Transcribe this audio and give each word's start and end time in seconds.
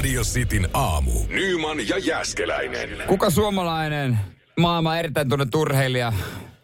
Radio 0.00 0.22
Cityn 0.22 0.68
aamu. 0.74 1.12
Nyman 1.28 1.88
ja 1.88 1.98
Jäskeläinen. 1.98 2.88
Kuka 3.06 3.30
suomalainen 3.30 4.18
maailman 4.60 4.98
erittäin 4.98 5.28
tunnettu 5.28 5.60
urheilija 5.60 6.12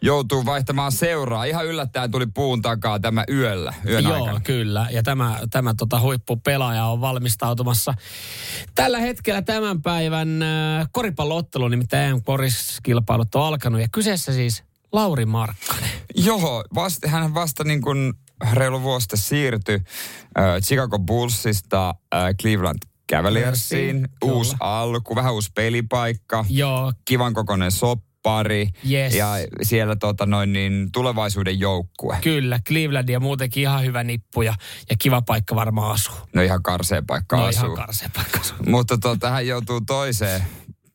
joutuu 0.01 0.45
vaihtamaan 0.45 0.91
seuraa? 0.91 1.43
Ihan 1.43 1.65
yllättäen 1.65 2.11
tuli 2.11 2.25
puun 2.25 2.61
takaa 2.61 2.99
tämä 2.99 3.23
yöllä, 3.29 3.73
yön 3.85 4.03
Joo, 4.03 4.13
aikana. 4.13 4.39
kyllä. 4.39 4.87
Ja 4.91 5.03
tämä, 5.03 5.39
tämä 5.51 5.73
tota 5.77 5.99
huippupelaaja 5.99 6.85
on 6.85 7.01
valmistautumassa 7.01 7.93
tällä 8.75 8.99
hetkellä 8.99 9.41
tämän 9.41 9.81
päivän 9.81 10.41
äh, 10.41 10.87
koripalloottelu, 10.91 11.67
nimittäin 11.67 12.09
EM-koriskilpailut 12.09 13.35
on 13.35 13.43
alkanut. 13.43 13.81
Ja 13.81 13.87
kyseessä 13.91 14.33
siis 14.33 14.63
Lauri 14.91 15.25
Markkanen. 15.25 15.89
Joo, 16.15 16.63
vasta, 16.75 17.07
hän 17.07 17.33
vasta 17.33 17.63
niin 17.63 17.81
kuin 17.81 18.13
reilu 18.53 18.81
vuosi 18.81 19.03
sitten 19.03 19.19
siirtyi 19.19 19.75
äh, 20.39 20.61
Chicago 20.61 20.99
Bullsista 20.99 21.89
äh, 21.89 22.35
Cleveland 22.41 22.79
Cavaliersiin. 23.11 24.07
Uusi 24.23 24.55
alku, 24.59 25.15
vähän 25.15 25.33
uusi 25.33 25.49
pelipaikka, 25.55 26.45
Joo, 26.49 26.93
kivan 27.05 27.33
kokoinen 27.33 27.71
soppari 27.71 28.69
Yes. 28.91 29.15
ja 29.15 29.27
siellä 29.61 29.95
tota 29.95 30.25
noin 30.25 30.53
niin 30.53 30.89
tulevaisuuden 30.91 31.59
joukkue. 31.59 32.17
kyllä. 32.23 32.59
Cleveland 32.67 33.09
ja 33.09 33.19
muutenkin 33.19 33.61
ihan 33.63 33.83
hyvä 33.83 34.03
nippu 34.03 34.41
ja, 34.41 34.53
ja 34.89 34.95
kiva 34.99 35.21
paikka 35.21 35.55
varmaan 35.55 35.91
asuu. 35.91 36.15
No 36.35 36.41
ihan 36.41 36.63
karseen 36.63 37.05
paikka 37.05 37.37
No 37.37 37.43
asuu. 37.45 37.63
ihan 37.65 37.75
karsea 37.75 38.09
paikka 38.15 38.39
asuu. 38.39 38.57
Mutta 38.69 38.97
tota, 38.97 39.29
hän 39.29 39.47
joutuu 39.47 39.81
toiseen 39.81 40.41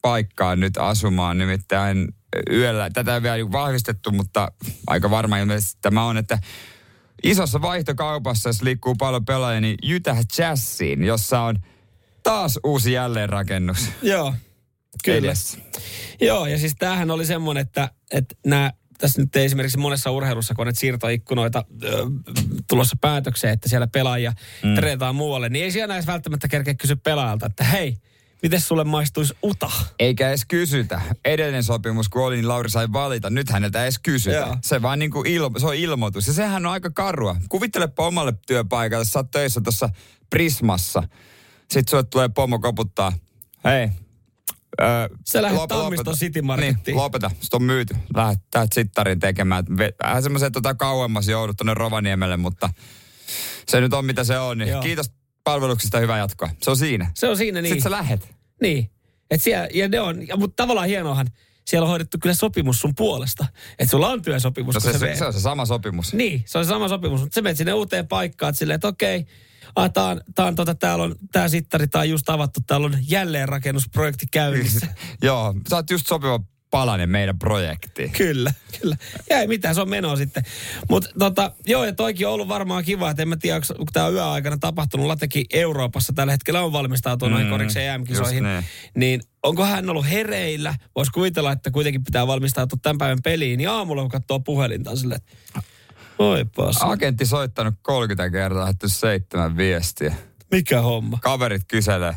paikkaan 0.03 0.61
nyt 0.61 0.77
asumaan, 0.77 1.39
nimittäin 1.39 2.09
yöllä. 2.51 2.91
Tätä 2.91 3.15
ei 3.15 3.23
vielä 3.23 3.37
niinku 3.37 3.53
vahvistettu, 3.53 4.11
mutta 4.11 4.53
aika 4.87 5.11
varma 5.11 5.39
ilmeisesti 5.39 5.79
tämä 5.83 6.05
on, 6.05 6.17
että 6.17 6.39
isossa 7.23 7.63
vaihtokaupassa, 7.63 8.49
jos 8.49 8.63
liikkuu 8.63 8.95
paljon 8.95 9.25
pelaajia, 9.25 9.61
niin 9.61 9.77
Utah 9.97 10.19
Jazziin, 10.39 11.05
jossa 11.05 11.41
on 11.41 11.57
taas 12.23 12.59
uusi 12.65 12.92
jälleenrakennus 12.92 13.89
Joo, 14.03 14.34
kyllä. 15.05 15.19
edessä. 15.19 15.59
Joo, 16.20 16.47
ja 16.47 16.59
siis 16.59 16.75
tämähän 16.79 17.11
oli 17.11 17.27
semmoinen, 17.27 17.62
että, 17.62 17.91
että 18.11 18.34
nämä 18.47 18.73
tässä 18.98 19.23
nyt 19.23 19.37
esimerkiksi 19.37 19.79
monessa 19.79 20.11
urheilussa, 20.11 20.55
kun 20.55 20.69
on 20.69 20.75
siirtoikkunoita 20.75 21.64
ö, 21.84 22.06
tulossa 22.69 22.97
päätökseen, 23.01 23.53
että 23.53 23.69
siellä 23.69 23.87
pelaajia 23.87 24.33
mm. 24.62 24.75
treenataan 24.75 25.14
muualle, 25.14 25.48
niin 25.48 25.64
ei 25.64 25.70
siellä 25.70 25.95
edes 25.95 26.06
välttämättä 26.06 26.48
kerkeä 26.48 26.75
kysyä 26.75 26.97
pelaajalta, 26.97 27.47
että 27.47 27.64
hei, 27.64 27.97
miten 28.42 28.61
sulle 28.61 28.84
maistuisi 28.84 29.34
uta? 29.45 29.70
Eikä 29.98 30.29
edes 30.29 30.45
kysytä. 30.45 31.01
Edellinen 31.25 31.62
sopimus, 31.62 32.09
kun 32.09 32.23
oli, 32.23 32.36
niin 32.36 32.48
Lauri 32.48 32.70
sai 32.70 32.92
valita. 32.92 33.31
Nyt 33.31 33.51
häneltä 33.51 33.83
edes 33.83 33.98
kysytä. 33.98 34.36
Joo. 34.36 34.57
Se 34.62 34.83
vaan 34.83 34.98
niin 34.98 35.11
kuin 35.11 35.27
il, 35.27 35.51
se 35.59 35.67
on 35.67 35.75
ilmoitus. 35.75 36.27
Ja 36.27 36.33
sehän 36.33 36.67
on 36.67 36.73
aika 36.73 36.91
karua. 36.91 37.36
Kuvittelepa 37.48 38.07
omalle 38.07 38.33
työpaikalle, 38.47 39.05
sä 39.05 39.19
oot 39.19 39.31
töissä 39.31 39.61
tuossa 39.61 39.89
Prismassa. 40.31 41.03
Sitten 41.73 41.91
sulle 41.91 42.03
tulee 42.03 42.28
pomo 42.28 42.59
koputtaa. 42.59 43.12
Hei, 43.65 43.89
Öö, 44.81 45.09
Sä 45.33 45.42
lähdet 45.42 45.61
lop- 45.61 45.67
Tammiston 45.67 46.06
lopeta. 46.06 46.12
City 46.25 46.42
Markettiin. 46.42 46.83
Niin, 46.87 46.97
lopeta. 46.97 47.31
Sitten 47.41 47.56
on 47.56 47.62
myyty. 47.62 47.97
Lähdetään 48.17 48.69
sittarin 48.75 49.20
tekemään. 49.20 49.64
Vähän 50.03 50.23
semmoisen 50.23 50.53
tota 50.53 50.75
kauemmas 50.75 51.29
joudut 51.29 51.56
tonne 51.56 51.75
Rovaniemelle, 51.75 52.37
mutta 52.37 52.70
se 53.69 53.81
nyt 53.81 53.95
on 53.95 54.05
mitä 54.05 54.25
se 54.25 54.39
on. 54.39 54.58
Niin 54.58 54.69
Joo. 54.70 54.83
kiitos 54.83 55.11
palveluksista 55.45 55.98
hyvää 55.98 56.19
jatkoa. 56.19 56.48
Se 56.63 56.70
on 56.70 56.77
siinä. 56.77 57.11
Se 57.14 57.29
on 57.29 57.36
siinä 57.36 57.63
niin. 57.63 57.69
Sitten 57.74 57.83
sä 57.83 57.91
lähet. 57.91 58.35
Niin. 58.63 58.91
Et 59.30 59.42
siellä, 59.42 59.68
ja 59.74 59.89
ne 59.89 60.01
on, 60.01 60.29
ja, 60.29 60.36
mutta 60.36 60.63
tavallaan 60.63 60.89
hienoahan, 60.89 61.27
siellä 61.67 61.85
on 61.85 61.91
hoidettu 61.91 62.18
kyllä 62.23 62.35
sopimus 62.35 62.80
sun 62.80 62.95
puolesta. 62.95 63.47
Että 63.79 63.91
sulla 63.91 64.08
on 64.08 64.23
työsopimus, 64.23 64.74
No 64.74 64.80
se, 64.80 64.98
se, 64.98 65.14
se 65.17 65.24
on 65.24 65.33
se 65.33 65.41
sama 65.41 65.67
sopimus. 65.67 66.13
Niin, 66.14 66.42
se 66.47 66.58
on 66.58 66.64
se 66.64 66.68
sama 66.68 66.89
sopimus, 66.89 67.20
mutta 67.20 67.35
sä 67.35 67.42
menet 67.42 67.57
sinne 67.57 67.73
uuteen 67.73 68.08
paikkaan, 68.08 68.51
että 68.51 68.58
silleen, 68.58 68.74
että 68.74 68.89
okei, 68.89 69.27
ah, 69.77 69.93
tää 69.93 70.05
on, 70.05 70.21
tää 70.35 70.47
on 70.47 70.55
tota, 70.55 70.75
täällä 70.75 71.05
on, 71.05 71.15
tää 71.33 71.49
sittari, 71.49 71.89
tää 71.89 72.01
on 72.01 72.11
just 72.11 72.29
avattu, 72.29 72.61
täällä 72.67 72.87
on 72.87 72.99
jälleenrakennusprojekti 73.09 74.27
käynnissä. 74.31 74.87
Joo, 75.23 75.55
sä 75.71 75.77
oot 75.77 75.91
just 75.91 76.07
sopiva 76.07 76.41
palanen 76.73 77.11
meidän 77.11 77.39
projektiin. 77.39 78.11
kyllä, 78.13 78.55
kyllä. 78.81 78.97
Ja 79.31 79.41
ei 79.41 79.47
mitään, 79.47 79.75
se 79.75 79.81
on 79.81 79.89
menoa 79.89 80.17
sitten. 80.17 80.43
Mutta 80.91 81.11
tota, 81.19 81.53
joo, 81.67 81.85
ja 81.85 81.93
toikin 81.93 82.27
on 82.27 82.33
ollut 82.33 82.49
varmaan 82.49 82.85
kiva, 82.85 83.11
että 83.11 83.23
en 83.23 83.29
mä 83.29 83.37
tiedä, 83.37 83.61
onko 83.79 83.91
tämä 83.93 84.07
on 84.07 84.13
yöaikana 84.13 84.59
tapahtunut. 84.59 85.07
Latekin 85.07 85.45
Euroopassa 85.53 86.13
tällä 86.13 86.33
hetkellä 86.33 86.63
on 86.63 86.73
valmistautunut 86.73 87.43
mm, 87.43 87.51
koriksen 87.51 87.83
EM-kisoihin. 87.83 88.45
just 88.45 88.67
Niin 88.97 89.21
onko 89.43 89.65
hän 89.65 89.91
ollut 89.91 90.11
hereillä? 90.11 90.75
Voisi 90.97 91.13
kuvitella, 91.13 91.53
että 91.53 91.71
kuitenkin 91.71 92.05
pitää 92.05 92.27
valmistautua 92.27 92.79
tämän 92.83 92.99
päivän 92.99 93.23
peliin. 93.25 93.59
Niin 93.59 93.69
aamulla 93.69 94.03
kun 94.03 94.11
katsoo 94.11 94.41
puhelinta 94.41 94.97
silleen, 94.97 95.21
että 95.21 95.63
oi 96.31 96.45
passa. 96.57 96.87
Agentti 96.87 97.27
soittanut 97.27 97.75
30 97.83 98.31
kertaa, 98.31 98.61
lähetty 98.61 98.89
seitsemän 98.89 99.57
viestiä. 99.57 100.15
Mikä 100.51 100.81
homma? 100.81 101.19
Kaverit 101.23 101.63
kyselee, 101.69 102.17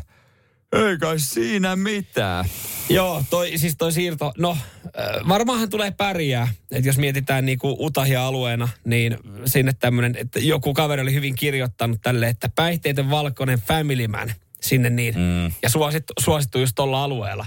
ei 0.72 0.98
kai 0.98 1.18
siinä 1.18 1.76
mitään. 1.76 2.44
Joo, 2.88 3.22
toi, 3.30 3.58
siis 3.58 3.76
toi 3.76 3.92
siirto, 3.92 4.32
no 4.38 4.50
äh, 4.50 5.28
varmaanhan 5.28 5.70
tulee 5.70 5.90
pärjää. 5.90 6.48
Että 6.70 6.88
jos 6.88 6.98
mietitään 6.98 7.46
niinku 7.46 7.76
Utahia 7.80 8.26
alueena, 8.26 8.68
niin 8.84 9.16
sinne 9.44 9.72
tämmöinen, 9.72 10.16
että 10.18 10.40
joku 10.40 10.74
kaveri 10.74 11.02
oli 11.02 11.14
hyvin 11.14 11.34
kirjoittanut 11.34 12.00
tälle, 12.02 12.28
että 12.28 12.48
päihteiden 12.54 13.10
valkoinen 13.10 13.58
family 13.58 14.08
man 14.08 14.32
sinne 14.60 14.90
niin. 14.90 15.14
Mm. 15.14 15.52
Ja 15.62 15.68
suosittu, 15.68 16.12
suosittu 16.18 16.58
just 16.58 16.72
tuolla 16.74 17.04
alueella. 17.04 17.46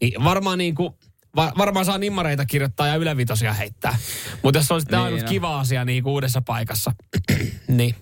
Niin 0.00 0.24
varmaan 0.24 0.58
niinku, 0.58 0.98
va, 1.36 1.52
varmaan 1.58 1.84
saa 1.84 1.98
nimmareita 1.98 2.46
kirjoittaa 2.46 2.86
ja 2.86 2.94
ylevitosia 2.94 3.52
heittää. 3.52 3.98
Mutta 4.42 4.58
jos 4.58 4.66
se 4.68 4.74
on 4.74 4.80
sitten 4.80 4.98
Niin, 4.98 5.04
ainut 5.04 5.20
no. 5.22 5.28
kiva 5.28 5.60
asia 5.60 5.84
niinku 5.84 6.12
uudessa 6.12 6.42
paikassa, 6.42 6.92
niin. 7.68 7.94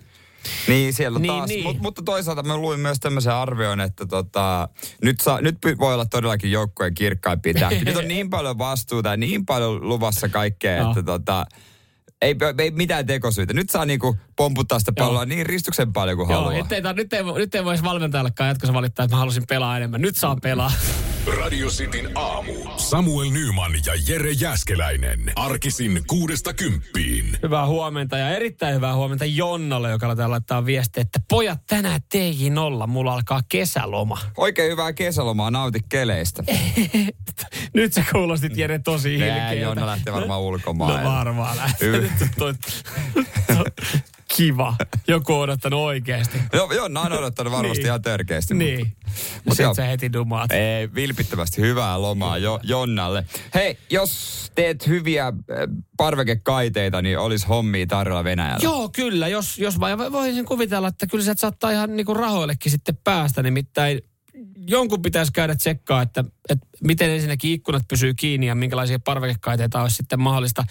Niin, 0.67 0.93
siellä 0.93 1.19
Niin, 1.19 1.33
taas. 1.33 1.47
niin. 1.49 1.63
Mut, 1.63 1.79
mutta 1.79 2.01
toisaalta 2.01 2.43
mä 2.43 2.57
luin 2.57 2.79
myös 2.79 2.99
tämmöisen 2.99 3.33
arvioin, 3.33 3.79
että 3.79 4.05
tota, 4.05 4.69
nyt, 5.03 5.19
saa, 5.19 5.41
nyt 5.41 5.57
voi 5.79 5.93
olla 5.93 6.05
todellakin 6.05 6.51
joukkueen 6.51 6.93
kirkkaimpia 6.93 7.53
tähti. 7.53 7.83
Nyt 7.85 7.95
on 7.95 8.07
niin 8.07 8.29
paljon 8.29 8.57
vastuuta 8.57 9.09
ja 9.09 9.17
niin 9.17 9.45
paljon 9.45 9.89
luvassa 9.89 10.29
kaikkea, 10.29 10.77
Joo. 10.77 10.89
että 10.89 11.03
tota, 11.03 11.45
ei, 12.21 12.35
ei 12.57 12.71
mitään 12.71 13.05
tekosyitä. 13.05 13.53
Nyt 13.53 13.69
saa 13.69 13.85
niinku 13.85 14.17
pomputtaa 14.37 14.79
sitä 14.79 14.91
palloa 14.97 15.21
Joo. 15.21 15.25
niin 15.25 15.45
ristuksen 15.45 15.93
paljon 15.93 16.17
kuin 16.17 16.29
Joo, 16.29 16.41
haluaa. 16.41 16.57
nyt 16.63 16.71
ei, 16.71 16.81
tar- 16.81 16.93
nyt 16.93 17.13
ei, 17.13 17.23
nyt 17.23 17.55
ei 17.55 17.65
voisi 17.65 17.83
valmentajallekaan 17.83 18.47
jatkossa 18.47 18.73
valittaa, 18.73 19.03
että 19.05 19.15
mä 19.15 19.19
halusin 19.19 19.43
pelaa 19.47 19.77
enemmän. 19.77 20.01
Nyt 20.01 20.15
saa 20.15 20.35
pelaa. 20.35 20.71
Radio 21.41 21.67
Cityn 21.67 22.09
aamu. 22.15 22.53
Samuel 22.77 23.29
Nyman 23.29 23.71
ja 23.85 23.93
Jere 24.07 24.31
Jäskeläinen. 24.31 25.31
Arkisin 25.35 26.01
kuudesta 26.07 26.53
kymppiin. 26.53 27.37
Hyvää 27.43 27.65
huomenta 27.65 28.17
ja 28.17 28.29
erittäin 28.29 28.75
hyvää 28.75 28.95
huomenta 28.95 29.25
Jonnalle, 29.25 29.89
joka 29.91 30.15
täällä 30.15 30.31
laittaa 30.33 30.65
viestiä, 30.65 31.01
että 31.01 31.19
pojat 31.29 31.59
tänään 31.67 32.01
TJ0, 32.15 32.87
mulla 32.87 33.13
alkaa 33.13 33.41
kesäloma. 33.49 34.17
Oikein 34.37 34.71
hyvää 34.71 34.93
kesälomaa, 34.93 35.51
nauti 35.51 35.79
keleistä. 35.89 36.43
Nyt 37.73 37.93
sä 37.93 38.03
kuulostit 38.11 38.57
Jere 38.57 38.79
tosi 38.79 39.09
hilkeältä. 39.09 39.41
Nää, 39.43 39.53
Jonna 39.53 39.85
lähtee 39.85 40.13
varmaan 40.13 40.41
ulkomaille. 40.41 41.03
No 41.03 41.09
varmaan 41.09 41.57
lähtee. 41.57 42.09
Toi- 42.37 42.53
Kiva. 44.35 44.75
Joku 45.07 45.33
on 45.33 45.39
odottanut 45.39 45.79
oikeasti. 45.79 46.37
Joo, 46.53 46.71
Jonna 46.71 47.01
on 47.01 47.11
odottanut 47.13 47.53
varmasti 47.53 47.77
Niin. 47.77 47.85
ihan 47.85 48.01
törkeästi. 48.01 48.53
Niin. 48.53 48.79
Mutta 48.79 49.49
Sitten 49.49 49.63
joo. 49.63 49.73
sä 49.73 49.85
heti 49.85 50.13
dumaat. 50.13 50.51
Ei, 50.51 50.93
vilpittömästi 50.95 51.61
hyvää 51.61 52.01
lomaa 52.01 52.37
jo, 52.37 52.59
Jonnalle. 52.63 53.25
Hei, 53.53 53.77
jos 53.89 54.51
teet 54.55 54.87
hyviä 54.87 55.27
äh, 55.27 55.33
parvekekaiteita, 55.97 57.01
niin 57.01 57.19
olisi 57.19 57.47
hommia 57.47 57.87
tarjolla 57.87 58.23
Venäjällä. 58.23 58.59
Joo, 58.63 58.89
kyllä. 58.89 59.27
Jos, 59.27 59.57
jos 59.59 59.79
mä 59.79 59.97
voisin 60.11 60.45
kuvitella, 60.45 60.87
että 60.87 61.07
kyllä 61.07 61.23
sieltä 61.23 61.39
saattaa 61.41 61.71
ihan 61.71 61.95
niinku 61.95 62.13
rahoillekin 62.13 62.71
sitten 62.71 62.97
päästä. 63.03 63.43
Nimittäin 63.43 64.01
jonkun 64.67 65.01
pitäisi 65.01 65.31
käydä 65.31 65.55
tsekkaa, 65.55 66.01
että, 66.01 66.23
että 66.49 66.67
miten 66.83 67.09
ensinnäkin 67.09 67.51
ikkunat 67.51 67.87
pysyy 67.87 68.13
kiinni 68.13 68.47
ja 68.47 68.55
minkälaisia 68.55 68.99
parvekekaiteita 68.99 69.81
olisi 69.81 69.95
sitten 69.95 70.19
mahdollista 70.19 70.63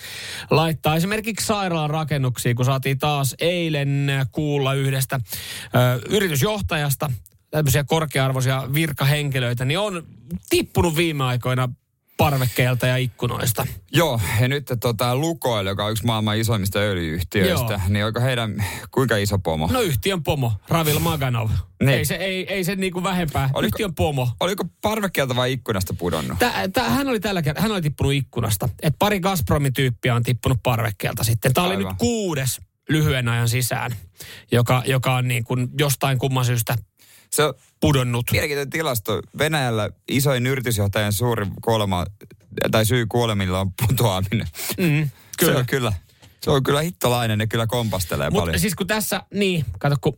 laittaa. 0.50 0.96
Esimerkiksi 0.96 1.46
sairaalan 1.46 1.90
rakennuksiin, 1.90 2.56
kun 2.56 2.64
saatiin 2.64 2.98
taas 2.98 3.34
eilen 3.38 4.10
kuulla 4.32 4.74
yhdestä 4.74 5.20
ö, 5.20 6.00
yritysjohtajasta, 6.08 7.10
tämmöisiä 7.50 7.84
korkea-arvoisia 7.84 8.68
virkahenkilöitä, 8.74 9.64
niin 9.64 9.78
on 9.78 10.06
tippunut 10.50 10.96
viime 10.96 11.24
aikoina 11.24 11.68
parvekkeelta 12.16 12.86
ja 12.86 12.96
ikkunoista. 12.96 13.66
Joo, 13.92 14.20
ja 14.40 14.48
nyt 14.48 14.72
tota, 14.80 15.16
Lukoil, 15.16 15.66
joka 15.66 15.84
on 15.84 15.92
yksi 15.92 16.04
maailman 16.06 16.38
isoimmista 16.38 16.78
öljyyhtiöistä, 16.78 17.72
Joo. 17.72 17.80
niin 17.88 18.04
onko 18.04 18.20
heidän, 18.20 18.64
kuinka 18.90 19.16
iso 19.16 19.38
pomo? 19.38 19.68
No 19.72 19.80
yhtiön 19.80 20.22
pomo, 20.22 20.52
Ravil 20.68 20.98
Maganov. 20.98 21.50
Niin. 21.80 21.90
Ei 21.98 22.04
se, 22.04 22.14
ei, 22.14 22.52
ei 22.54 22.64
se 22.64 22.76
niinku 22.76 23.02
vähempää. 23.02 23.50
Oliko- 23.54 23.66
Yhtiön 23.66 23.94
pomo. 23.94 24.28
Oliko 24.40 24.64
parvekkeelta 24.82 25.36
vai 25.36 25.52
ikkunasta 25.52 25.94
pudonnut? 25.94 26.38
Tää, 26.38 26.68
tää, 26.68 26.90
hän 26.90 27.08
oli 27.08 27.20
tällä 27.20 27.42
kertaa, 27.42 27.62
hän 27.62 27.72
oli 27.72 27.82
tippunut 27.82 28.12
ikkunasta. 28.12 28.68
Et 28.82 28.94
pari 28.98 29.20
Gazpromin 29.20 29.72
tyyppiä 29.72 30.14
on 30.14 30.22
tippunut 30.22 30.58
parvekkeelta 30.62 31.24
sitten. 31.24 31.54
Tämä 31.54 31.66
oli 31.66 31.76
nyt 31.76 31.88
kuudes 31.98 32.60
lyhyen 32.88 33.28
ajan 33.28 33.48
sisään, 33.48 33.92
joka, 34.52 34.82
joka 34.86 35.14
on 35.14 35.28
niin 35.28 35.44
kuin 35.44 35.68
jostain 35.78 36.18
kumman 36.18 36.44
syystä 36.44 36.76
Se 37.36 37.44
on 37.44 37.54
pudonnut. 37.80 38.26
mielenkiintoinen 38.32 38.70
tilasto. 38.70 39.20
Venäjällä 39.38 39.90
isoin 40.08 40.46
yritysjohtajan 40.46 41.12
suuri 41.12 41.46
kuolema, 41.64 42.06
tai 42.70 42.86
syy 42.86 43.06
kuolemilla 43.06 43.60
on 43.60 43.72
putoaminen. 43.72 44.46
Mm, 44.78 45.10
kyllä. 45.38 45.52
Se 45.52 45.58
on 45.58 45.66
kyllä. 45.66 45.92
Se 46.42 46.50
on 46.50 46.62
kyllä 46.62 46.80
hittolainen 46.80 47.40
ja 47.40 47.46
kyllä 47.46 47.66
kompastelee 47.66 48.30
Mutta 48.30 48.40
paljon. 48.40 48.60
siis 48.60 48.74
kun 48.74 48.86
tässä, 48.86 49.22
niin, 49.34 49.64
kato 49.78 49.96
kun, 50.00 50.16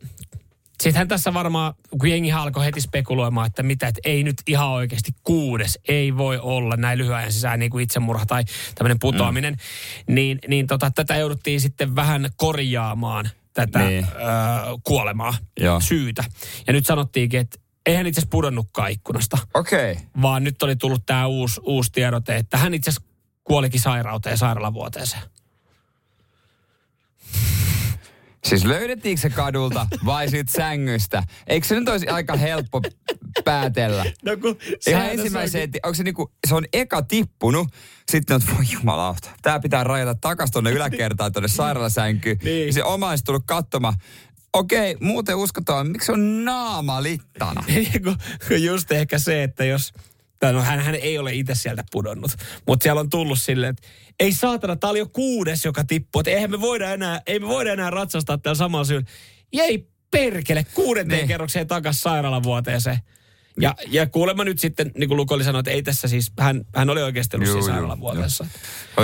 sittenhän 0.81 1.07
tässä 1.07 1.33
varmaan, 1.33 1.73
kun 1.99 2.09
jengi 2.09 2.31
alkoi 2.31 2.65
heti 2.65 2.81
spekuloimaan, 2.81 3.47
että 3.47 3.63
mitä, 3.63 3.87
että 3.87 4.01
ei 4.03 4.23
nyt 4.23 4.37
ihan 4.47 4.69
oikeasti 4.69 5.11
kuudes, 5.23 5.79
ei 5.87 6.17
voi 6.17 6.37
olla 6.37 6.75
näin 6.75 6.97
lyhyen 6.97 7.17
ajan 7.17 7.31
sisään 7.31 7.59
niin 7.59 7.71
kuin 7.71 7.83
itsemurha 7.83 8.25
tai 8.25 8.43
tämmöinen 8.75 8.99
putoaminen, 8.99 9.53
mm. 9.53 10.15
niin, 10.15 10.39
niin 10.47 10.67
tota, 10.67 10.91
tätä 10.91 11.15
jouduttiin 11.15 11.61
sitten 11.61 11.95
vähän 11.95 12.29
korjaamaan 12.35 13.29
tätä 13.65 13.79
Niin. 13.79 14.03
ö, 14.03 14.07
kuolemaa, 14.83 15.33
Joo. 15.59 15.79
syytä. 15.79 16.23
Ja 16.67 16.73
nyt 16.73 16.85
sanottiinkin, 16.85 17.39
että 17.39 17.59
eihän 17.85 18.07
itse 18.07 18.19
asiassa 18.19 18.31
pudonnutkaan 18.31 18.91
ikkunasta, 18.91 19.37
Okei. 19.53 19.91
Okay. 19.91 20.03
vaan 20.21 20.43
nyt 20.43 20.63
oli 20.63 20.75
tullut 20.75 21.05
tämä 21.05 21.25
uusi, 21.27 21.61
uusi 21.63 21.91
tiedote, 21.91 22.35
että 22.35 22.57
hän 22.57 22.73
itse 22.73 22.89
asiassa 22.89 23.09
kuolikin 23.43 23.79
sairauteen 23.79 24.37
sairaalavuoteeseen. 24.37 25.21
Siis 28.45 28.65
löydettiinkö 28.65 29.21
se 29.21 29.29
kadulta 29.29 29.87
vai 30.05 30.29
siitä 30.29 30.51
sängystä? 30.51 31.23
Eikö 31.47 31.67
se 31.67 31.79
nyt 31.79 31.89
olisi 31.89 32.07
aika 32.07 32.35
helppo 32.35 32.81
päätellä? 33.45 34.05
No 34.23 34.37
kun 34.37 34.57
Ihan 34.87 35.09
ensimmäisen, 35.09 35.61
että 35.61 35.79
onko 35.83 35.93
se 35.93 36.03
niinku, 36.03 36.31
se 36.47 36.55
on 36.55 36.65
eka 36.73 37.01
tippunut, 37.01 37.67
sitten 38.11 38.35
on, 38.35 38.41
voi 38.55 38.65
jumalauta, 38.73 39.29
tää 39.41 39.59
pitää 39.59 39.83
rajata 39.83 40.15
takas 40.21 40.51
tonne 40.51 40.71
yläkertaan, 40.71 41.31
tonne 41.31 41.47
sairaalasänkyyn. 41.47 42.37
Niin. 42.43 42.73
Se 42.73 42.83
oma 42.83 43.09
olisi 43.09 43.23
tullut 43.23 43.43
katsomaan, 43.45 43.93
okei, 44.53 44.97
muuten 44.99 45.35
uskotaan, 45.35 45.87
miksi 45.87 46.11
on 46.11 46.45
naama 46.45 47.03
littana? 47.03 47.63
kun, 48.03 48.17
kun 48.47 48.63
just 48.63 48.91
ehkä 48.91 49.19
se, 49.19 49.43
että 49.43 49.65
jos... 49.65 49.93
Tai 50.39 50.53
no 50.53 50.61
hän, 50.61 50.79
hän 50.79 50.95
ei 50.95 51.17
ole 51.17 51.33
itse 51.33 51.55
sieltä 51.55 51.83
pudonnut, 51.91 52.31
mutta 52.67 52.83
siellä 52.83 52.99
on 52.99 53.09
tullut 53.09 53.39
silleen, 53.39 53.69
että 53.69 53.87
ei 54.19 54.31
saatana, 54.33 54.75
tää 54.75 54.89
oli 54.89 54.99
jo 54.99 55.07
kuudes, 55.07 55.65
joka 55.65 55.83
tippuu, 55.83 56.19
että 56.19 56.31
eihän 56.31 56.51
me 56.51 56.61
voida 56.61 56.93
enää, 56.93 57.21
ei 57.27 57.39
me 57.39 57.47
voida 57.47 57.73
enää 57.73 57.89
ratsastaa 57.89 58.37
täällä 58.37 58.57
samalla 58.57 58.85
syyllä. 58.85 59.07
Jäi 59.53 59.85
perkele 60.11 60.65
kuudenteen 60.73 61.19
Niin. 61.19 61.27
kerrokseen 61.27 61.67
takas 61.67 62.01
sairaalavuoteeseen. 62.01 62.97
Ja, 63.61 63.75
ja 63.87 64.07
kuulemma 64.07 64.43
nyt 64.43 64.59
sitten, 64.59 64.91
niin 64.97 65.07
kuin 65.09 65.17
Luko 65.17 65.35
oli 65.35 65.43
sanonut, 65.43 65.67
että 65.67 65.75
ei 65.75 65.83
tässä 65.83 66.07
siis, 66.07 66.31
hän, 66.39 66.61
hän 66.75 66.89
oli 66.89 67.01
oikeasti 67.03 67.37
ollut 67.37 67.49
juu, 67.49 67.61
sairaalavuoteessa. 67.63 68.45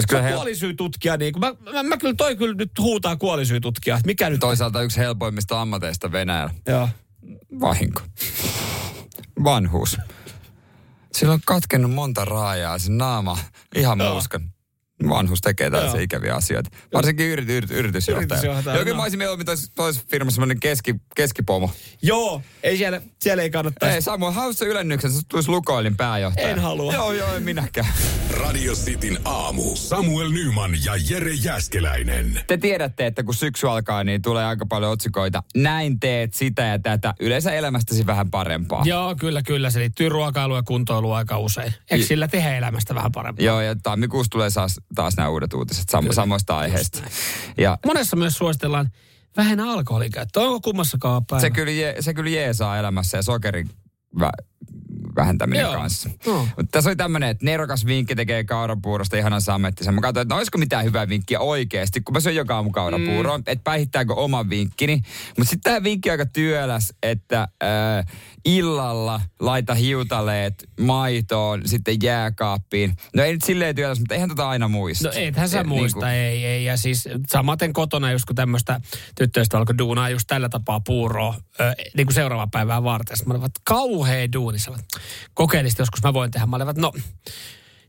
Se 0.09 0.17
on 0.17 0.23
hel- 0.23 0.33
kuolisyytutkija, 0.33 1.17
niin 1.17 1.33
kuin, 1.33 1.39
mä, 1.39 1.71
mä, 1.73 1.83
mä, 1.83 1.97
kyllä 1.97 2.13
toi 2.17 2.35
kyllä 2.35 2.55
nyt 2.55 2.71
huutaa 2.79 3.15
kuolisyytutkija, 3.15 3.95
että 3.95 4.07
mikä 4.07 4.29
nyt... 4.29 4.39
toisaalta 4.39 4.81
yksi 4.81 4.97
helpoimmista 4.99 5.61
ammateista 5.61 6.11
Venäjällä. 6.11 6.53
Joo. 6.67 6.89
Vahinko. 7.59 8.01
Vanhuus. 9.43 9.97
Sillä 11.15 11.33
on 11.33 11.39
katkennut 11.45 11.91
monta 11.91 12.25
raajaa, 12.25 12.79
se 12.79 12.91
naama 12.91 13.37
ihan 13.75 13.97
muuskan. 13.97 14.54
Vanhus 15.09 15.41
tekee 15.41 15.69
tällaisia 15.69 15.97
Joo. 15.97 16.03
ikäviä 16.03 16.35
asioita. 16.35 16.69
Varsinkin 16.93 17.25
yrit, 17.25 17.49
yrit, 17.49 17.71
yritysjohtaja. 17.71 18.39
Yritysjohtaja, 18.39 18.77
Jokin 18.77 18.91
no. 18.91 18.95
mä 18.97 19.01
olisin 19.01 19.17
mieluummin 19.17 19.45
tois, 19.45 19.71
tois 19.75 20.05
firmassa 20.07 20.35
semmoinen 20.35 20.59
keski, 20.59 20.95
keskipomo. 21.15 21.71
Joo, 22.01 22.41
ei 22.63 22.77
siellä, 22.77 23.01
siellä 23.21 23.43
ei 23.43 23.49
kannattaisi. 23.49 23.95
Ei, 23.95 24.01
Samuel, 24.01 24.31
haussa 24.31 24.65
ylennyksen, 24.65 25.11
se 25.11 25.21
tulisi 25.29 25.49
Lukoilin 25.49 25.97
pääjohtaja. 25.97 26.49
En 26.49 26.59
halua. 26.59 26.93
Joo, 26.93 27.13
joo, 27.13 27.35
en 27.35 27.43
minäkään. 27.43 27.87
Radio 28.29 28.73
Cityn 28.73 29.17
aamu. 29.25 29.75
Samuel 29.75 30.29
Nyman 30.29 30.71
ja 30.85 30.93
Jere 31.09 31.33
Jäskeläinen. 31.33 32.39
Te 32.47 32.57
tiedätte, 32.57 33.05
että 33.05 33.23
kun 33.23 33.33
syksy 33.33 33.69
alkaa, 33.69 34.03
niin 34.03 34.21
tulee 34.21 34.45
aika 34.45 34.65
paljon 34.65 34.91
otsikoita. 34.91 35.43
Näin 35.55 35.99
teet 35.99 36.33
sitä 36.33 36.61
ja 36.61 36.79
tätä. 36.79 37.13
Yleensä 37.19 37.53
elämästäsi 37.53 38.05
vähän 38.05 38.31
parempaa. 38.31 38.81
Joo, 38.85 39.15
kyllä, 39.15 39.41
kyllä. 39.41 39.69
Se 39.69 39.79
liittyy 39.79 40.09
ruokailuun 40.09 40.57
ja 40.57 40.63
kuntoiluun 40.63 41.15
aika 41.15 41.37
usein. 41.39 41.73
Eikö 41.91 42.05
sillä 42.05 42.27
tehdä 42.27 42.57
elämästä 42.57 42.95
vähän 42.95 43.11
parempaa? 43.11 43.45
Joo, 43.45 43.61
ja 43.61 43.75
tammikuussa 43.83 44.29
tulee 44.29 44.49
taas, 44.49 44.81
taas 44.95 45.17
nämä 45.17 45.29
uudet 45.29 45.53
uutiset 45.53 45.85
sam- 45.91 46.13
samoista 46.13 46.57
aiheista. 46.57 47.01
Ja 47.57 47.77
Monessa 47.85 48.15
myös 48.15 48.37
suositellaan 48.37 48.89
vähän 49.37 49.59
alkoholikäyttöä. 49.59 50.43
Onko 50.43 50.59
kummassakaan 50.61 51.25
päivä? 51.25 51.41
se 51.41 51.49
kyllä, 51.49 51.71
je, 51.71 51.95
se 51.99 52.13
kyllä 52.13 52.29
jeesaa 52.29 52.77
elämässä 52.77 53.17
ja 53.17 53.23
sokerin 53.23 53.69
vä- 54.19 54.45
vähentäminen 55.15 55.61
Joo. 55.61 55.73
kanssa. 55.73 56.09
Joo. 56.25 56.39
Mutta 56.39 56.65
tässä 56.71 56.89
oli 56.89 56.95
tämmöinen, 56.95 57.29
että 57.29 57.45
nerokas 57.45 57.85
vinkki 57.85 58.15
tekee 58.15 58.43
kaurapuurosta 58.43 59.17
ihanan 59.17 59.41
sammettisen. 59.41 59.93
Mä 59.93 60.01
katsoin, 60.01 60.21
että 60.21 60.33
no, 60.33 60.37
olisiko 60.37 60.57
mitään 60.57 60.85
hyvää 60.85 61.09
vinkkiä 61.09 61.39
oikeasti, 61.39 62.01
kun 62.01 62.13
mä 62.13 62.19
syön 62.19 62.35
joka 62.35 62.55
aamu 62.55 62.71
kaurapuuroa, 62.71 63.37
mm. 63.37 63.43
että 63.47 63.63
päihittääkö 63.63 64.13
oman 64.13 64.49
vinkkini. 64.49 65.01
Mutta 65.37 65.49
sitten 65.49 65.73
tämä 65.73 65.83
vinkki 65.83 66.09
on 66.09 66.13
aika 66.13 66.25
työläs, 66.25 66.93
että 67.03 67.41
äh, 67.41 68.05
illalla 68.45 69.21
laita 69.39 69.73
hiutaleet 69.73 70.69
maitoon, 70.79 71.61
sitten 71.65 71.97
jääkaappiin. 72.03 72.95
No 73.15 73.23
ei 73.23 73.33
nyt 73.33 73.43
silleen 73.43 73.75
työläs, 73.75 73.99
mutta 73.99 74.13
eihän 74.13 74.29
tota 74.29 74.49
aina 74.49 74.67
muista. 74.67 75.07
No 75.07 75.13
ethän 75.15 75.49
sä 75.49 75.59
Et 75.59 75.67
muista, 75.67 75.99
niinku- 75.99 76.15
ei, 76.15 76.45
ei. 76.45 76.65
Ja 76.65 76.77
siis 76.77 77.09
samaten 77.27 77.73
kotona, 77.73 78.11
just 78.11 78.25
kun 78.25 78.35
tämmöistä 78.35 78.81
tyttöistä 79.15 79.57
alkoi 79.57 79.77
duunaa 79.77 80.09
just 80.09 80.27
tällä 80.27 80.49
tapaa 80.49 80.79
puuroa, 80.79 81.35
ö, 81.59 81.75
niin 81.97 82.07
kuin 82.07 82.13
seuraavaa 82.13 82.47
päivää 82.47 82.83
varten. 82.83 83.17
Sitten 83.17 83.33
mä 83.33 83.37
olin, 83.37 83.45
että 83.45 83.61
kauhea 83.63 84.31
duuni. 84.33 84.59
Sä 84.59 84.71
olet, 84.71 84.85
Kokeilisit 85.33 85.79
joskus 85.79 86.03
mä 86.03 86.13
voin 86.13 86.31
tehdä. 86.31 86.45
Mä 86.45 86.55
olin, 86.55 86.67
no, 86.77 86.91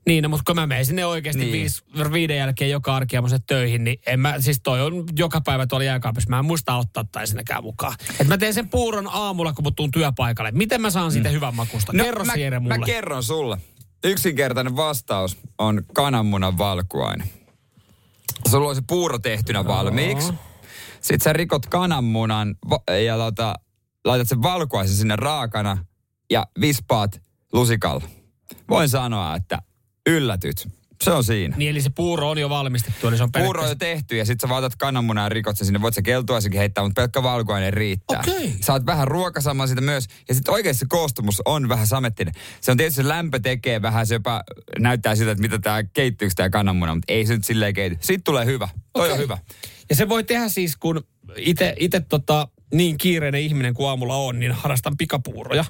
niin, 0.07 0.23
no, 0.23 0.29
mutta 0.29 0.43
kun 0.47 0.57
mä 0.57 0.67
menen 0.67 0.87
sinne 0.87 1.07
oikeasti 1.07 1.43
Niin. 1.43 1.53
viis, 1.53 1.85
viiden 2.13 2.37
jälkeen 2.37 2.71
joka 2.71 2.97
arkiaamuisen 2.97 3.43
töihin, 3.47 3.85
niin 3.85 3.99
en 4.07 4.21
mä, 4.21 4.41
siis 4.41 4.61
toi 4.63 4.81
on 4.83 5.05
joka 5.19 5.41
päivä 5.41 5.67
tuolla 5.67 5.85
jääkaapissa. 5.85 6.31
Mä 6.31 6.39
en 6.39 6.45
muista 6.45 6.77
ottaa 6.77 7.05
tai 7.13 7.23
ensinnäkään 7.23 7.63
mukaan. 7.65 7.95
Että 8.11 8.25
mä 8.25 8.39
teen 8.39 8.55
sen 8.55 8.69
puuron 8.69 9.09
aamulla, 9.13 9.53
kun 9.53 9.65
mä 9.65 9.71
tuun 9.77 9.91
työpaikalle. 9.91 10.51
Miten 10.51 10.81
mä 10.81 10.91
saan 10.91 11.13
siitä 11.13 11.29
hyvän 11.29 11.55
makusta? 11.55 11.93
No, 11.93 12.05
Kerro 12.05 12.25
mä, 12.25 12.33
se 12.33 12.41
Jere 12.41 12.59
mulle. 12.61 12.79
Mä 12.79 12.87
kerron 12.87 13.23
sulle. 13.23 13.59
Yksinkertainen 14.05 14.77
vastaus 14.77 15.37
on 15.59 15.83
kananmunan 15.95 16.59
valkuainen. 16.59 17.31
Sulla 18.51 18.69
on 18.69 18.77
se 18.77 18.83
puuro 18.87 19.19
tehtynä 19.19 19.65
valmiiksi. 19.67 20.33
Sitten 21.01 21.21
sä 21.25 21.33
rikot 21.33 21.67
kananmunan 21.67 22.55
ja 23.05 23.19
lata, 23.19 23.55
laitat 24.05 24.29
sen 24.29 24.43
valkuaisen 24.43 24.97
sinne 24.97 25.17
raakana 25.17 25.85
ja 26.31 26.47
vispaat 26.61 27.23
lusikalla. 27.53 28.05
Voin 28.69 28.89
sanoa, 28.89 29.37
että 29.37 29.59
yllätyt. 30.07 30.69
Se 31.05 31.11
on 31.11 31.25
siinä. 31.25 31.57
Niin 31.57 31.71
eli 31.71 31.81
se 31.81 31.91
puuro 31.91 32.31
on 32.31 32.39
jo 32.39 32.49
valmistettu, 32.49 33.09
eli 33.09 33.17
se 33.17 33.23
on 33.23 33.33
Puuro 33.33 33.63
on 33.63 33.69
jo 33.69 33.75
tehty 33.75 34.17
ja 34.17 34.25
sitten 34.25 34.49
sä 34.49 34.53
vaatat 34.53 34.77
kananmunan 34.77 35.25
ja 35.25 35.29
rikot 35.29 35.57
sen 35.57 35.67
sinne. 35.67 35.81
Voit 35.81 35.95
sä 35.95 36.03
keltuaisenkin 36.03 36.59
heittää, 36.59 36.85
mutta 36.85 37.01
pelkkä 37.01 37.23
valkuainen 37.23 37.73
riittää. 37.73 38.21
Okei. 38.21 38.55
Saat 38.61 38.87
vähän 38.87 39.09
ruokasamaa 39.09 39.67
siitä 39.67 39.81
myös. 39.81 40.07
Ja 40.29 40.35
sitten 40.35 40.55
oikeasti 40.55 40.81
se 40.81 40.87
koostumus 40.89 41.43
on 41.45 41.69
vähän 41.69 41.87
samettinen. 41.87 42.35
Se 42.61 42.71
on 42.71 42.77
tietysti 42.77 43.03
se 43.03 43.09
lämpö 43.09 43.39
tekee 43.39 43.83
vähän, 43.83 44.07
se 44.07 44.15
jopa 44.15 44.43
näyttää 44.79 45.17
siltä, 45.17 45.33
että 45.33 45.43
mitä 45.43 45.59
tämä 45.59 45.83
keittyykö 45.83 46.35
tämä 46.37 46.51
kananmuna, 46.51 46.95
mutta 46.95 47.13
ei 47.13 47.27
se 47.27 47.35
nyt 47.35 47.45
silleen 47.45 47.75
keity. 47.75 47.97
Sitten 48.01 48.25
tulee 48.25 48.47
hyvä. 48.47 48.69
Toi 48.93 49.07
on 49.07 49.13
Okei. 49.13 49.25
hyvä. 49.25 49.39
Ja 49.91 49.97
se 49.97 50.09
voi 50.09 50.25
tehdä 50.25 50.49
siis, 50.49 50.77
kun 50.77 51.05
itse 51.79 52.01
tota, 52.09 52.49
niin 52.75 52.99
kiireinen 52.99 53.41
ihminen 53.41 53.75
kuin 53.75 53.89
aamulla 53.89 54.17
on, 54.17 54.41
niin 54.41 54.53
harrastan 54.53 54.97
pikapuuroja. 54.97 55.65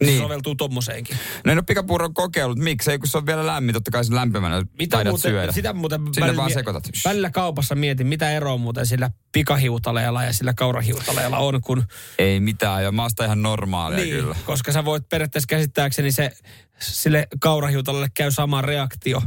Niin. 0.00 0.12
Se 0.18 0.22
soveltuu 0.22 0.54
tommoseenkin. 0.54 1.16
No 1.44 1.52
en 1.52 1.58
ole 1.58 1.64
pikapuuron 1.66 2.14
kokeillut. 2.14 2.58
Miksei, 2.58 2.98
kun 2.98 3.08
se 3.08 3.18
on 3.18 3.26
vielä 3.26 3.46
lämmin. 3.46 3.72
Totta 3.72 3.90
kai 3.90 4.04
se 4.04 4.14
lämpimänä 4.14 4.62
Mitä 4.78 4.96
taidat 4.96 5.10
muuten, 5.10 5.30
syödä. 5.30 5.52
sitä 5.52 5.72
muuten 5.72 6.00
Sinne 6.00 6.20
välillä, 6.20 6.36
vaan 6.36 6.52
sekoitat. 6.52 6.84
välillä 7.04 7.30
kaupassa 7.30 7.74
mietin, 7.74 8.06
mitä 8.06 8.30
eroa 8.30 8.56
muuten 8.56 8.86
sillä 8.86 9.10
pikahiutaleella 9.32 10.24
ja 10.24 10.32
sillä 10.32 10.54
kaurahiutaleella 10.54 11.38
on, 11.38 11.60
kun 11.60 11.84
Ei 12.18 12.40
mitään, 12.40 12.84
ja 12.84 12.92
maasta 12.92 13.24
ihan 13.24 13.42
normaalia 13.42 13.98
niin, 13.98 14.10
kyllä. 14.10 14.36
koska 14.44 14.72
sä 14.72 14.84
voit 14.84 15.08
periaatteessa 15.08 15.46
käsittääkseni 15.46 16.12
se, 16.12 16.30
sille 16.78 17.28
kaurahiutaleelle 17.40 18.08
käy 18.14 18.30
sama 18.30 18.62
reaktio, 18.62 19.22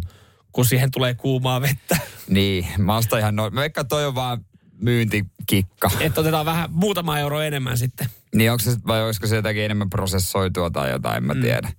kun 0.52 0.66
siihen 0.66 0.92
tulee 0.92 1.14
kuumaa 1.14 1.62
vettä. 1.62 1.98
Niin, 2.28 2.68
maasta 2.80 3.18
ihan 3.18 3.36
normaalia. 3.36 3.56
Mä 3.56 3.62
veikkaan, 3.62 3.88
toi 3.88 4.06
on 4.06 4.16
vaan 4.16 4.46
myyntikikka. 4.82 5.92
Että 6.00 6.22
otetaan 6.22 6.46
vähän 6.46 6.70
muutama 6.72 7.20
euro 7.20 7.42
enemmän 7.42 7.78
sitten. 7.78 8.08
Niin 8.36 8.52
onko 8.52 8.64
se, 8.64 8.72
vai 8.88 9.04
olisiko 9.06 9.28
se 9.28 9.36
jotakin 9.36 9.64
enemmän 9.64 9.90
prosessoitua 9.90 10.70
tai 10.70 10.92
jotain, 10.92 11.18
en 11.18 11.24
mä 11.24 11.36
tiedä. 11.42 11.72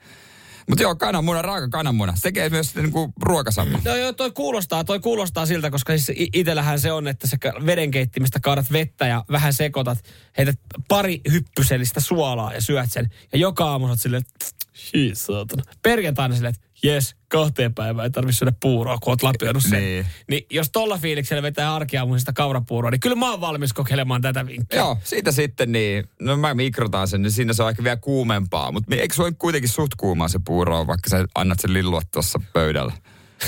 Mutta 0.68 0.82
joo, 0.82 0.94
kananmuna, 0.96 1.42
raaka 1.42 1.68
kananmuna. 1.68 2.14
Se 2.16 2.20
tekee 2.22 2.48
myös 2.48 2.66
sitten 2.66 2.82
niinku 2.82 3.12
ruokasamma. 3.22 3.80
No 3.84 3.96
joo, 3.96 4.12
toi 4.12 4.30
kuulostaa, 4.30 4.84
toi 4.84 5.00
kuulostaa 5.00 5.46
siltä, 5.46 5.70
koska 5.70 5.92
siis 5.98 6.08
i- 6.08 6.28
itellähän 6.34 6.80
se 6.80 6.92
on, 6.92 7.08
että 7.08 7.26
sä 7.26 7.36
vedenkeittimestä 7.66 8.40
kaadat 8.40 8.72
vettä 8.72 9.06
ja 9.06 9.24
vähän 9.32 9.52
sekoitat, 9.52 9.98
heität 10.38 10.60
pari 10.88 11.20
hyppysellistä 11.30 12.00
suolaa 12.00 12.52
ja 12.54 12.60
syöt 12.60 12.92
sen. 12.92 13.10
Ja 13.32 13.38
joka 13.38 13.64
aamu 13.70 13.86
sä 13.86 13.90
oot 13.90 14.00
silleen, 14.00 14.22
että 14.34 14.46
"Shit, 14.74 15.18
saatana. 15.18 15.62
Perjantaina 15.82 16.34
silleen, 16.34 16.54
että 16.54 16.66
jes, 16.84 17.16
kahteen 17.28 17.74
päivään 17.74 18.04
ei 18.04 18.10
tarvitse 18.10 18.38
syödä 18.38 18.52
puuroa, 18.60 18.98
kun 18.98 19.10
oot 19.10 19.22
lapioinut 19.22 19.62
sen. 19.62 19.82
Niin. 19.82 20.06
Niin 20.30 20.46
jos 20.50 20.70
tolla 20.70 20.98
fiiliksellä 20.98 21.42
vetää 21.42 21.74
arkeamuisesta 21.74 22.32
kaurapuuroa, 22.32 22.90
niin 22.90 23.00
kyllä 23.00 23.16
mä 23.16 23.30
oon 23.30 23.40
valmis 23.40 23.72
kokeilemaan 23.72 24.22
tätä 24.22 24.46
vinkkiä. 24.46 24.78
Joo, 24.78 24.98
siitä 25.04 25.32
sitten 25.32 25.72
niin, 25.72 26.04
no 26.20 26.36
mä 26.36 26.54
mikrotaan 26.54 27.08
sen, 27.08 27.22
niin 27.22 27.32
siinä 27.32 27.52
se 27.52 27.62
on 27.62 27.70
ehkä 27.70 27.84
vielä 27.84 27.96
kuumempaa. 27.96 28.72
Mutta 28.72 28.94
eikö 28.94 29.14
se 29.14 29.22
ole 29.22 29.32
kuitenkin 29.38 29.70
suht 29.70 29.92
kuumaa 29.96 30.28
se 30.28 30.40
puuro, 30.44 30.86
vaikka 30.86 31.10
sä 31.10 31.24
annat 31.34 31.60
sen 31.60 31.72
lillua 31.72 32.00
tuossa 32.12 32.40
pöydällä? 32.52 32.92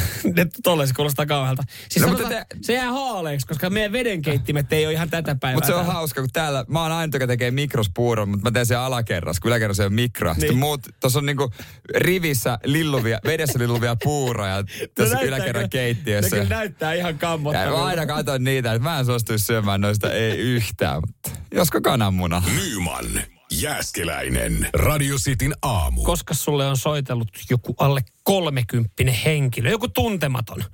Tolle 0.62 0.86
se 0.86 0.94
kuulostaa 0.94 1.26
kauhealta. 1.26 1.62
Siis 1.88 2.06
No, 2.06 2.12
no, 2.12 2.18
sanotaan, 2.18 2.44
te- 2.48 2.56
se 2.62 2.72
jää 2.72 2.92
haaleeksi, 2.92 3.46
koska 3.46 3.70
meidän 3.70 3.92
vedenkeittimet 3.92 4.72
ei 4.72 4.86
ole 4.86 4.92
ihan 4.92 5.10
tätä 5.10 5.34
päivää. 5.40 5.54
Mutta 5.56 5.66
se 5.66 5.72
on 5.74 5.78
täällä. 5.78 5.92
hauska, 5.94 6.20
kun 6.20 6.30
täällä, 6.32 6.64
mä 6.68 6.82
oon 6.82 6.92
aina, 6.92 7.10
joka 7.14 7.26
tekee 7.26 7.50
mikrospuuron, 7.50 8.28
mutta 8.28 8.44
mä 8.46 8.50
teen 8.50 8.66
sen 8.66 8.78
alakerras, 8.78 9.40
kun 9.40 9.48
yläkerras 9.48 9.80
ei 9.80 9.86
ole 9.86 9.94
mikro. 9.94 10.34
Sitten 10.34 10.48
Niin. 10.50 10.58
muut, 10.58 10.80
tuossa 11.00 11.18
on 11.18 11.26
niinku 11.26 11.50
rivissä 11.96 12.58
lilluvia, 12.64 13.18
vedessä 13.24 13.58
lilluvia 13.58 13.96
puuroja 14.04 14.56
tässä 14.94 15.14
näyttää 15.14 15.20
yläkerran 15.22 15.70
keittiössä. 15.70 16.36
Ne 16.36 16.42
kyllä 16.42 16.56
näyttää 16.56 16.92
ihan 16.92 17.12
Ja 17.14 17.18
kammottavilta. 17.18 17.76
mä 17.78 17.84
aina 17.84 18.06
katson 18.06 18.44
niitä, 18.44 18.72
että 18.72 18.88
mä 18.88 18.98
en 18.98 19.06
suostuisi 19.06 19.44
syömään 19.44 19.80
noista 19.80 20.12
ei 20.12 20.36
yhtään, 20.38 21.02
mutta 21.06 21.30
josko 21.54 21.80
kananmuna. 21.80 22.42
Nyman, 22.56 23.04
Jääskeläinen, 23.50 24.68
Radio 24.74 25.16
Cityn 25.16 25.54
aamu. 25.62 26.02
Koska 26.02 26.34
sulle 26.34 26.66
on 26.66 26.76
soitellut 26.76 27.28
joku 27.50 27.74
alle 27.78 28.00
kolmekymppinen 28.22 29.14
henkilö, 29.14 29.70
joku 29.70 29.88
tuntematon. 29.88 30.64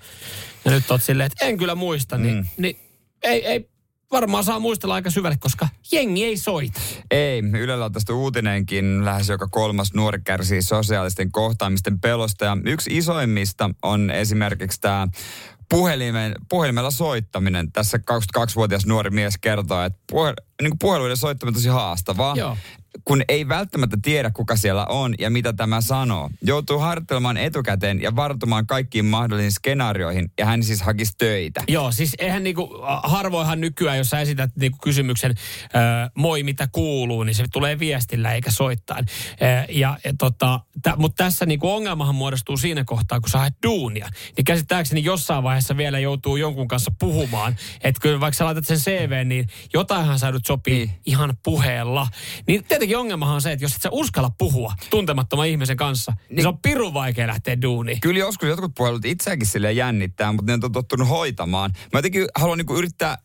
Ja 0.64 0.70
nyt 0.70 0.90
oot 0.90 1.02
silleen, 1.02 1.26
että 1.26 1.44
en 1.44 1.58
kyllä 1.58 1.74
muista, 1.74 2.18
niin, 2.18 2.36
mm. 2.36 2.46
niin 2.56 2.76
ei, 3.22 3.46
ei 3.46 3.68
varmaan 4.12 4.44
saa 4.44 4.58
muistella 4.58 4.94
aika 4.94 5.10
syvälle, 5.10 5.36
koska 5.40 5.68
jengi 5.92 6.24
ei 6.24 6.36
soita. 6.36 6.80
Ei, 7.10 7.42
Ylellä 7.58 7.84
on 7.84 7.92
tästä 7.92 8.12
uutinenkin. 8.14 9.04
Lähes 9.04 9.28
joka 9.28 9.48
kolmas 9.50 9.94
nuori 9.94 10.20
kärsii 10.24 10.62
sosiaalisten 10.62 11.32
kohtaamisten 11.32 12.00
pelosta. 12.00 12.44
Ja 12.44 12.56
yksi 12.66 12.96
isoimmista 12.96 13.70
on 13.82 14.10
esimerkiksi 14.10 14.80
tämä 14.80 15.08
puhelimen, 15.72 16.34
puhelimella 16.48 16.90
soittaminen. 16.90 17.72
Tässä 17.72 17.98
22-vuotias 17.98 18.86
nuori 18.86 19.10
mies 19.10 19.38
kertoo, 19.38 19.82
että 19.82 19.98
puhe, 20.10 20.34
niin 20.62 20.78
puheluiden 20.78 21.16
soittaminen 21.16 21.50
on 21.50 21.54
tosi 21.54 21.68
haastavaa. 21.68 22.34
Joo. 22.36 22.56
Kun 23.04 23.22
ei 23.28 23.48
välttämättä 23.48 23.96
tiedä, 24.02 24.30
kuka 24.30 24.56
siellä 24.56 24.86
on 24.86 25.14
ja 25.18 25.30
mitä 25.30 25.52
tämä 25.52 25.80
sanoo. 25.80 26.30
Joutuu 26.42 26.78
harjoittelemaan 26.78 27.36
etukäteen 27.36 28.02
ja 28.02 28.16
vartumaan 28.16 28.66
kaikkiin 28.66 29.04
mahdollisiin 29.04 29.52
skenaarioihin. 29.52 30.30
Ja 30.38 30.46
hän 30.46 30.62
siis 30.62 30.82
hakisi 30.82 31.12
töitä. 31.18 31.62
Joo, 31.68 31.92
siis 31.92 32.14
eihän 32.18 32.42
niinku, 32.44 32.68
harvoinhan 33.02 33.60
nykyään, 33.60 33.98
jos 33.98 34.10
sä 34.10 34.20
esität 34.20 34.50
niinku 34.56 34.78
kysymyksen, 34.82 35.34
ö, 35.64 36.10
moi 36.14 36.42
mitä 36.42 36.68
kuuluu, 36.72 37.22
niin 37.22 37.34
se 37.34 37.44
tulee 37.52 37.78
viestillä 37.78 38.32
eikä 38.32 38.50
soittain. 38.50 39.06
Ö, 39.42 39.72
ja, 39.72 39.98
ja 40.04 40.12
tota, 40.18 40.60
tä, 40.82 40.94
mutta 40.96 41.24
tässä 41.24 41.46
niinku 41.46 41.70
ongelmahan 41.70 42.14
muodostuu 42.14 42.56
siinä 42.56 42.84
kohtaa, 42.84 43.20
kun 43.20 43.30
sä 43.30 43.38
haet 43.38 43.54
duunia. 43.66 44.08
Niin 44.36 44.44
käsittääkseni 44.44 45.04
jossain 45.04 45.42
vaiheessa 45.42 45.76
vielä 45.76 45.98
joutuu 45.98 46.36
jonkun 46.36 46.68
kanssa 46.68 46.92
puhumaan. 46.98 47.56
Että 47.84 48.00
kyllä 48.02 48.20
vaikka 48.20 48.38
sä 48.38 48.44
laitat 48.44 48.66
sen 48.66 48.78
CV, 48.78 49.26
niin 49.26 49.46
jotainhan 49.74 50.18
sä 50.18 50.26
joudut 50.26 50.46
sopii 50.46 50.72
Niin. 50.86 50.90
ihan 51.06 51.34
puheella. 51.42 52.08
Niin 52.46 52.64
tietenkin 52.64 52.91
ongelmahan 52.94 53.34
on 53.34 53.42
se, 53.42 53.52
että 53.52 53.64
jos 53.64 53.74
et 53.74 53.82
sä 53.82 53.88
uskalla 53.92 54.30
puhua 54.38 54.72
tuntemattoman 54.90 55.46
ihmisen 55.46 55.76
kanssa, 55.76 56.12
niin, 56.12 56.36
niin 56.36 56.42
se 56.42 56.48
on 56.48 56.58
pirun 56.58 56.94
vaikea 56.94 57.26
lähteä 57.26 57.62
duuniin. 57.62 58.00
Kyllä 58.00 58.18
joskus 58.18 58.48
jotkut 58.48 58.74
puhelut 58.74 59.04
itseäkin 59.04 59.46
sille 59.46 59.72
jännittää, 59.72 60.32
mutta 60.32 60.52
ne 60.56 60.64
on 60.64 60.72
tottunut 60.72 61.08
hoitamaan. 61.08 61.70
Mä 61.92 61.98
jotenkin 61.98 62.26
haluan 62.34 62.58
niinku 62.58 62.76
yrittää 62.76 63.18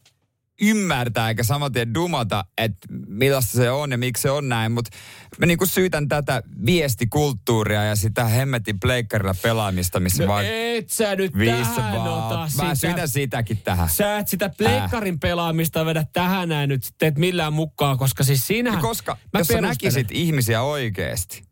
ymmärtää 0.61 1.29
eikä 1.29 1.43
saman 1.43 1.71
tien 1.71 1.93
dumata, 1.93 2.45
että 2.57 2.87
millaista 3.07 3.51
se 3.51 3.71
on 3.71 3.91
ja 3.91 3.97
miksi 3.97 4.21
se 4.21 4.31
on 4.31 4.49
näin, 4.49 4.71
mutta 4.71 4.91
mä 5.39 5.45
niinku 5.45 5.65
syytän 5.65 6.07
tätä 6.07 6.43
viestikulttuuria 6.65 7.83
ja 7.83 7.95
sitä 7.95 8.25
hemmetin 8.25 8.79
pleikkarilla 8.79 9.35
pelaamista, 9.41 9.99
missä 9.99 10.23
No 10.23 10.27
vaan 10.29 10.45
et 10.45 10.89
sä 10.89 11.15
nyt 11.15 11.33
tähän 11.45 11.93
vaan. 11.95 12.23
ota 12.23 12.37
Mä 12.37 12.47
sitä. 12.49 12.75
syytän 12.75 13.09
sitäkin 13.09 13.57
tähän. 13.57 13.89
Sä 13.89 14.17
et 14.17 14.27
sitä 14.27 14.49
pleikkarin 14.49 15.19
pelaamista 15.19 15.85
vedä 15.85 16.05
tähän 16.13 16.49
näin 16.49 16.69
nyt 16.69 16.83
sitten 16.83 17.07
et 17.07 17.17
millään 17.17 17.53
mukaan, 17.53 17.97
koska 17.97 18.23
siis. 18.23 18.49
Ja 18.49 18.77
koska 18.81 19.17
mä 19.33 19.39
jos 19.39 19.47
sä 19.47 19.61
näkisit 19.61 20.07
ihmisiä 20.11 20.61
oikeasti, 20.61 21.43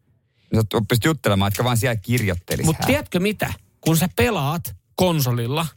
niin 0.51 0.61
sä 0.61 0.77
oppisit 0.77 1.03
juttelemaan, 1.05 1.47
etkä 1.47 1.63
vaan 1.63 1.77
siellä 1.77 1.95
kirjoittelisi. 1.95 2.65
Mutta 2.65 2.87
tiedätkö 2.87 3.19
mitä? 3.19 3.53
Kun 3.81 3.97
sä 3.97 4.09
pelaat 4.15 4.75
konsolilla, 4.95 5.67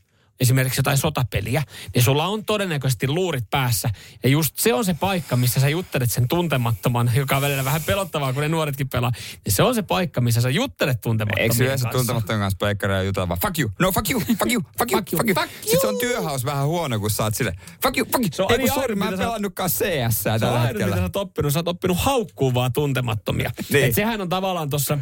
esimerkiksi 0.40 0.78
jotain 0.78 0.99
sotapeliä, 0.99 1.62
niin 1.95 2.02
sulla 2.02 2.26
on 2.26 2.45
todennäköisesti 2.45 3.09
luurit 3.09 3.45
päässä. 3.50 3.90
Ja 4.23 4.28
just 4.28 4.59
se 4.59 4.75
on 4.75 4.85
se 4.85 4.95
paikka, 4.95 5.37
missä 5.37 5.61
sä 5.61 5.68
juttelet 5.68 6.11
sen 6.11 6.28
tuntemattoman, 6.28 7.11
joka 7.14 7.37
on 7.37 7.42
välillä 7.42 7.64
vähän 7.64 7.83
pelottavaa, 7.87 8.33
kun 8.33 8.42
ne 8.42 8.49
nuoretkin 8.49 8.88
pelaa. 8.88 9.12
Niin 9.45 9.52
se 9.54 9.62
on 9.62 9.75
se 9.75 9.83
paikka, 9.83 10.21
missä 10.21 10.40
sä 10.40 10.50
juttelet 10.50 11.00
tuntemattomien 11.00 11.50
Eikö 11.52 11.64
yleensä 11.64 11.83
kanssa. 11.85 11.99
tuntemattoman 11.99 12.40
kanssa 12.40 12.57
pleikkaria 12.59 13.02
jutella 13.02 13.28
vaan 13.28 13.40
fuck 13.40 13.59
you, 13.59 13.71
no 13.78 13.92
fuck 13.92 14.11
you, 14.11 14.21
fuck 14.21 14.52
you, 14.52 14.62
fuck 14.78 14.92
you, 14.92 15.00
Fuck 15.00 15.12
you, 15.12 15.18
fuck 15.18 15.28
you. 15.28 15.35
fuck 15.35 15.52
Sitten 15.62 15.80
se 15.80 15.87
on 15.87 15.99
työhaus 15.99 16.45
vähän 16.45 16.66
huono, 16.66 16.99
kun 17.00 17.11
sä 17.11 17.23
oot 17.25 17.35
sille 17.35 17.52
fuck 17.83 17.97
you, 17.99 18.07
fuck 18.07 18.21
you. 18.25 18.28
Se 18.33 18.42
on 18.42 18.52
Ei 18.52 18.59
kun 18.59 18.68
sorry, 18.68 18.95
mä 18.95 19.04
en 19.04 19.11
sä- 19.11 19.16
pelannutkaan 19.18 19.71
CS 19.71 20.23
Se 20.23 20.30
on 20.30 20.40
tällä 20.40 20.61
ainut, 20.61 20.73
mitä 20.75 20.78
sä 20.78 20.85
hetkellä. 20.87 21.02
oot 21.02 21.16
oppinut. 21.16 21.52
Sä 21.52 21.59
oot 21.59 21.68
oppinut 21.68 21.97
haukkuu 22.00 22.54
vaan 22.54 22.73
tuntemattomia. 22.73 23.50
Niin. 23.73 23.85
Et 23.85 23.95
sehän 23.95 24.21
on 24.21 24.28
tavallaan 24.28 24.71
tuossa 24.71 24.99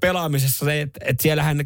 pelaamisessa 0.00 0.64
se, 0.64 0.80
että 0.80 1.00
et 1.04 1.20
siellähän 1.20 1.64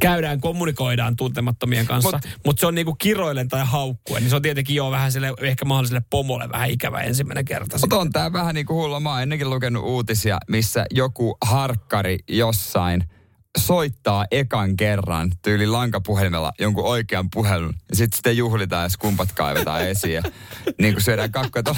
käydään, 0.00 0.40
kommunikoidaan 0.40 1.16
tuntemattomien 1.16 1.86
kanssa, 1.86 2.10
Mut- 2.10 2.24
mutta 2.24 2.38
mut 2.44 2.58
se 2.58 2.66
on 2.66 2.74
niinku 2.74 2.94
kiroilen 2.94 3.48
tai 3.48 3.62
haukkuen. 3.64 4.22
Niin 4.22 4.30
se 4.30 4.36
on 4.36 4.42
tietenkin 4.42 4.76
jo 4.76 4.90
vähän 4.90 5.12
sille, 5.12 5.32
ehkä 5.40 5.64
mahdolliselle 5.64 6.02
pomolle 6.10 6.48
vähän 6.52 6.70
ikävä 6.70 7.00
ensimmäinen 7.00 7.44
kerta. 7.44 7.78
Mutta 7.80 7.98
on 7.98 8.10
tää 8.10 8.32
vähän 8.32 8.54
niin 8.54 8.66
kuin 8.66 8.76
hullua. 8.76 9.00
Mä 9.00 9.10
oon 9.10 9.22
ennenkin 9.22 9.50
lukenut 9.50 9.84
uutisia, 9.84 10.38
missä 10.48 10.86
joku 10.90 11.36
harkkari 11.44 12.18
jossain 12.28 13.04
soittaa 13.58 14.24
ekan 14.30 14.76
kerran 14.76 15.32
tyyli 15.42 15.66
lankapuhelimella 15.66 16.52
jonkun 16.58 16.84
oikean 16.84 17.28
puhelun. 17.34 17.74
Ja 17.90 17.96
sitten 17.96 18.16
sitten 18.16 18.36
juhlitaan 18.36 18.82
ja 18.82 18.88
skumpat 18.88 19.32
kaivetaan 19.32 19.86
esiin. 19.88 20.14
Ja 20.14 20.22
niin 20.78 20.94
kuin 20.94 21.04
syödään 21.04 21.32
kakkoja. 21.32 21.64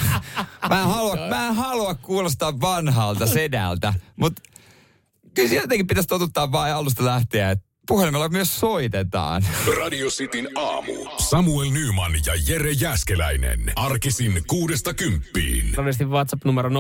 Mä 0.69 0.81
en, 0.81 0.87
halua, 0.87 1.17
mä 1.29 1.49
en 1.49 1.55
halua 1.55 1.95
kuulostaa 1.95 2.61
vanhalta 2.61 3.27
sedältä, 3.27 3.95
mutta 4.17 4.43
kyllä 5.35 5.55
jotenkin 5.55 5.87
pitäisi 5.87 6.09
totuttaa 6.09 6.53
vaan 6.53 6.75
alusta 6.75 7.05
lähtien, 7.05 7.51
että 7.51 7.74
puhelimella 7.87 8.29
myös 8.29 8.61
soitetaan. 8.61 9.47
Radio 9.79 10.07
Cityn 10.09 10.49
aamu. 10.57 10.93
Samuel 11.19 11.71
Nyman 11.71 12.13
ja 12.27 12.33
Jere 12.49 12.71
Jäskeläinen. 12.71 13.73
Arkisin 13.77 14.43
kuudesta 14.47 14.95
kymppiin. 14.95 15.71
Todennäköisesti 15.71 16.05
WhatsApp-numero 16.05 16.71
0447255854. 16.71 16.73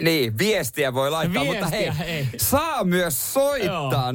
Niin, 0.00 0.38
viestiä 0.38 0.94
voi 0.94 1.10
laittaa, 1.10 1.42
Viestiä, 1.42 1.62
mutta 1.62 1.76
hei, 1.76 1.90
hei. 1.98 2.28
saa 2.36 2.84
myös 2.84 3.32
soittaa 3.34 4.12
020352352, 4.12 4.14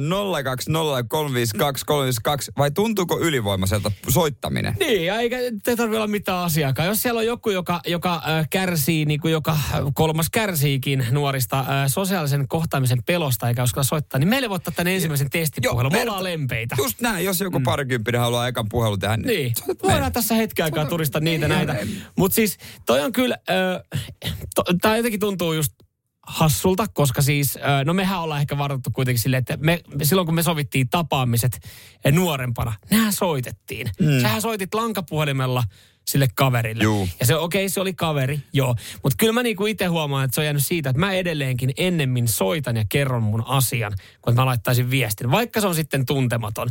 vai 2.58 2.70
tuntuuko 2.70 3.20
ylivoimaiselta 3.20 3.92
soittaminen? 4.08 4.76
Niin, 4.80 5.12
eikä 5.12 5.36
te 5.62 5.76
tarvitse 5.76 5.96
olla 5.96 6.06
mitään 6.06 6.38
asiaakaan. 6.38 6.88
Jos 6.88 7.02
siellä 7.02 7.18
on 7.18 7.26
joku, 7.26 7.50
joka, 7.50 7.80
joka 7.86 8.14
äh, 8.14 8.48
kärsii, 8.50 9.04
niin 9.04 9.20
kuin 9.20 9.32
joka 9.32 9.58
kolmas 9.94 10.30
kärsiikin 10.30 11.06
nuorista 11.10 11.58
äh, 11.60 11.66
sosiaalisen 11.86 12.48
kohtaamisen 12.48 12.98
pelosta 13.24 13.48
eikä 13.48 13.62
uskalla 13.62 13.84
soittaa, 13.84 14.18
niin 14.20 14.28
meille 14.28 14.48
voi 14.48 14.56
ottaa 14.56 14.72
tämän 14.76 14.92
ensimmäisen 14.92 15.30
testipuhelun. 15.30 15.92
Me 15.92 16.02
ollaan 16.02 16.24
lempeitä. 16.24 16.74
Just 16.78 17.00
näin, 17.00 17.24
jos 17.24 17.40
joku 17.40 17.60
parikymppinen 17.60 18.20
haluaa 18.20 18.48
ekan 18.48 18.66
puhelun 18.70 18.98
tehdä, 18.98 19.16
Niin, 19.16 19.52
soitat 19.58 19.82
voidaan 19.82 20.00
meille. 20.00 20.10
tässä 20.10 20.34
hetken 20.34 20.64
aikaa 20.64 20.84
turistaa 20.84 21.20
niitä 21.20 21.48
Niin, 21.48 21.56
näitä. 21.56 21.86
Mutta 22.18 22.34
siis 22.34 22.58
toi 22.86 23.00
on 23.00 23.12
kyllä, 23.12 23.36
äh, 23.50 24.00
to, 24.54 24.64
tämä 24.80 24.96
jotenkin 24.96 25.20
tuntuu 25.20 25.52
just 25.52 25.72
hassulta, 26.26 26.86
koska 26.92 27.22
siis, 27.22 27.58
no 27.84 27.94
mehän 27.94 28.20
ollaan 28.20 28.40
ehkä 28.40 28.58
varattu 28.58 28.90
kuitenkin 28.92 29.22
silleen, 29.22 29.38
että 29.38 29.56
me, 29.56 29.80
silloin 30.02 30.26
kun 30.26 30.34
me 30.34 30.42
sovittiin 30.42 30.88
tapaamiset 30.88 31.60
eh, 32.04 32.12
nuorempana, 32.12 32.72
nehän 32.90 33.12
soitettiin. 33.12 33.90
Mm. 34.00 34.20
Sähän 34.22 34.42
soitit 34.42 34.74
lankapuhelimella 34.74 35.62
sille 36.08 36.28
kaverille. 36.34 36.84
Juu. 36.84 37.08
Ja 37.20 37.26
se, 37.26 37.36
okei, 37.36 37.62
okay, 37.62 37.68
se 37.68 37.80
oli 37.80 37.94
kaveri, 37.94 38.40
joo. 38.52 38.74
Mutta 39.02 39.16
kyllä 39.18 39.32
mä 39.32 39.42
niinku 39.42 39.66
itse 39.66 39.86
huomaan, 39.86 40.24
että 40.24 40.34
se 40.34 40.40
on 40.40 40.44
jäänyt 40.44 40.66
siitä, 40.66 40.90
että 40.90 41.00
mä 41.00 41.12
edelleenkin 41.12 41.72
ennemmin 41.76 42.28
soitan 42.28 42.76
ja 42.76 42.84
kerron 42.88 43.22
mun 43.22 43.44
asian, 43.46 43.92
kun 44.22 44.34
mä 44.34 44.46
laittaisin 44.46 44.90
viestin, 44.90 45.30
vaikka 45.30 45.60
se 45.60 45.66
on 45.66 45.74
sitten 45.74 46.06
tuntematon. 46.06 46.68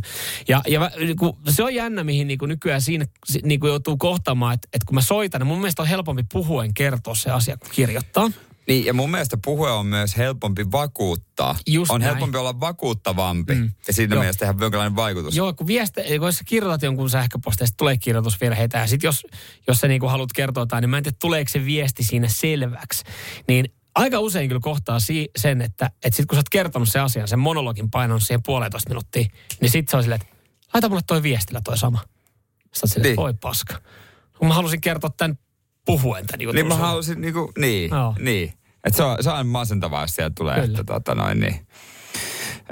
Ja, 0.48 0.62
ja 0.66 0.80
mä, 0.80 0.90
niinku, 0.98 1.38
se 1.48 1.62
on 1.62 1.74
jännä, 1.74 2.04
mihin 2.04 2.26
niinku 2.26 2.46
nykyään 2.46 2.80
siinä 2.80 3.06
si- 3.26 3.40
niinku 3.44 3.66
joutuu 3.66 3.96
kohtaamaan, 3.96 4.54
että, 4.54 4.68
että 4.72 4.86
kun 4.86 4.94
mä 4.94 5.02
soitan, 5.02 5.40
niin 5.40 5.48
mun 5.48 5.58
mielestä 5.58 5.82
on 5.82 5.88
helpompi 5.88 6.22
puhuen 6.32 6.74
kertoa 6.74 7.14
se 7.14 7.30
asia 7.30 7.56
kuin 7.56 7.70
kirjoittaa. 7.72 8.30
Niin, 8.68 8.84
ja 8.84 8.94
mun 8.94 9.10
mielestä 9.10 9.36
puhe 9.44 9.70
on 9.70 9.86
myös 9.86 10.16
helpompi 10.16 10.72
vakuuttaa. 10.72 11.56
Just 11.66 11.90
on 11.90 12.00
näin. 12.00 12.12
helpompi 12.12 12.38
olla 12.38 12.60
vakuuttavampi. 12.60 13.54
Mm. 13.54 13.70
Ja 13.86 13.92
siinä 13.92 14.14
Joo. 14.14 14.20
mielessä 14.20 14.38
tehdään 14.38 14.60
jonkinlainen 14.60 14.96
vaikutus. 14.96 15.36
Joo, 15.36 15.52
kun 15.54 15.66
viesti, 15.66 16.00
kun 16.18 16.32
sä 16.32 16.44
kirjoitat 16.46 16.82
jonkun 16.82 17.10
sähköpostia, 17.10 17.66
tulee 17.76 17.96
kirjoitusvirheitä. 17.96 18.78
Ja 18.78 18.86
sitten 18.86 19.08
jos, 19.08 19.26
jos 19.68 19.78
sä 19.80 19.88
niinku 19.88 20.08
haluat 20.08 20.32
kertoa 20.32 20.62
jotain, 20.62 20.82
niin 20.82 20.90
mä 20.90 20.96
en 20.96 21.02
tiedä, 21.02 21.16
tuleeko 21.20 21.48
se 21.48 21.64
viesti 21.64 22.04
siinä 22.04 22.28
selväksi. 22.28 23.04
Niin 23.48 23.72
aika 23.94 24.18
usein 24.18 24.48
kyllä 24.48 24.60
kohtaa 24.60 25.00
si- 25.00 25.30
sen, 25.36 25.62
että, 25.62 25.86
että 25.86 26.10
sitten 26.16 26.26
kun 26.26 26.36
sä 26.36 26.38
oot 26.38 26.48
kertonut 26.48 26.88
sen 26.88 27.02
asian, 27.02 27.28
sen 27.28 27.38
monologin 27.38 27.90
painanut 27.90 28.22
siihen 28.22 28.42
puolentoista 28.42 28.90
minuuttia, 28.90 29.26
niin 29.60 29.70
sitten 29.70 29.90
se 29.90 29.96
on 29.96 30.02
silleen, 30.02 30.20
että 30.22 30.34
laita 30.74 30.88
mulle 30.88 31.02
toi 31.06 31.22
viestillä 31.22 31.60
toi 31.64 31.78
sama. 31.78 31.98
Sitten 31.98 32.80
oot 32.82 32.90
silleen, 32.90 33.02
Niin. 33.02 33.16
niin. 33.16 33.24
oi 33.24 33.34
paska. 33.34 33.80
Kun 34.38 34.48
mä 34.48 34.54
halusin 34.54 34.80
kertoa 34.80 35.10
tämän 35.16 35.38
puhuen 35.86 36.26
tämän 36.26 36.40
jutun 36.40 36.54
Niin 36.54 36.66
mä 36.66 36.74
halusin 36.74 37.20
niinku, 37.20 37.52
niin, 37.58 37.90
Joo. 37.90 38.14
niin. 38.18 38.52
Et 38.84 38.94
se, 38.94 39.02
on, 39.02 39.16
se 39.20 39.30
on 39.30 39.46
masentavaa, 39.46 40.02
jos 40.02 40.14
sieltä 40.14 40.32
tulee, 40.36 40.54
Kyllä. 40.54 40.66
että 40.80 40.84
tota 40.84 41.14
noin 41.14 41.40
niin. 41.40 41.66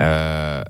Öö, 0.01 0.63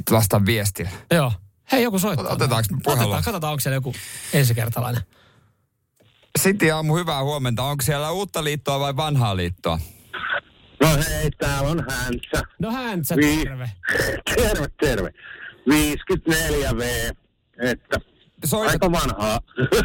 että 0.00 0.10
vastaan 0.14 0.46
viestillä. 0.46 0.90
Joo. 1.14 1.32
Hei, 1.72 1.82
joku 1.82 1.98
soittaa. 1.98 2.32
Otetaanko 2.32 2.68
me 2.74 2.78
puhelua? 2.84 3.04
Otetaan, 3.04 3.24
katsotaan, 3.24 3.50
onko 3.50 3.60
siellä 3.60 3.76
joku 3.76 3.94
ensikertalainen. 4.32 5.02
Sitten 6.38 6.74
aamu, 6.74 6.96
hyvää 6.96 7.22
huomenta. 7.22 7.62
Onko 7.62 7.82
siellä 7.82 8.10
uutta 8.10 8.44
liittoa 8.44 8.80
vai 8.80 8.96
vanhaa 8.96 9.36
liittoa? 9.36 9.78
No 10.80 10.88
hei, 11.08 11.30
täällä 11.30 11.68
on 11.68 11.84
Häntsä. 11.90 12.42
No 12.58 12.70
häntsä, 12.70 13.16
Vi- 13.16 13.36
terve. 13.44 13.70
Terve, 14.36 14.66
terve. 14.80 15.12
54V. 15.70 16.82
Että 17.62 18.00
Soitat, 18.44 18.72
aika 18.72 18.92
vanhaa. 18.92 19.40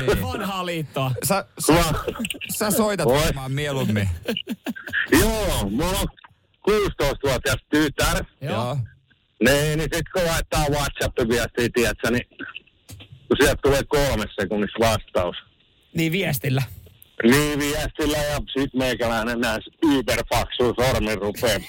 Niin. 0.07 0.21
Vanhaa 0.31 0.65
liittoa. 0.65 1.11
sä, 1.23 1.45
sä, 1.59 1.73
Va- 1.73 2.03
sä 2.57 2.71
soitat 2.71 3.07
Oi. 3.07 3.19
varmaan 3.25 3.51
mieluummin. 3.51 4.09
Joo, 5.21 5.69
mulla 5.69 5.99
on 5.99 6.07
16-vuotias 6.69 7.57
tytär. 7.69 8.23
Joo. 8.41 8.77
Niin, 9.45 9.77
niin 9.79 9.89
sit 9.95 10.09
kun 10.13 10.25
laittaa 10.25 10.65
WhatsApp-viestiä, 10.69 11.69
tiedätkö, 11.73 12.11
niin 12.11 12.27
kun 13.27 13.37
sieltä 13.41 13.59
tulee 13.63 13.83
kolmes 13.83 14.35
sekunnissa 14.41 14.79
vastaus. 14.79 15.35
Niin 15.93 16.11
viestillä. 16.11 16.61
Niin 17.23 17.59
viestillä 17.59 18.17
ja 18.17 18.39
sit 18.57 18.73
meikäläinen 18.73 19.39
näissä 19.39 19.71
yberfaksuun 19.83 20.73
sormin 20.79 21.17
rupee 21.17 21.61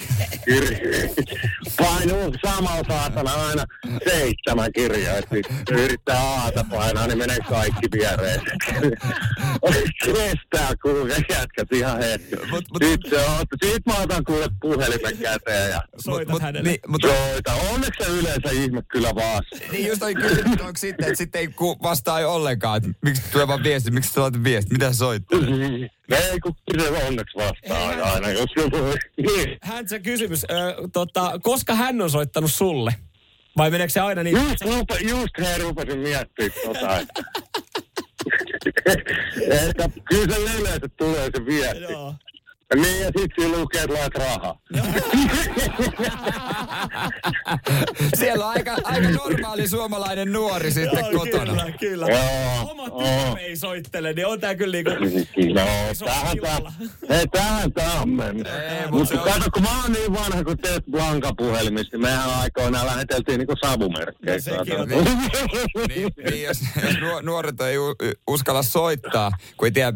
painuu 1.77 2.35
samalla 2.47 2.85
saatana 2.89 3.31
aina 3.35 3.65
seitsemän 4.09 4.73
kirjaa. 4.73 5.17
Et 5.17 5.25
sit 5.35 5.47
yrittää 5.71 6.21
aata 6.21 6.65
painaa, 6.71 7.07
niin 7.07 7.19
menee 7.19 7.39
kaikki 7.49 7.87
viereen. 7.93 8.41
Kestää 10.05 10.73
kuule 10.83 11.15
jätkät 11.31 11.73
ihan 11.73 11.99
hetki. 11.99 12.37
Mut- 12.37 12.51
mut- 12.51 12.85
Sitten 12.85 13.11
se 13.11 13.27
on, 13.27 13.47
sit 13.65 13.87
mä 13.87 13.95
otan 14.03 14.25
kuule 14.25 14.49
puhelimen 14.61 15.19
käteen 15.19 15.71
ja 15.71 15.83
Soitat 16.05 16.33
mut, 16.33 16.43
hänelle. 16.43 16.69
Niin, 16.69 16.81
mut, 16.89 17.01
soita. 17.03 17.53
Onneksi 17.55 18.05
se 18.05 18.11
yleensä 18.11 18.51
ihme 18.51 18.83
kyllä 18.83 19.15
vaan. 19.15 19.43
niin 19.73 19.87
just 19.89 20.03
oli 20.03 20.15
kysynyt, 20.15 20.61
onko 20.61 20.73
sitten, 20.77 21.07
että 21.07 21.19
sitten 21.19 21.41
ei 21.41 21.49
ku, 21.49 21.77
vastaa 21.83 22.21
jo 22.21 22.35
ollenkaan, 22.35 22.77
että 22.77 22.89
miksi 23.05 23.23
tulee 23.33 23.49
vaan 23.49 23.63
viesti, 23.63 23.91
miksi 23.91 24.13
sä 24.13 24.21
laitat 24.21 24.45
viesti, 24.45 24.73
mitä 24.73 24.93
sä 24.93 25.07
Ei 26.31 26.41
kun 26.41 26.55
se 26.83 26.89
onneksi 26.89 27.39
aina, 28.05 28.31
jos 28.31 28.51
joku... 28.57 28.77
Niin. 29.17 29.59
Häntsä 29.63 29.99
kysymys. 29.99 30.45
Ö, 30.51 30.55
tota, 30.93 31.39
koska 31.43 31.75
hän 31.75 32.03
on 32.03 32.11
soittanut 32.11 32.53
sulle? 32.53 32.95
Vai 33.57 33.71
meneekö 33.71 33.93
se 33.93 34.01
aina 34.01 34.23
niin? 34.23 34.37
Just, 34.37 34.61
rupe, 34.61 34.95
just 34.95 35.39
he 35.39 35.59
rupesin 35.59 35.99
miettimään 35.99 36.53
tota, 36.65 36.99
että... 37.03 37.23
että 39.69 39.91
kyllä 40.11 40.35
se 40.35 40.41
yleensä 40.61 40.89
tulee 40.97 41.31
se 41.37 41.47
viesti. 41.47 41.83
Joo. 41.83 42.15
Niin, 42.75 43.01
ja 43.01 43.11
sit 43.19 43.31
siinä 43.39 43.59
lukee, 43.59 43.83
että 43.83 43.95
lait 43.95 44.15
rahaa. 44.15 44.61
Siellä 48.19 48.47
on 48.47 48.51
aika, 48.53 48.77
aika 48.85 49.09
normaali 49.11 49.69
suomalainen 49.69 50.33
nuori 50.33 50.71
sitten 50.71 51.05
Joo, 51.13 51.25
kotona. 51.25 51.53
Kyllä, 51.53 51.73
kyllä. 51.81 52.07
Joo, 52.09 52.71
Oma 52.71 52.91
tytär 52.91 53.39
ei 53.39 53.57
soittele, 53.57 54.13
niin 54.13 54.27
on 54.27 54.41
tää 54.41 54.55
kyllä 54.55 54.73
niinku... 54.73 54.91
No, 55.55 55.61
tähän 56.05 56.37
tää, 56.43 56.59
ei 57.19 57.27
tähän 57.29 57.73
tää 57.73 57.93
on 58.01 58.09
mennyt. 58.09 58.47
Mut 58.91 59.01
Mutta 59.01 59.17
kato, 59.19 59.51
kun 59.55 59.63
mä 59.63 59.83
oon 59.83 59.93
niin 59.93 60.13
vanha 60.15 60.45
kuin 60.45 60.59
teet 60.59 60.85
Blanka-puhelimista, 60.91 61.97
niin 61.97 62.03
mehän 62.03 62.31
aikoinaan 62.31 62.87
läheteltiin 62.87 63.39
niinku 63.39 63.55
savumerkkejä. 63.65 64.35
No 64.37 64.41
sekin 64.43 64.81
on 64.81 64.89
Niin, 65.89 66.11
niin 66.31 66.43
jos, 66.43 66.61
jos 66.85 66.95
nuo- 67.01 67.21
nuoret 67.23 67.61
ei 67.61 67.77
uskalla 68.27 68.63
soittaa, 68.63 69.33
kun 69.57 69.67
ei 69.69 69.73
tiedä, 69.73 69.93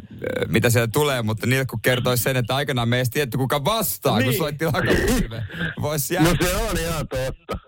mitä 0.48 0.70
siellä 0.70 0.88
tulee, 0.92 1.22
mutta 1.22 1.46
niille 1.46 1.66
kun 1.66 1.80
kertoisi 1.82 2.22
sen, 2.22 2.36
että 2.36 2.56
aikanaan 2.56 2.88
me 2.88 2.96
ei 2.96 2.98
edes 3.00 3.10
tiedetty, 3.10 3.38
kuka 3.38 3.64
vastaa, 3.64 4.18
Niin. 4.18 4.24
kun 4.30 4.38
soitti 4.38 4.64
lakapuhelimeen. 4.64 5.44
Voisi. 5.82 6.14
No 6.14 6.30
se 6.42 6.56
on 6.56 6.78
ihan 6.78 7.08
totta. 7.08 7.58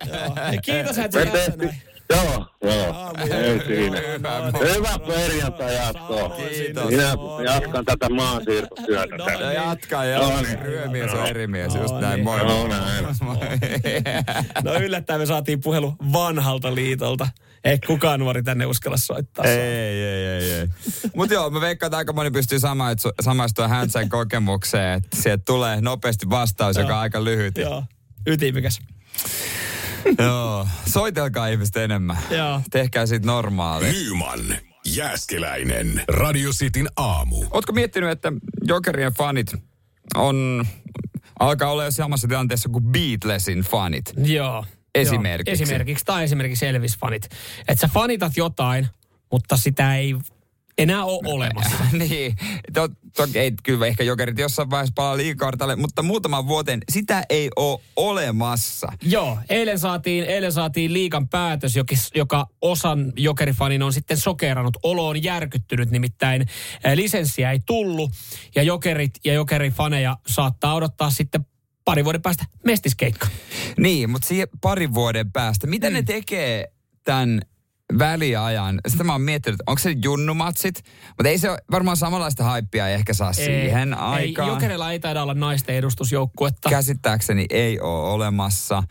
Joo. 0.45 0.51
Hei, 0.51 0.59
Kiitos, 0.59 0.99
että 0.99 1.21
tehtiin, 1.27 1.59
näin. 1.59 1.83
joo, 2.11 2.47
joo. 2.65 2.93
Aamu, 2.95 3.19
Ei 3.35 3.61
siinä. 3.67 4.01
Hyvä, 4.75 4.91
No, 4.93 4.99
perjantai 4.99 5.75
jatkoa. 5.75 6.19
Samoin 6.21 6.49
Kiitos. 6.49 6.85
Minä 6.91 7.15
No, 7.15 7.41
jatkan 7.41 7.85
tätä 7.85 8.09
maansiirtotyötä 8.09 9.17
No. 9.17 9.25
No 9.25 9.51
jatka, 9.51 9.97
No 9.97 10.05
ja 10.05 10.43
niin. 10.43 10.59
ryömies 10.59 11.13
on 11.13 11.27
eri 11.27 11.47
mies, 11.47 11.75
just 11.75 11.95
No 11.95 12.01
näin, 12.01 12.15
niin. 12.15 12.25
moi. 12.25 12.39
No 12.39 12.67
näin. 12.69 13.05
No 14.65 14.75
yllättäen 14.75 15.21
me 15.21 15.27
saatiin 15.27 15.61
puhelu 15.61 15.95
vanhalta 16.13 16.75
liitolta. 16.75 17.29
Ei 17.65 17.79
kukaan 17.87 18.21
nuori 18.21 18.43
tänne 18.43 18.67
uskalla 18.67 18.97
soittaa. 18.97 19.45
Ei, 19.45 19.59
ei, 19.59 20.27
ei, 20.27 20.53
ei. 20.53 20.69
Mutta 21.17 21.35
joo, 21.35 21.51
mä 21.51 21.61
veikkaan, 21.61 21.89
että 21.89 21.97
aika 21.97 22.13
moni 22.13 22.31
pystyy 22.31 22.59
samaistu- 22.59 23.13
samaistua 23.21 23.69
Häntsän 23.69 24.09
kokemukseen, 24.09 24.93
että 24.99 25.17
sieltä 25.23 25.43
tulee 25.47 25.81
nopeasti 25.81 26.31
vastaus, 26.31 26.77
joka 26.77 26.95
on 26.95 27.01
aika 27.01 27.25
lyhyt. 27.25 27.59
Joo, 27.59 27.85
ytimikäs. 28.27 28.81
Joo, 30.27 30.69
soitelkaa 30.87 31.47
ihmiset 31.47 31.77
enemmän. 31.77 32.19
Joo. 32.31 32.61
Tehkää 32.71 33.07
siitä 33.07 33.27
normaali. 33.27 33.93
Nyman, 33.93 34.41
Jääskeläinen. 34.87 36.03
Radio 36.09 36.51
Cityn 36.51 36.89
aamu. 36.97 37.45
Ootko 37.51 37.73
miettinyt, 37.73 38.11
että 38.11 38.33
Jokerien 38.63 39.13
fanit 39.13 39.55
on, 40.15 40.67
alkaa 41.41 41.71
olla 41.71 41.85
jo 41.85 41.91
samassa 41.91 42.29
tilanteessa 42.29 42.69
kuin 42.69 42.85
Beatlesin 42.85 43.61
fanit? 43.61 44.13
Joo. 44.17 44.65
Esimerkiksi. 44.95 45.51
Joo, 45.51 45.53
esimerkiksi. 45.63 46.05
Tai 46.05 46.25
esimerkiksi 46.25 46.67
Elvis-fanit. 46.67 47.29
Että 47.69 47.81
sä 47.81 47.89
fanitat 47.89 48.37
jotain, 48.37 48.87
mutta 49.33 49.57
sitä 49.57 49.97
ei 49.97 50.17
enää 50.79 51.05
ole 51.05 51.21
olemassa. 51.25 51.77
niin, 52.09 52.37
to, 52.73 52.89
toki 53.17 53.39
ei 53.39 53.53
kyllä 53.63 53.87
ehkä 53.87 54.05
Jokerit 54.05 54.39
jossain 54.39 54.71
vaiheessa 54.71 54.93
palaa 54.95 55.17
liikartalle, 55.17 55.77
mutta 55.77 56.03
muutaman 56.03 56.49
vuoteen 56.49 56.81
sitä 56.93 57.25
ei 57.31 57.51
ole 57.57 57.81
olemassa. 57.97 58.93
Joo, 59.03 59.39
eilen 59.49 59.79
saatiin, 59.79 60.25
eilen 60.25 60.53
saatiin 60.53 60.93
liikan 60.93 61.29
päätös, 61.29 61.77
joka, 61.77 61.95
joka 62.15 62.47
osan 62.61 63.13
jokerifanin 63.17 63.83
on 63.83 63.93
sitten 63.93 64.17
sokerannut. 64.17 64.77
Olo 64.83 65.09
on 65.09 65.23
järkyttynyt, 65.23 65.91
nimittäin 65.91 66.43
eh, 66.85 66.95
lisenssiä 66.95 67.51
ei 67.51 67.61
tullut 67.67 68.11
ja 68.55 68.63
jokerit 68.63 69.15
ja 69.25 69.33
jokerifaneja 69.33 70.17
saattaa 70.27 70.75
odottaa 70.75 71.11
sitten 71.11 71.47
pari 71.85 72.05
vuoden 72.05 72.23
päästä 72.23 72.45
mestiskeikka. 72.65 73.27
Niin, 73.79 74.11
mutta 74.11 74.29
siihen 74.29 74.49
parin 74.61 74.95
vuoden 74.95 75.33
päästä, 75.33 75.67
mitä 75.67 75.91
Mm. 75.91 75.95
ne 75.95 76.03
tekee 76.03 76.73
tämän 77.05 77.43
väliajan? 77.99 78.81
Sitä 78.89 79.05
mä 79.05 79.13
oon 79.13 79.21
miettinyt, 79.21 79.61
onko 79.67 79.79
se 79.79 79.95
junnumatsit? 80.05 80.85
Mutta 81.09 81.29
ei 81.29 81.39
se 81.39 81.51
ole 81.51 81.59
varmaan 81.71 81.97
samanlaista 81.97 82.45
haippia 82.45 82.89
ei 82.89 82.95
ehkä 82.95 83.15
saa 83.15 83.33
siihen 83.33 83.89
ei, 83.89 83.99
aikaan. 83.99 84.49
Jokerilla 84.49 84.93
ei 84.93 85.01
taida 85.01 85.23
olla 85.23 85.35
naisten 85.35 85.77
edustusjoukkuetta. 85.77 86.71
Käsittääkseni 86.71 87.47
ei 87.51 87.81
ole 87.81 88.11
olemassa. 88.11 88.83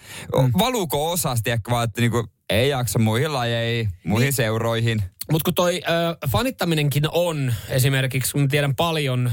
Mm. 0.41 0.51
Valuuko 0.59 1.11
osasti 1.11 1.51
ehkä 1.51 1.71
vaan, 1.71 1.83
että 1.83 2.01
niinku, 2.01 2.27
ei 2.49 2.69
jaksa 2.69 2.99
muihin 2.99 3.33
lajeihin, 3.33 3.89
muihin 4.03 4.25
niin. 4.25 4.33
seuroihin? 4.33 5.03
Mutta 5.31 5.45
kun 5.45 5.53
toi 5.53 5.81
ö, 6.21 6.27
fanittaminenkin 6.27 7.03
on 7.11 7.53
esimerkiksi, 7.69 8.31
kun 8.31 8.47
tiedän 8.47 8.75
paljon, 8.75 9.31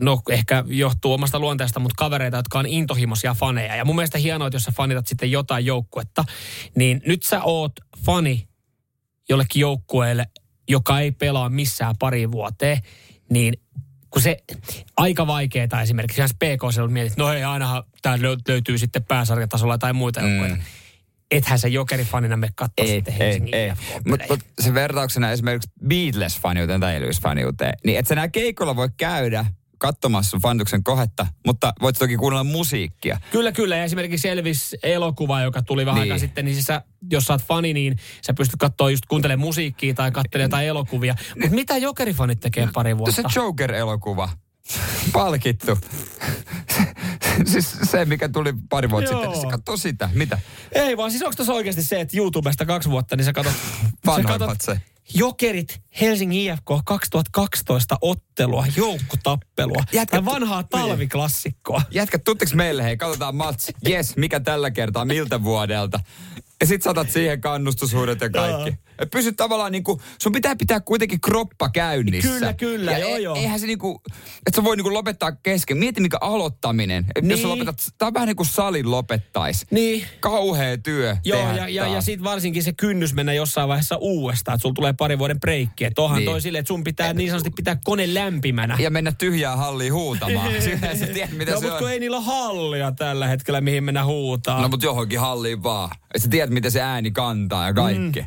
no 0.00 0.22
ehkä 0.30 0.64
johtuu 0.66 1.12
omasta 1.12 1.38
luonteesta, 1.38 1.80
mutta 1.80 1.94
kavereita, 1.98 2.36
jotka 2.36 2.58
on 2.58 2.66
intohimoisia 2.66 3.34
faneja. 3.34 3.76
Ja 3.76 3.84
mun 3.84 3.96
mielestä 3.96 4.18
hienoa, 4.18 4.48
että 4.48 4.56
jos 4.56 4.62
sä 4.62 4.72
fanitat 4.76 5.06
sitten 5.06 5.30
jotain 5.30 5.66
joukkuetta, 5.66 6.24
niin 6.74 7.02
nyt 7.06 7.22
sä 7.22 7.42
oot 7.42 7.72
fani 8.04 8.48
jollekin 9.28 9.60
joukkueelle, 9.60 10.26
joka 10.68 11.00
ei 11.00 11.12
pelaa 11.12 11.48
missään 11.48 11.94
pari 11.98 12.32
vuoteen, 12.32 12.78
niin 13.30 13.54
kun 14.10 14.22
se 14.22 14.36
aika 14.96 15.26
vaikeeta 15.26 15.80
esimerkiksi, 15.82 16.20
jos 16.20 16.34
PK 16.34 16.64
on 16.82 16.92
mietit, 16.92 17.16
no 17.16 17.32
ei 17.32 17.44
ainahan 17.44 17.82
tämä 18.02 18.18
löytyy 18.48 18.78
sitten 18.78 19.04
pääsarjatasolla 19.04 19.78
tai 19.78 19.92
muita 19.92 20.20
mm. 20.20 20.28
joukkueita. 20.28 20.64
Ethän 21.30 21.58
se 21.58 21.68
jokerifanina 21.68 22.36
me 22.36 22.48
katsoa 22.54 22.86
sitten 22.86 23.14
Helsingin 23.14 23.54
ei. 23.54 23.72
Mutta 24.08 24.26
mut 24.30 24.40
se 24.60 24.74
vertauksena 24.74 25.30
esimerkiksi 25.30 25.70
Beatles-faniuteen 25.88 26.80
tai 26.80 26.96
Elvis-faniuteen, 26.96 27.72
niin 27.84 27.98
et 27.98 28.06
sä 28.06 28.14
nää 28.14 28.28
keikolla 28.28 28.76
voi 28.76 28.88
käydä 28.96 29.46
katsomassa 29.78 30.30
sun 30.30 30.40
fanituksen 30.40 30.84
kohetta, 30.84 31.26
mutta 31.46 31.72
voit 31.82 31.96
toki 31.98 32.16
kuunnella 32.16 32.44
musiikkia. 32.44 33.20
Kyllä, 33.30 33.52
kyllä. 33.52 33.76
Ja 33.76 33.84
esimerkiksi 33.84 34.28
Elvis-elokuva, 34.28 35.42
joka 35.42 35.62
tuli 35.62 35.86
vähän 35.86 36.00
Niin. 36.00 36.02
aikaa 36.02 36.18
sitten, 36.18 36.44
niin 36.44 36.54
siis 36.54 36.66
sä, 36.66 36.82
jos 37.10 37.24
sä 37.24 37.32
oot 37.32 37.42
fani, 37.42 37.72
niin 37.72 37.96
sä 38.26 38.34
pystyt 38.34 38.56
katsoa 38.58 38.90
just 38.90 39.06
kuuntelemaan 39.06 39.46
musiikkia 39.46 39.94
tai 39.94 40.10
katselemaan 40.10 40.50
jotain 40.50 40.68
elokuvia. 40.68 41.14
Mutta 41.40 41.54
mitä 41.54 41.76
jokerifanit 41.76 42.40
tekee 42.40 42.68
pari 42.74 42.98
vuotta? 42.98 43.22
Se 43.22 43.22
Joker-elokuva. 43.36 44.28
Palkittu. 45.12 45.78
siis 47.46 47.76
se, 47.82 48.04
mikä 48.04 48.28
tuli 48.28 48.52
pari 48.68 48.90
vuotta 48.90 49.10
Joo. 49.10 49.20
sitten, 49.20 49.30
niin 49.40 49.50
se 49.50 49.56
katsoo 49.56 49.76
sitä. 49.76 50.10
Mitä? 50.14 50.38
Ei 50.72 50.96
vaan, 50.96 51.10
siis 51.10 51.22
onko 51.22 51.34
tässä 51.36 51.52
oikeasti 51.52 51.82
se, 51.82 52.00
että 52.00 52.16
YouTubesta 52.16 52.66
kaksi 52.66 52.90
vuotta, 52.90 53.16
niin 53.16 53.24
sä 53.24 53.32
katsot... 53.32 53.54
sä 53.54 53.88
Vanhoimmat 54.06 54.38
katsot 54.38 54.60
se. 54.60 54.80
Jokerit 55.14 55.80
Helsingin 56.00 56.52
IFK 56.52 56.70
2012 56.84 57.98
ottelua, 58.00 58.66
joukkotappelua. 58.76 59.84
Jätkä- 59.92 60.10
tai 60.10 60.24
vanhaa 60.24 60.62
talviklassikkoa. 60.62 61.82
Jätkät, 61.90 62.24
tutteko 62.24 62.52
meille? 62.54 62.84
Hei, 62.84 62.96
katsotaan 62.96 63.36
matsi. 63.36 63.72
Yes, 63.88 64.16
mikä 64.16 64.40
tällä 64.40 64.70
kertaa, 64.70 65.04
miltä 65.04 65.42
vuodelta? 65.42 66.00
Ja 66.60 66.66
sit 66.66 66.82
saatat 66.82 67.10
siihen 67.10 67.40
kannustushuudet 67.40 68.20
ja 68.20 68.30
kaikki. 68.30 68.74
Et 68.98 69.10
pysy 69.10 69.32
tavallaan 69.32 69.72
niinku, 69.72 70.00
sun 70.22 70.32
pitää 70.32 70.56
pitää 70.56 70.80
kuitenkin 70.80 71.20
kroppa 71.20 71.68
käynnissä. 71.68 72.28
Kyllä, 72.30 72.52
kyllä, 72.52 72.92
ja 72.92 72.98
joo, 72.98 73.16
e- 73.16 73.20
joo. 73.20 73.36
Eihän 73.36 73.60
se 73.60 73.66
niinku, 73.66 74.00
että 74.46 74.56
sä 74.56 74.64
voi 74.64 74.76
niinku 74.76 74.92
lopettaa 74.94 75.32
kesken. 75.32 75.76
Mieti 75.76 76.00
mikä 76.00 76.18
aloittaminen. 76.20 77.04
Et 77.14 77.24
Jos 77.24 77.28
Niin. 77.28 77.38
sä 77.42 77.48
lopetat, 77.48 77.76
tää 77.98 78.08
on 78.08 78.14
vähän 78.14 78.26
niin 78.26 78.36
kuin 78.36 78.46
salin 78.46 78.90
lopettais. 78.90 79.66
Niin. 79.70 80.06
Kauhea 80.20 80.78
työ 80.78 81.16
Joo, 81.24 81.40
ja, 81.56 81.68
ja, 81.68 81.86
ja 81.86 82.00
sitten 82.00 82.24
varsinkin 82.24 82.62
se 82.62 82.72
kynnys 82.72 83.14
mennä 83.14 83.32
jossain 83.32 83.68
vaiheessa 83.68 83.96
uudestaan, 83.96 84.54
että 84.54 84.62
sulla 84.62 84.74
tulee 84.74 84.92
pari 84.92 85.18
vuoden 85.18 85.40
breikki. 85.40 85.84
Että 85.84 86.02
onhan 86.02 86.18
Niin. 86.18 86.30
toi 86.30 86.40
silleen, 86.40 86.60
että 86.60 86.68
sun 86.68 86.84
pitää 86.84 87.12
niin 87.12 87.30
sanotusti 87.30 87.50
pitää 87.50 87.76
kone 87.84 88.14
lämpimänä. 88.14 88.76
ja 88.80 88.90
mennä 88.90 89.12
tyhjää 89.12 89.56
halliin 89.56 89.92
huutamaan. 89.92 90.52
Sinä 90.62 90.94
sä 90.96 91.06
tiedät, 91.06 91.32
mitä 91.32 91.52
no, 91.52 91.60
se 91.60 91.62
mutta 91.66 91.74
on. 91.74 91.78
kun 91.82 91.90
ei 91.90 92.00
niillä 92.00 92.20
hallia 92.20 92.92
tällä 92.92 93.26
hetkellä, 93.26 93.60
mihin 93.60 93.84
mennä 93.84 94.04
huutaa. 94.04 94.62
No 94.62 94.68
mutta 94.68 94.86
johonkin 94.86 95.20
halliin 95.20 95.62
vaan. 95.62 95.90
Sä 96.16 96.28
tiedät, 96.28 96.50
miten 96.50 96.70
se 96.70 96.80
ääni 96.80 97.10
kantaa 97.10 97.66
ja 97.66 97.74
kaikki. 97.74 98.20
Mm. 98.20 98.26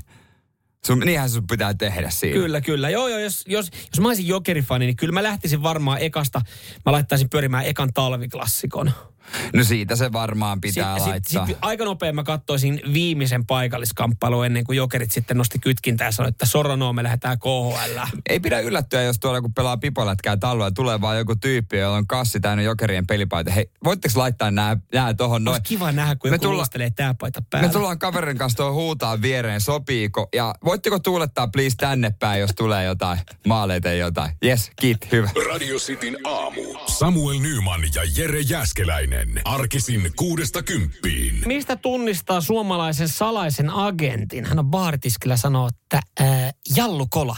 Sun, 0.85 0.99
niinhän 0.99 1.29
sun 1.29 1.47
pitää 1.47 1.73
tehdä 1.73 2.09
siinä. 2.09 2.33
Kyllä, 2.33 2.61
kyllä. 2.61 2.89
Joo, 2.89 3.07
joo, 3.07 3.19
jos, 3.19 3.43
jos, 3.47 3.69
jos 3.71 3.99
mä 3.99 4.07
olisin 4.07 4.27
jokerifani, 4.27 4.85
niin 4.85 4.95
kyllä 4.95 5.13
mä 5.13 5.23
lähtisin 5.23 5.63
varmaan 5.63 6.01
ekasta, 6.01 6.41
mä 6.85 6.91
laittaisin 6.91 7.29
pyörimään 7.29 7.65
ekan 7.65 7.93
talviklassikon. 7.93 8.91
No 9.53 9.63
siitä 9.63 9.95
se 9.95 10.11
varmaan 10.11 10.61
pitää 10.61 10.93
Sitten 10.95 11.09
laittaa. 11.11 11.45
sit, 11.45 11.55
sit 11.55 11.57
aika 11.61 11.85
nopein 11.85 12.15
mä 12.15 12.23
katsoisin 12.23 12.81
viimeisen 12.93 13.45
paikalliskamppailun 13.45 14.45
ennen 14.45 14.63
kuin 14.63 14.77
jokerit 14.77 15.11
sitten 15.11 15.37
nosti 15.37 15.59
kytkintää 15.59 16.07
ja 16.07 16.11
sanoi, 16.11 16.29
että 16.29 16.45
Soronoo 16.45 16.93
me 16.93 17.03
lähdetään 17.03 17.39
KHL. 17.39 18.17
Ei 18.29 18.39
pidä 18.39 18.59
yllättyä, 18.59 19.01
jos 19.01 19.19
tuolla 19.19 19.41
kun 19.41 19.53
pelaa 19.53 19.77
pipolätkää 19.77 20.37
talvella, 20.37 20.71
tulee 20.71 21.01
vaan 21.01 21.17
joku 21.17 21.35
tyyppi, 21.35 21.77
jolla 21.77 21.97
on 21.97 22.07
kassi 22.07 22.39
täynnä 22.39 22.63
jokerien 22.63 23.07
pelipaita. 23.07 23.51
Hei, 23.51 23.69
voitteko 23.83 24.19
laittaa 24.19 24.51
nämä, 24.51 24.77
nämä 24.93 25.13
tuohon 25.13 25.43
noin? 25.43 25.53
Olisi 25.53 25.63
kiva 25.63 25.91
nähdä, 25.91 26.15
kun 26.15 26.29
Me 26.31 26.35
joku 26.35 26.45
tulla- 26.45 26.65
tää 26.95 27.13
paita 27.13 27.41
päällä. 27.49 27.67
Me 27.67 27.73
tullaan 27.73 27.99
kaverin 27.99 28.37
kanssa 28.37 28.57
tuohon 28.57 28.73
huutaa 28.75 29.21
viereen, 29.21 29.61
sopiiko? 29.61 30.29
Ja 30.35 30.55
voitteko 30.65 30.99
tuulettaa 30.99 31.47
please 31.47 31.75
tänne 31.75 32.13
päin, 32.19 32.41
jos 32.41 32.51
tulee 32.55 32.85
jotain 32.85 33.19
maaleita 33.47 33.89
jotain? 33.91 34.31
Yes, 34.45 34.71
kit, 34.79 35.11
hyvä. 35.11 35.29
Radio 35.51 35.77
Cityn 35.77 36.17
aamu. 36.23 36.61
Samuel 36.87 37.39
Nyman 37.39 37.81
ja 37.95 38.01
Jere 38.17 38.39
Jäskeläinen. 38.41 39.16
Arkisin 39.45 40.11
kuudesta 40.15 40.63
kymppiin. 40.63 41.41
Mistä 41.45 41.75
tunnistaa 41.75 42.41
suomalaisen 42.41 43.09
salaisen 43.09 43.69
agentin? 43.69 44.45
Hän 44.45 44.59
on 44.59 44.65
baaritiskillä 44.65 45.37
sanoo, 45.37 45.67
että 45.67 45.99
ää, 46.19 46.51
jallukola 46.75 47.35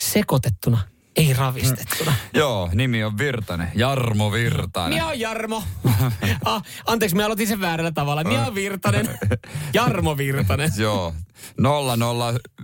sekoitettuna, 0.00 0.78
ei 1.16 1.32
ravistettuna. 1.32 2.14
Joo, 2.34 2.70
nimi 2.74 3.04
on 3.04 3.18
Virtanen. 3.18 3.68
Jarmo 3.74 4.32
Virtanen. 4.32 4.92
Minä 4.92 5.06
on 5.06 5.20
Jarmo. 5.20 5.62
ah, 6.44 6.62
anteeksi, 6.86 7.16
mä 7.16 7.26
aloitin 7.26 7.46
sen 7.46 7.60
väärällä 7.60 7.92
tavalla. 7.92 8.24
Minä 8.24 8.46
on 8.46 8.54
Virtanen. 8.54 9.08
Jarmo 9.74 10.16
Virtanen. 10.16 10.70
Joo. 10.76 11.14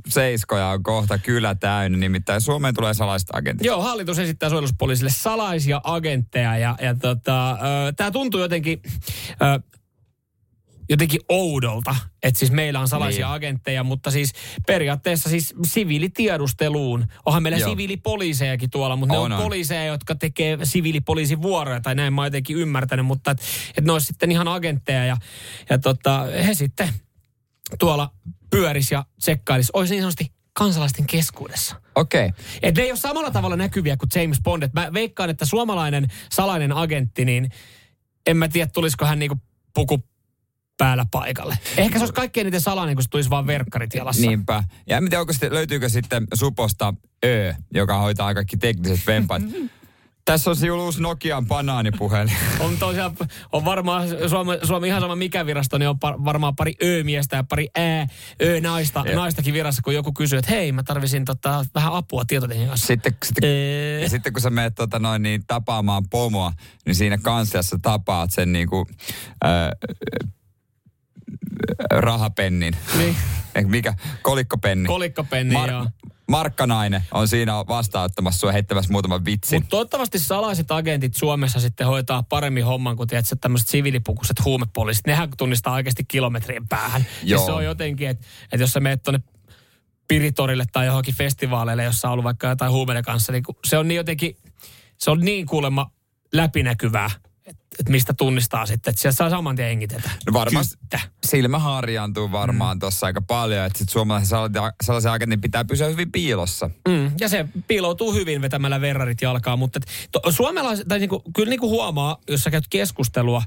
007 0.08 0.64
on 0.64 0.82
kohta 0.82 1.18
kylä 1.18 1.54
täynnä, 1.54 1.98
nimittäin 1.98 2.40
Suomeen 2.40 2.74
tulee 2.74 2.94
salaiset 2.94 3.28
agentit. 3.32 3.66
Joo, 3.66 3.82
hallitus 3.82 4.18
esittää 4.18 4.48
suojeluspoliisille 4.48 5.10
salaisia 5.10 5.80
agentteja 5.84 6.58
ja, 6.58 6.76
ja 6.80 6.94
tota, 6.94 7.58
tämä 7.96 8.10
tuntuu 8.10 8.40
jotenkin, 8.40 8.82
ö, 9.30 9.77
jotenkin 10.88 11.20
oudolta, 11.28 11.96
että 12.22 12.38
siis 12.38 12.50
meillä 12.50 12.80
on 12.80 12.88
salaisia 12.88 13.26
Niin. 13.26 13.34
agentteja, 13.34 13.84
mutta 13.84 14.10
siis 14.10 14.32
periaatteessa 14.66 15.30
siis 15.30 15.54
siviilitiedusteluun. 15.66 17.06
Onhan 17.26 17.42
meillä 17.42 17.58
Joo. 17.58 17.70
siviilipoliisejakin 17.70 18.70
tuolla, 18.70 18.96
mutta 18.96 19.14
ne 19.14 19.18
On, 19.18 19.32
on, 19.32 19.38
on. 19.38 19.42
poliiseja, 19.42 19.84
jotka 19.84 20.14
tekee 20.14 20.58
siviilipoliisin 20.62 21.42
vuoroja, 21.42 21.80
tai 21.80 21.94
näin 21.94 22.12
mä 22.12 22.20
oon 22.20 22.26
jotenkin 22.26 22.56
ymmärtänyt, 22.56 23.06
mutta 23.06 23.30
että 23.30 23.44
et 23.78 23.84
ne 23.84 23.92
olisi 23.92 24.06
sitten 24.06 24.32
ihan 24.32 24.48
agentteja 24.48 25.04
ja, 25.04 25.16
ja 25.70 25.78
tota, 25.78 26.26
he 26.46 26.54
sitten 26.54 26.88
tuolla 27.78 28.12
pyöris 28.50 28.90
ja 28.90 29.04
tsekkailis, 29.20 29.70
olisi 29.70 29.94
niin 29.94 30.02
sanotusti 30.02 30.32
kansalaisten 30.52 31.06
keskuudessa. 31.06 31.76
Okei. 31.94 32.26
Okay. 32.26 32.40
Et 32.62 32.74
ne 32.76 32.82
ei 32.82 32.90
ole 32.90 32.98
samalla 32.98 33.30
tavalla 33.30 33.56
näkyviä 33.56 33.96
kuin 33.96 34.10
James 34.14 34.38
Bond. 34.42 34.62
Et 34.62 34.72
mä 34.72 34.92
veikkaan, 34.92 35.30
että 35.30 35.44
suomalainen 35.44 36.06
salainen 36.32 36.72
agentti, 36.72 37.24
niin 37.24 37.50
en 38.26 38.36
mä 38.36 38.48
tiedä, 38.48 38.70
tulisiko 38.74 39.04
hän 39.04 39.18
niinku 39.18 39.36
puku 39.74 40.02
päällä 40.78 41.06
paikalle. 41.10 41.58
Ehkä 41.76 41.98
se 41.98 42.02
olisi 42.02 42.14
kaikkein 42.14 42.46
eniten 42.46 42.60
salainen, 42.60 42.96
kun 42.96 43.02
se 43.02 43.08
tulisi 43.10 43.30
vaan 43.30 43.46
verkkarit 43.46 43.94
jalassa. 43.94 44.22
Niinpä. 44.22 44.64
Ja 44.86 44.96
en 44.96 45.04
tiedä, 45.04 45.20
onko 45.20 45.32
sitten, 45.32 45.54
löytyykö 45.54 45.88
sitten 45.88 46.26
Suposta 46.34 46.94
Ö, 47.24 47.54
joka 47.74 47.98
hoitaa 47.98 48.34
kaikki 48.34 48.56
tekniset 48.56 49.06
vempaat. 49.06 49.42
Tässä 50.24 50.50
on 50.50 50.56
sinulla 50.56 50.84
uusi 50.84 51.02
Nokian 51.02 51.46
banaanipuhelin. 51.46 52.36
On 52.60 52.76
tosiaan, 52.78 53.16
on 53.52 53.64
varmaan 53.64 54.08
Suomi, 54.28 54.58
Suomi 54.62 54.88
ihan 54.88 55.00
sama 55.00 55.16
mikä 55.16 55.46
virasto, 55.46 55.78
niin 55.78 55.88
on 55.88 55.98
par, 55.98 56.14
varmaan 56.24 56.56
pari 56.56 56.74
ö-miestä 56.82 57.36
ja 57.36 57.44
pari 57.44 57.68
ää, 57.76 58.06
ö-naista, 58.42 59.02
Jep. 59.06 59.14
naistakin 59.14 59.54
virassa, 59.54 59.82
kun 59.82 59.94
joku 59.94 60.12
kysyy, 60.12 60.38
että 60.38 60.50
hei, 60.50 60.72
mä 60.72 60.82
tarvisin 60.82 61.24
tota, 61.24 61.64
vähän 61.74 61.92
apua 61.92 62.24
tietotekniikan 62.24 62.68
kanssa. 62.68 62.86
Sitten, 62.86 63.16
sitten, 63.24 63.50
Ee. 63.50 64.00
ja 64.02 64.08
sitten 64.08 64.32
kun 64.32 64.42
sä 64.42 64.50
menet 64.50 64.74
tota 64.74 64.98
noin, 64.98 65.22
niin, 65.22 65.42
tapaamaan 65.46 66.08
pomoa, 66.10 66.52
niin 66.86 66.94
siinä 66.94 67.18
kansliassa 67.18 67.78
tapaat 67.82 68.30
sen 68.30 68.52
niinku, 68.52 68.86
äh, 69.44 69.50
rahapennin. 71.90 72.76
Niin. 72.98 73.16
Eikö 73.54 73.68
mikä? 73.68 73.94
Kolikkopenni. 74.22 74.86
Kolikkopenni, 74.86 75.54
joo. 75.68 75.86
Markkanainen 76.28 77.02
on 77.12 77.28
siinä 77.28 77.52
vastaanottamassa 77.52 78.40
sua 78.40 78.52
heittämässä 78.52 78.92
muutaman 78.92 79.24
vitsin. 79.24 79.56
Mutta 79.56 79.70
toivottavasti 79.70 80.18
salaiset 80.18 80.70
agentit 80.70 81.14
Suomessa 81.14 81.60
sitten 81.60 81.86
hoitaa 81.86 82.22
paremmin 82.22 82.64
homman 82.64 82.96
kuin 82.96 83.08
tiedätkö, 83.08 83.36
tämmöiset 83.40 83.68
siviilipukuiset 83.68 84.44
huumepoliisit. 84.44 85.06
Nehän 85.06 85.28
tunnistaa 85.36 85.74
oikeasti 85.74 86.04
kilometrien 86.04 86.68
päähän. 86.68 87.06
Joo. 87.22 87.40
Ja 87.40 87.46
se 87.46 87.52
on 87.52 87.64
jotenkin, 87.64 88.08
että, 88.08 88.26
että 88.44 88.62
jos 88.62 88.72
sä 88.72 88.80
menet 88.80 89.02
tuonne 89.02 89.20
Piritorille 90.08 90.64
tai 90.72 90.86
johonkin 90.86 91.14
festivaaleille, 91.14 91.84
jossa 91.84 92.08
on 92.08 92.12
ollut 92.12 92.24
vaikka 92.24 92.46
jotain 92.46 92.72
huumeiden 92.72 93.04
kanssa, 93.04 93.32
niin 93.32 93.42
se 93.66 93.78
on 93.78 93.88
niin 93.88 93.96
jotenkin, 93.96 94.36
se 94.98 95.10
on 95.10 95.20
niin 95.20 95.46
kuulemma 95.46 95.90
läpinäkyvää, 96.32 97.10
että, 97.78 97.90
mistä 97.92 98.14
tunnistaa 98.14 98.66
sitten, 98.66 98.90
että 98.90 99.02
sieltä 99.02 99.16
saa 99.16 99.30
saman 99.30 99.56
tien 99.56 99.68
hengitetä. 99.68 100.10
No 100.26 100.32
varmasti 100.32 100.76
Kyttä. 100.76 101.00
silmä 101.26 101.58
harjaantuu 101.58 102.32
varmaan 102.32 102.76
mm. 102.76 102.80
tuossa 102.80 103.06
aika 103.06 103.22
paljon, 103.22 103.66
että 103.66 103.78
sit 103.78 103.88
suomalaisen 103.88 104.38
salaisen 104.82 105.12
agentin 105.12 105.40
pitää 105.40 105.64
pysyä 105.64 105.88
hyvin 105.88 106.12
piilossa. 106.12 106.70
Mm, 106.88 107.10
ja 107.20 107.28
se 107.28 107.48
piiloutuu 107.68 108.14
hyvin 108.14 108.42
vetämällä 108.42 108.80
verrarit 108.80 109.22
jalkaa, 109.22 109.56
mutta 109.56 109.80
to, 110.12 110.20
suomalaiset, 110.30 110.88
tai 110.88 110.98
niinku, 110.98 111.22
kyllä 111.36 111.50
niinku 111.50 111.68
huomaa, 111.68 112.18
jos 112.28 112.42
sä 112.42 112.50
käyt 112.50 112.64
keskustelua 112.70 113.42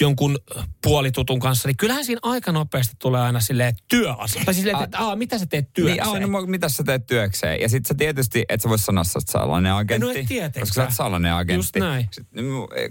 jonkun 0.00 0.38
puolitutun 0.82 1.40
kanssa, 1.40 1.68
niin 1.68 1.76
kyllähän 1.76 2.04
siinä 2.04 2.18
aika 2.22 2.52
nopeasti 2.52 2.94
tulee 2.98 3.20
aina 3.20 3.40
silleen 3.40 3.74
työasia. 3.88 4.44
Tai 4.44 4.54
silleen, 4.54 4.82
että 4.82 4.98
aa, 4.98 5.16
mitä 5.16 5.38
sä 5.38 5.46
teet 5.46 5.72
työkseen? 5.74 6.22
Niin, 6.22 6.32
mo- 6.32 6.46
mitä 6.46 6.68
sä 6.68 6.84
teet 6.84 7.06
työkseen? 7.06 7.60
Ja 7.60 7.68
sit 7.68 7.86
sä 7.86 7.94
tietysti, 7.94 8.44
et 8.48 8.60
sä 8.60 8.68
vois 8.68 8.86
sanoa, 8.86 9.02
että 9.02 9.12
sä 9.12 9.18
oot 9.18 9.28
salainen 9.28 9.72
agentti. 9.72 10.06
No 10.06 10.12
et 10.12 10.26
tietenkään. 10.26 10.60
Koska 10.62 10.74
sä 10.74 10.82
oot 10.82 10.94
salainen 10.94 11.32
agentti. 11.32 11.58
Just 11.58 11.76
näin. 11.76 12.08
Sitten, 12.10 12.44
mm, 12.44 12.50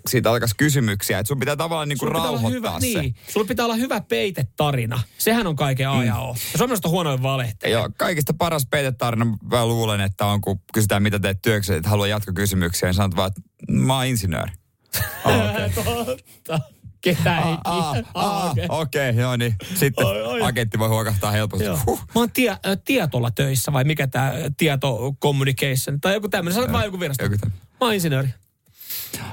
siitä 0.10 0.32
alkaisi 0.32 0.56
kysymyksiä, 0.56 1.20
että 1.20 1.28
sun 1.28 1.40
pitää 1.40 1.56
tavallaan 1.56 1.90
niinku 1.90 2.06
Sulla 2.06 2.20
pitää 2.20 2.32
rauhoittaa 2.32 2.50
hyvä, 2.50 2.80
se. 2.80 3.02
Niin, 3.02 3.16
sulla 3.28 3.48
pitää 3.48 3.66
olla 3.66 3.76
hyvä 3.76 4.02
peitetarina. 4.02 5.00
Sehän 5.18 5.48
on 5.48 5.56
kaiken 5.56 5.90
A 5.90 6.04
ja 6.04 6.20
O. 6.20 6.36
Ja 6.54 6.58
suomalaiset 6.58 6.86
on 6.86 6.92
huonoin 6.92 7.24
valehteja. 7.24 7.80
Joo, 7.80 7.90
kaikista 7.98 8.34
paras 8.34 8.66
peitetarina 8.66 9.26
mä 9.52 9.66
luulen, 9.66 10.02
että 10.02 10.26
on, 10.26 10.42
kun 10.42 10.60
kysytään, 10.74 11.04
mitä 11.04 11.20
teet 11.20 11.42
työkseen, 11.42 11.78
että 11.78 11.90
haluaa 11.90 12.08
jatkokysymyksiä, 12.08 12.90
niin 12.90 12.94
sanot 12.94 13.16
vaan, 13.16 13.28
että 13.28 13.42
mä 13.72 13.96
oon 13.96 14.06
insinööri. 14.06 14.52
Oh, 15.26 15.50
okay. 15.50 15.70
Totta. 15.70 16.60
Ketä 17.04 17.38
ei 17.38 17.44
kiinni. 17.44 18.10
okei. 18.50 18.66
okei, 18.70 19.10
okay, 19.10 19.22
joo 19.22 19.36
niin. 19.36 19.56
Sitten 19.76 20.06
Oi, 20.06 20.22
oi. 20.24 20.42
agentti 20.42 20.80
voi 20.80 20.88
huokahtaa 20.88 21.32
helposti. 21.32 21.66
Joo. 21.66 21.80
Huh. 21.86 22.00
Mä 22.00 22.22
oon 22.22 22.32
tie, 22.32 22.50
ä, 22.52 22.58
tietolla 22.86 23.32
töissä, 23.32 23.74
vai 23.74 23.84
mikä 23.84 24.08
tämä 24.08 24.34
tieto 24.58 25.14
communication, 25.22 26.02
tai 26.02 26.14
joku 26.14 26.30
tämmöinen. 26.30 26.54
Sanoit 26.54 26.72
vaan 26.74 26.86
joku 26.86 27.00
virasto. 27.00 27.24
Joku. 27.24 27.36
Mä 27.46 27.52
oon 27.82 27.94
insinööri. 27.94 28.30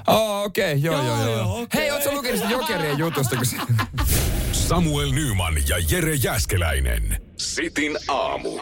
Oh, 0.06 0.44
okei, 0.44 0.72
okay, 0.72 0.76
joo, 0.84 0.94
joo, 0.96 1.06
Joo, 1.06 1.16
joo. 1.16 1.26
joo, 1.26 1.36
joo. 1.36 1.62
okei. 1.62 1.80
Hei, 1.80 1.90
ootko 1.90 2.12
lukenut 2.12 2.50
Jokerien 2.50 2.98
jutusta? 2.98 3.36
Kun. 3.36 3.76
Samuel 4.52 5.10
Nyman 5.10 5.54
ja 5.68 5.76
Jere 5.90 6.14
Jäskeläinen. 6.14 7.22
Sitin 7.36 7.98
aamu. 8.08 8.58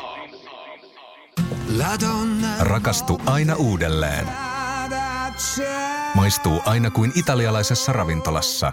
Rakastu 2.61 3.21
aina 3.27 3.55
uudelleen. 3.55 4.27
Maistuu 6.15 6.61
aina 6.65 6.91
kuin 6.91 7.13
italialaisessa 7.15 7.93
ravintolassa. 7.93 8.73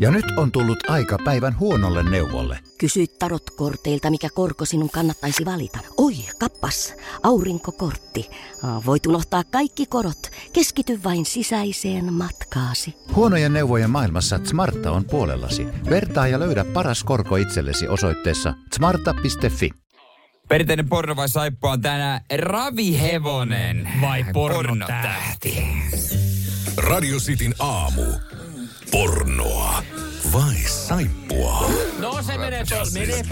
Ja 0.00 0.10
nyt 0.10 0.24
on 0.36 0.52
tullut 0.52 0.90
aika 0.90 1.18
päivän 1.24 1.58
huonolle 1.58 2.10
neuvolle. 2.10 2.58
Kysy 2.78 3.06
tarotkorteilta, 3.06 4.10
mikä 4.10 4.28
korko 4.34 4.64
sinun 4.64 4.90
kannattaisi 4.90 5.44
valita. 5.44 5.78
Oi, 5.96 6.14
kappas, 6.38 6.94
aurinkokortti. 7.22 8.30
Voit 8.86 9.06
unohtaa 9.06 9.44
kaikki 9.44 9.86
korot. 9.86 10.30
Keskity 10.52 11.00
vain 11.04 11.26
sisäiseen 11.26 12.12
matkaasi. 12.12 12.94
Huonojen 13.14 13.52
neuvojen 13.52 13.90
maailmassa 13.90 14.40
Smarta 14.44 14.92
on 14.92 15.04
puolellasi. 15.04 15.66
Vertaa 15.90 16.28
ja 16.28 16.40
löydä 16.40 16.64
paras 16.64 17.04
korko 17.04 17.36
itsellesi 17.36 17.88
osoitteessa 17.88 18.54
smarta.fi. 18.74 19.70
Perinteinen 20.48 20.88
porno 20.88 21.16
vai 21.16 21.28
saippua 21.28 21.70
on 21.70 21.80
tänään 21.80 22.20
ravihevonen. 22.36 23.88
Vai 24.00 24.24
pornotähti. 24.32 25.64
Radio 26.76 27.18
Cityn 27.18 27.54
aamu. 27.58 28.02
Pornoa 28.90 29.82
vai 30.32 30.54
saippua? 30.68 31.70
No 31.98 32.22
se 32.22 32.38
menee 32.38 32.64
tuolla, 32.64 32.86
menee 32.94 33.22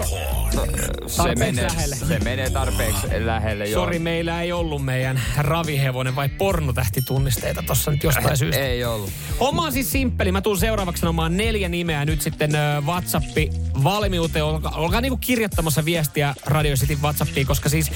Se 1.07 1.17
Tarpeeksi 1.17 1.39
menee, 1.45 1.63
lähelle. 1.63 1.95
se 1.95 2.19
menee 2.19 2.49
tarpeeksi 2.49 3.07
lähelle, 3.19 3.65
joo. 3.65 3.83
Sori, 3.85 3.99
meillä 3.99 4.41
ei 4.41 4.51
ollut 4.51 4.85
meidän 4.85 5.21
ravihevonen 5.37 6.15
vai 6.15 6.29
pornotähtitunnisteita 6.29 7.63
tossa 7.63 7.91
nyt 7.91 8.03
jostain 8.03 8.37
syystä. 8.37 8.61
Ei 8.61 8.85
ollut. 8.85 9.09
Homma 9.39 9.61
on 9.61 9.71
siis 9.71 9.91
simppeli. 9.91 10.31
Mä 10.31 10.41
tuun 10.41 10.57
seuraavaksi 10.57 10.99
sanomaan 10.99 11.37
neljä 11.37 11.69
nimeä 11.69 12.05
nyt 12.05 12.21
sitten 12.21 12.51
WhatsAppi 12.85 13.49
valmiuteen. 13.83 14.45
Olkaa, 14.45 14.71
olkaa 14.75 15.01
niinku 15.01 15.17
kirjoittamassa 15.17 15.85
viestiä 15.85 16.35
Radio 16.45 16.75
Cityn 16.75 17.01
WhatsAppiin, 17.01 17.47
koska 17.47 17.69
siis 17.69 17.91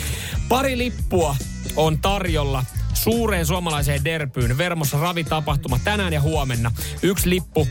pari 0.49 0.77
lippua 0.77 1.35
on 1.75 1.97
tarjolla 1.97 2.65
suureen 2.99 3.45
suomalaiseen 3.45 4.03
derpyyn. 4.05 4.57
Vermossa 4.57 4.97
ravitapahtuma 4.99 5.79
tänään 5.83 6.13
ja 6.13 6.21
huomenna. 6.21 6.71
Yksi 7.01 7.29
lippu 7.29 7.67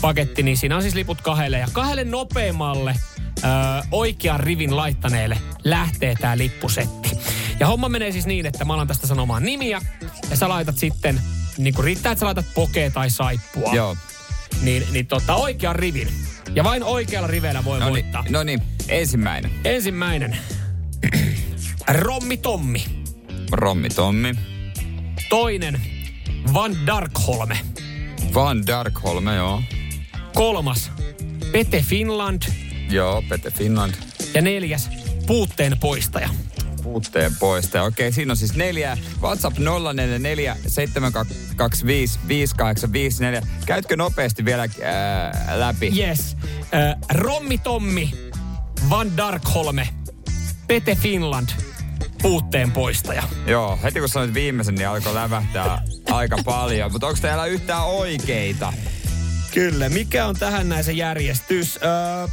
paketti, 0.00 0.42
niin 0.42 0.56
siinä 0.56 0.76
on 0.76 0.82
siis 0.82 0.94
liput 0.94 1.20
kahdelle. 1.20 1.58
Ja 1.58 1.66
kahdelle 1.72 2.04
nopeimmalle 2.04 2.94
ö, 3.38 3.46
oikean 3.90 4.40
rivin 4.40 4.76
laittaneelle 4.76 5.38
lähtee 5.64 6.14
tämä 6.20 6.38
lippusetti. 6.38 7.10
Ja 7.60 7.66
homma 7.66 7.88
menee 7.88 8.12
siis 8.12 8.26
niin, 8.26 8.46
että 8.46 8.64
mä 8.64 8.74
alan 8.74 8.86
tästä 8.86 9.06
sanomaan 9.06 9.42
nimiä. 9.42 9.80
Ja 10.30 10.36
sä 10.36 10.48
laitat 10.48 10.78
sitten, 10.78 11.20
niin 11.58 11.74
kuin 11.74 11.84
riittää, 11.84 12.12
että 12.12 12.20
sä 12.20 12.26
laitat 12.26 12.46
pokea 12.54 12.90
tai 12.90 13.10
saippua. 13.10 13.72
Joo. 13.74 13.96
Niin, 14.62 14.86
niin 14.92 15.06
tota, 15.06 15.34
oikean 15.34 15.76
rivin. 15.76 16.08
Ja 16.54 16.64
vain 16.64 16.84
oikealla 16.84 17.28
riveellä 17.28 17.64
voi 17.64 17.78
No 17.78 17.84
niin, 17.84 17.92
voittaa. 17.92 18.24
no 18.30 18.42
niin, 18.42 18.62
ensimmäinen. 18.88 19.50
Ensimmäinen. 19.64 20.36
Rommi 21.88 22.36
Tommi. 22.36 22.84
Rommi 23.52 23.88
Tommi. 23.88 24.34
Toinen. 25.28 25.80
Van 26.52 26.76
Darkholme. 26.86 27.58
Van 28.34 28.66
Darkholme, 28.66 29.34
joo. 29.34 29.62
Kolmas. 30.34 30.90
Pete 31.52 31.82
Finland. 31.82 32.42
Joo, 32.90 33.22
Pete 33.28 33.50
Finland. 33.50 33.94
Ja 34.34 34.42
neljäs. 34.42 34.88
Puutteen 35.26 35.78
poistaja. 35.78 36.28
Puutteen 36.82 37.32
poista. 37.38 37.82
Okei, 37.82 38.12
siinä 38.12 38.32
on 38.32 38.36
siis 38.36 38.54
neljä. 38.54 38.98
WhatsApp 39.20 39.58
044 39.58 40.56
725 40.66 42.18
5854. 42.28 43.42
Käytkö 43.66 43.96
nopeasti 43.96 44.44
vielä 44.44 44.68
ää, 44.82 45.58
läpi? 45.58 45.92
Yes. 45.98 46.36
Äh, 46.74 46.96
Rommi 47.10 47.58
Tommi. 47.58 48.10
Van 48.90 49.16
Darkholme. 49.16 49.88
Pete 50.66 50.94
Finland. 50.94 51.48
Puutteen 52.22 52.72
poistaja. 52.72 53.22
Joo, 53.46 53.78
heti 53.82 54.00
kun 54.00 54.08
sanoit 54.08 54.34
viimeisen, 54.34 54.74
niin 54.74 54.88
alkoi 54.88 55.14
lävähtää 55.14 55.82
aika 56.10 56.38
paljon. 56.44 56.92
Mutta 56.92 57.06
onko 57.06 57.18
täällä 57.22 57.46
yhtään 57.46 57.84
oikeita? 57.84 58.72
Kyllä. 59.54 59.88
Mikä 59.88 60.26
on 60.26 60.36
tähän 60.36 60.68
näin 60.68 60.84
se 60.84 60.92
järjestys? 60.92 61.78
Öö, 61.82 62.28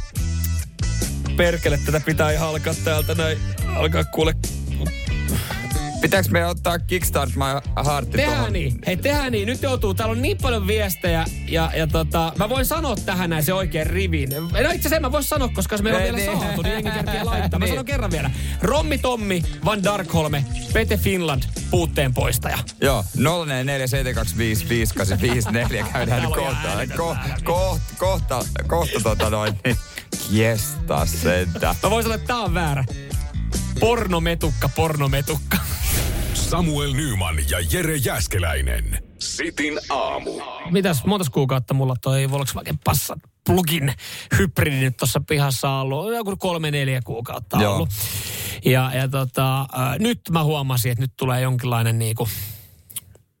perkele, 1.36 1.78
tätä 1.86 2.00
pitää 2.00 2.30
ihan 2.30 2.48
alkaa 2.48 2.74
täältä 2.84 3.14
näin. 3.14 3.38
Alkaa 3.76 4.04
kuule. 4.04 4.34
Pitääkö 6.00 6.28
me 6.30 6.46
ottaa 6.46 6.78
Kickstart 6.78 7.30
My 7.36 7.44
Heart 7.86 8.10
Tehdään 8.10 8.34
tuohon? 8.36 8.52
niin. 8.52 8.78
Hei, 8.86 8.96
tehdään 8.96 9.32
niin. 9.32 9.46
Nyt 9.46 9.62
joutuu. 9.62 9.94
Täällä 9.94 10.12
on 10.12 10.22
niin 10.22 10.36
paljon 10.42 10.66
viestejä. 10.66 11.24
Ja, 11.48 11.70
ja 11.76 11.86
tota, 11.86 12.32
mä 12.38 12.48
voin 12.48 12.66
sanoa 12.66 12.96
tähän 12.96 13.30
näin 13.30 13.44
se 13.44 13.52
oikein 13.54 13.86
rivin. 13.86 14.28
No 14.30 14.46
itse 14.46 14.58
asiassa 14.68 14.96
en 14.96 15.02
mä 15.02 15.12
voi 15.12 15.22
sanoa, 15.24 15.48
koska 15.48 15.76
se 15.76 15.82
meillä 15.82 15.96
on 15.98 16.04
vielä 16.04 16.16
niin. 16.16 16.38
saatu, 16.40 16.62
niin 16.62 16.72
jengi 16.72 16.90
kerkeä 16.90 17.26
laittaa. 17.26 17.58
Mä 17.58 17.64
Niin. 17.66 17.72
sanon 17.72 17.84
kerran 17.84 18.10
vielä. 18.10 18.30
Rommi 18.62 18.98
Tommi, 18.98 19.42
Van 19.64 19.84
Darkholme, 19.84 20.44
Pete 20.72 20.96
Finland, 20.96 21.42
puutteen 21.70 22.14
poistaja. 22.14 22.58
Joo, 22.80 23.04
044 23.54 24.14
käydään 25.92 26.32
kohta. 26.32 26.68
Ko, 26.96 27.16
kohta, 27.44 27.80
kohta, 27.98 28.44
kohta 28.66 29.00
tota 29.02 29.30
noin, 29.30 29.54
niin 29.64 29.76
jesta 30.30 31.06
sentä. 31.06 31.74
Mä 31.82 31.90
voin 31.90 32.02
sanoa, 32.02 32.14
että 32.14 32.26
tää 32.26 32.38
on 32.38 32.54
väärä. 32.54 32.84
Pornometukka, 33.80 34.68
pornometukka. 34.68 35.56
Samuel 36.34 36.92
Nyman 36.92 37.36
ja 37.50 37.58
Jere 37.72 37.96
Jäskeläinen. 37.96 39.04
Sitin 39.18 39.78
aamu. 39.90 40.30
Mitäs 40.70 41.04
montas 41.04 41.30
kuukautta 41.30 41.74
mulla 41.74 41.94
toi 42.02 42.30
Volkswagen 42.30 42.78
Passat 42.84 43.18
plugin 43.46 43.92
hybridi 44.38 44.80
nyt 44.80 44.96
tuossa 44.96 45.20
pihassa 45.20 45.70
on 45.70 45.80
ollut. 45.80 46.14
Joku 46.14 46.36
kolme, 46.36 46.70
neljä 46.70 47.00
kuukautta 47.04 47.62
Joo. 47.62 47.74
ollut. 47.74 47.88
Ja, 48.64 48.90
ja 48.94 49.08
tota, 49.08 49.60
äh, 49.60 49.98
nyt 49.98 50.20
mä 50.30 50.44
huomasin, 50.44 50.92
että 50.92 51.02
nyt 51.02 51.12
tulee 51.16 51.40
jonkinlainen 51.40 51.98
niinku, 51.98 52.28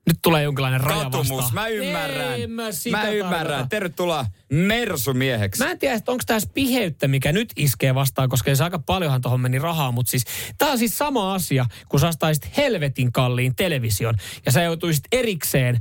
nyt 0.06 0.18
tulee 0.22 0.42
jonkinlainen 0.42 0.80
raja 0.80 1.04
Katumus, 1.04 1.30
vastaan. 1.30 1.54
mä 1.54 1.68
ymmärrän. 1.68 2.32
Ei, 2.32 2.46
mä, 2.46 2.72
sitä 2.72 2.96
mä 2.96 3.08
ymmärrän. 3.08 3.46
tarkoita. 3.46 3.68
Tervetuloa 3.68 4.26
Mersumieheksi. 4.52 5.64
Mä 5.64 5.70
en 5.70 5.78
tiedä, 5.78 5.94
että 5.94 6.12
onko 6.12 6.22
tämä 6.26 6.40
piheyttä, 6.54 7.08
mikä 7.08 7.32
nyt 7.32 7.52
iskee 7.56 7.94
vastaan, 7.94 8.28
koska 8.28 8.54
se 8.54 8.64
aika 8.64 8.78
paljonhan 8.78 9.20
tuohon 9.20 9.40
meni 9.40 9.58
rahaa, 9.58 9.92
mutta 9.92 10.10
siis 10.10 10.24
tämä 10.58 10.72
on 10.72 10.78
siis 10.78 10.98
sama 10.98 11.34
asia, 11.34 11.66
kun 11.88 12.00
sä 12.00 12.08
ostaisit 12.08 12.56
helvetin 12.56 13.12
kalliin 13.12 13.56
television 13.56 14.14
ja 14.46 14.52
sä 14.52 14.62
joutuisit 14.62 15.04
erikseen 15.12 15.74
ö, 15.76 15.78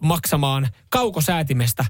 maksamaan 0.00 0.68
kaukosäätimestä 0.88 1.84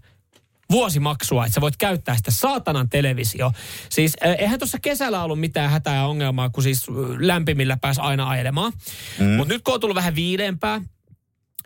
vuosimaksua, 0.70 1.44
että 1.46 1.54
sä 1.54 1.60
voit 1.60 1.76
käyttää 1.76 2.16
sitä 2.16 2.30
saatanan 2.30 2.88
televisio. 2.88 3.52
Siis 3.88 4.16
eihän 4.38 4.58
tuossa 4.58 4.78
kesällä 4.82 5.24
ollut 5.24 5.40
mitään 5.40 5.70
hätää 5.70 5.96
ja 5.96 6.06
ongelmaa, 6.06 6.50
kun 6.50 6.62
siis 6.62 6.86
lämpimillä 7.18 7.76
pääsi 7.80 8.00
aina 8.00 8.28
ajelemaan. 8.28 8.72
Mm. 9.18 9.26
Mutta 9.26 9.54
nyt 9.54 9.62
kun 9.62 9.74
on 9.74 9.80
tullut 9.80 9.94
vähän 9.94 10.14
viileämpää 10.14 10.80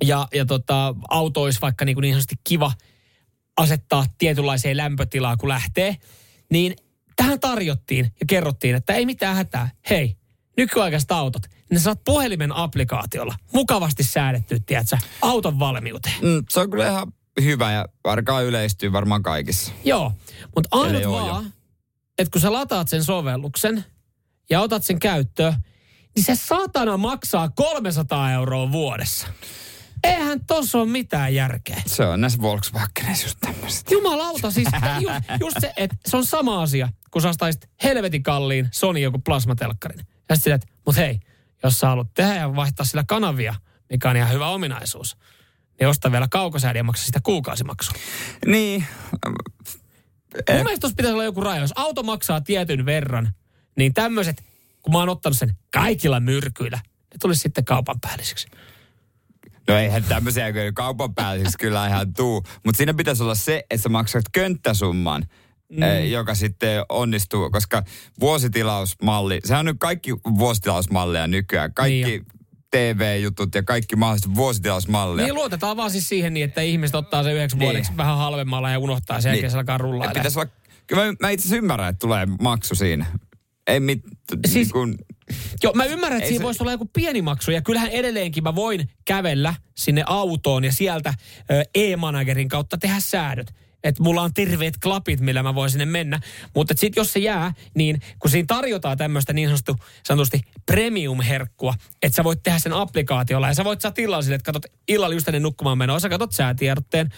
ja, 0.03 0.29
ja 0.35 0.47
tota, 0.47 0.95
auto 1.09 1.43
olisi 1.43 1.61
vaikka 1.61 1.85
niin, 1.85 1.97
kuin 1.97 2.03
niin 2.03 2.15
sanotusti 2.15 2.37
kiva 2.45 2.73
asettaa 3.57 4.05
tietynlaiseen 4.19 4.77
lämpötilaan, 4.77 5.39
kun 5.39 5.49
lähtee, 5.49 5.97
niin 6.51 6.77
tähän 7.17 7.41
tarjottiin 7.41 8.13
ja 8.21 8.27
kerrottiin, 8.27 8.75
että 8.75 8.95
ei 8.95 9.07
mitään 9.07 9.37
hätää. 9.37 9.71
Hei, 9.91 10.17
nykyaikaiset 10.57 11.13
autot, 11.13 11.43
ne 11.71 11.79
saat 11.79 12.05
puhelimen 12.05 12.53
applikaatiolla 12.53 13.35
mukavasti 13.53 14.03
säädetty, 14.03 14.61
tiedätkö, 14.61 14.99
auton 15.23 15.59
valmiuteen. 15.59 16.15
Mm, 16.23 16.45
se 16.51 16.61
on 16.61 16.71
kyllä 16.71 16.89
ihan 16.89 17.13
hyvä 17.43 17.73
ja 17.73 17.87
varkaan 18.05 18.45
yleistyy 18.45 18.93
varmaan 18.93 19.23
kaikissa. 19.23 19.73
Joo, 19.85 20.13
mutta 20.55 20.69
ainut 20.73 21.13
vaan, 21.13 21.53
että 22.19 22.33
kun 22.33 22.41
sä 22.41 22.53
lataat 22.53 22.89
sen 22.89 23.05
sovelluksen 23.05 23.85
ja 24.51 24.61
otat 24.61 24.85
sen 24.85 24.99
käyttöön, 24.99 25.55
niin 26.17 26.25
se 26.25 26.35
satana 26.35 26.97
maksaa 26.97 27.49
300 27.49 28.33
euroa 28.33 28.73
vuodessa. 28.73 29.27
Eihän 30.05 30.47
tossa 30.47 30.79
ole 30.79 30.89
mitään 30.89 31.35
järkeä. 31.35 31.83
Se 31.87 32.05
on 32.05 32.21
näissä 32.21 32.43
Volkswageneissa 32.43 33.27
just 33.27 33.39
tämmöistä. 33.41 33.95
Jumalauta, 33.95 34.51
siis 34.51 34.69
just, 35.01 35.25
just 35.41 35.57
se, 35.61 35.73
että 35.77 35.97
se 36.07 36.17
on 36.17 36.27
sama 36.27 36.63
asia, 36.63 36.89
kun 37.11 37.23
sä 37.23 37.29
ostaisit 37.29 37.69
helvetin 37.83 38.23
kalliin 38.23 38.69
Sony 38.73 38.99
joku 38.99 39.19
plasmatelkkarin. 39.19 40.07
Ja 40.29 40.37
sitten 40.37 40.53
että 40.53 40.67
mut 40.87 40.97
hei, 40.97 41.21
jos 41.63 41.81
sä 41.81 41.89
haluat 41.89 42.15
tehdä 42.15 42.35
ja 42.35 42.57
vaihtaa 42.57 42.87
sillä 42.87 43.05
kanavia, 43.09 43.55
mikä 43.91 44.11
on 44.11 44.17
ihan 44.17 44.33
hyvä 44.33 44.49
ominaisuus, 44.49 45.17
niin 45.81 45.89
osta 45.89 46.13
vielä 46.13 46.29
kaukosäädin 46.31 46.81
ja 46.81 46.85
maksa 46.85 47.07
sitä 47.07 47.21
kuukausimaksua. 47.23 47.95
Niin. 48.47 48.87
Mun 50.51 50.63
mielestä 50.65 50.89
pitäisi 50.89 51.13
olla 51.13 51.25
joku 51.25 51.41
raja. 51.41 51.61
Jos 51.61 51.73
auto 51.77 52.03
maksaa 52.03 52.41
tietyn 52.41 52.87
verran, 52.87 53.33
niin 53.77 53.95
tämmöiset, 53.95 54.43
kun 54.83 54.93
mä 54.93 54.99
oon 54.99 55.09
ottanut 55.09 55.39
sen 55.39 55.57
kaikilla 55.73 56.21
myrkyillä, 56.21 56.77
ne 56.87 57.17
tulisi 57.21 57.41
sitten 57.41 57.65
kaupan 57.65 58.01
päälliseksi. 58.01 58.49
No 59.69 59.77
eihän 59.77 60.05
tämmöisiä 60.05 60.47
kaupan 60.75 61.15
päälliseksi 61.15 61.59
kyllä 61.59 61.87
ihan 61.87 62.15
tuu. 62.15 62.43
Mutta 62.65 62.77
siinä 62.77 62.95
pitäisi 62.95 63.23
olla 63.23 63.35
se, 63.35 63.65
että 63.71 63.83
sä 63.83 63.89
maksat 63.89 64.25
könttäsumman, 64.33 65.25
mm. 65.69 65.83
eh, 65.83 66.11
joka 66.11 66.35
sitten 66.35 66.85
onnistuu, 66.89 67.51
koska 67.51 67.83
vuositilausmalli, 68.21 69.41
sehän 69.45 69.59
on 69.61 69.67
nyt 69.67 69.77
kaikki 69.79 70.13
vuositilausmalleja 70.39 71.27
nykyään. 71.27 71.75
Kaikki 71.75 72.05
Niin 72.05 72.27
TV-jutut 72.71 73.55
ja 73.55 73.63
kaikki 73.63 73.97
mahdolliset 73.97 74.35
vuositilausmalleja. 74.35 75.27
Niin 75.27 75.35
luotetaan 75.35 75.77
vaan 75.77 75.91
siis 75.91 76.09
siihen 76.09 76.35
niin, 76.35 76.45
että 76.45 76.61
ihmiset 76.61 76.95
ottaa 76.95 77.23
se 77.23 77.33
yhdeksi 77.33 77.57
Niin. 77.57 77.65
vuodeksi 77.67 77.93
vähän 77.97 78.17
halvemmalla 78.19 78.71
ja 78.71 78.79
unohtaa 78.79 79.21
sen, 79.21 79.33
Niin. 79.33 79.43
niin. 79.43 79.51
se 79.51 79.57
alkaa 79.59 79.79
rullaa. 79.79 80.11
Pitäisi 80.15 80.39
olla, 80.39 80.51
kyllä 80.87 81.07
mä, 81.07 81.13
mä 81.21 81.31
itse 81.31 81.43
asiassa 81.43 81.57
ymmärrän, 81.57 81.89
että 81.89 81.99
tulee 81.99 82.27
maksu 82.41 82.75
siinä. 82.75 83.07
Ei 83.69 83.81
mit, 83.81 84.01
Siis- 84.31 84.53
siis, 84.53 84.73
kun, 84.73 84.99
Joo, 85.63 85.73
mä 85.73 85.85
ymmärrän, 85.85 86.19
että 86.19 86.29
siinä 86.29 86.39
se- 86.41 86.45
voisi 86.45 86.63
olla 86.63 86.73
joku 86.73 86.91
pieni 86.93 87.23
maksu. 87.23 87.51
Ja 87.51 87.63
kyllähän 87.63 87.91
edelleenkin 87.91 88.43
mä 88.43 88.55
voin 88.55 88.91
kävellä 89.05 89.55
sinne 89.77 90.03
autoon 90.07 90.65
ja 90.65 90.73
sieltä 90.73 91.15
ö, 91.51 91.65
e-managerin 91.75 92.49
kautta 92.49 92.79
tehdä 92.79 92.97
säädöt. 93.01 93.55
Että 93.85 94.03
mulla 94.03 94.23
on 94.23 94.35
terveet 94.35 94.75
klapit, 94.83 95.21
millä 95.21 95.43
mä 95.43 95.55
voin 95.55 95.71
sinne 95.71 95.87
mennä. 95.87 96.21
Mutta 96.55 96.75
sitten 96.77 97.01
jos 97.01 97.13
se 97.13 97.21
jää, 97.21 97.53
niin 97.75 98.01
kun 98.19 98.31
siinä 98.31 98.47
tarjotaan 98.47 98.99
tämmöistä 98.99 99.33
niin 99.33 99.49
sanotusti, 99.49 99.73
sanotusti 100.07 100.41
premium-herkkua, 100.67 101.75
että 102.03 102.17
sä 102.17 102.25
voit 102.25 102.43
tehdä 102.43 102.59
sen 102.59 102.73
applikaatiolla 102.73 103.49
ja 103.49 103.55
sä 103.55 103.65
voit 103.65 103.81
saada 103.81 103.95
illalla 103.99 104.23
sille, 104.23 104.35
että 104.35 104.53
katsot 104.53 104.73
illalla 104.89 105.15
just 105.15 105.29
ennen 105.29 105.43
nukkumaan 105.43 105.79
menoa, 105.79 106.01
sä 106.01 106.09
katsot 106.09 106.33
säätiedotteen 106.33 107.09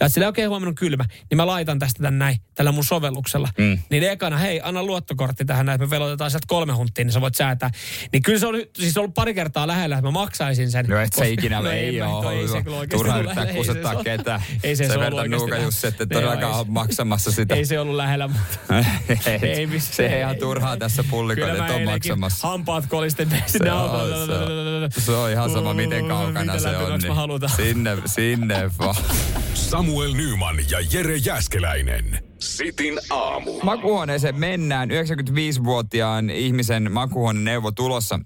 ja 0.00 0.06
että 0.06 0.14
sille 0.14 0.26
oikein 0.26 0.46
okay, 0.46 0.50
huomannut 0.50 0.78
kylmä, 0.78 1.04
niin 1.30 1.36
mä 1.36 1.46
laitan 1.46 1.78
tästä 1.78 2.02
tän 2.02 2.18
näin, 2.18 2.36
tällä 2.54 2.72
mun 2.72 2.84
sovelluksella. 2.84 3.48
Mm. 3.58 3.78
Niin 3.90 4.02
ekana, 4.02 4.36
hei, 4.36 4.60
anna 4.62 4.82
luottokortti 4.82 5.44
tähän 5.44 5.66
näin, 5.66 5.74
että 5.74 5.86
me 5.86 5.90
velotetaan 5.90 6.30
sieltä 6.30 6.46
kolme 6.48 6.72
hunttia, 6.72 7.04
niin 7.04 7.12
sä 7.12 7.20
voit 7.20 7.34
säätää. 7.34 7.70
Niin 8.12 8.22
kyllä 8.22 8.38
se 8.38 8.46
oli 8.46 8.70
siis 8.78 8.96
ollut 8.96 9.14
pari 9.14 9.34
kertaa 9.34 9.66
lähellä, 9.66 9.96
että 9.98 10.06
mä 10.06 10.10
maksaisin 10.10 10.70
sen. 10.70 10.86
No 10.86 11.00
et 11.00 11.12
se 11.12 11.30
ikinä 11.30 11.60
no, 11.62 11.70
ei, 11.70 11.78
ei, 11.78 12.02
ole. 12.02 12.32
ei 12.32 12.48
se 12.48 12.62
kyllä 12.62 12.76
oikeasti 12.76 13.04
Turha 13.04 13.18
yrittää 13.18 13.44
ei 13.44 13.54
kusettaa 13.54 14.04
ketään. 14.04 14.42
Ei 14.62 14.76
se, 14.76 14.84
se 14.84 14.92
se 14.92 14.98
ollut 14.98 15.12
oikeasti 15.12 15.36
nuuka 15.36 15.50
lähellä. 15.50 15.66
just, 15.66 15.84
että 15.84 16.06
Ei, 16.07 16.07
todellakaan 16.14 16.52
ei 16.52 16.58
ole 16.58 16.64
se- 16.66 16.70
maksamassa 16.72 17.30
sitä. 17.32 17.54
Ei 17.54 17.64
se 17.64 17.80
ollut 17.80 17.94
lähellä, 17.96 18.28
mutta 18.28 18.58
ei 19.42 19.66
missä- 19.66 19.94
se 19.94 20.06
ei 20.06 20.20
ihan 20.20 20.36
turhaa 20.36 20.76
tässä 20.76 21.02
mä 21.58 21.66
että 21.66 21.74
on 21.74 21.82
maksamassa. 21.84 22.48
hampaat 22.48 22.86
kolisten 22.86 23.28
sinne 23.30 23.42
Se 23.46 23.58
se 23.58 23.70
on. 23.72 24.90
Se 24.98 25.12
on 25.12 25.30
ihan 25.30 25.50
sama, 25.50 25.74
miten 25.74 26.08
kaukana 26.08 26.58
se 26.58 26.76
on. 26.76 27.00
Sinne, 27.56 27.96
sinne 28.06 28.70
vaan. 28.78 28.94
Samuel 29.54 30.12
Nyman 30.14 30.56
ja 30.70 30.78
Jere 30.92 31.16
Jäskeläinen. 31.16 32.18
Sitin 32.38 32.98
aamu. 33.10 33.60
Makuuhuoneeseen 33.62 34.38
mennään. 34.38 34.88
95-vuotiaan 34.90 36.30
ihmisen 36.30 36.92
makuuhuoneen 36.92 37.44
neuvo 37.44 37.70
tulossa. 37.72 38.20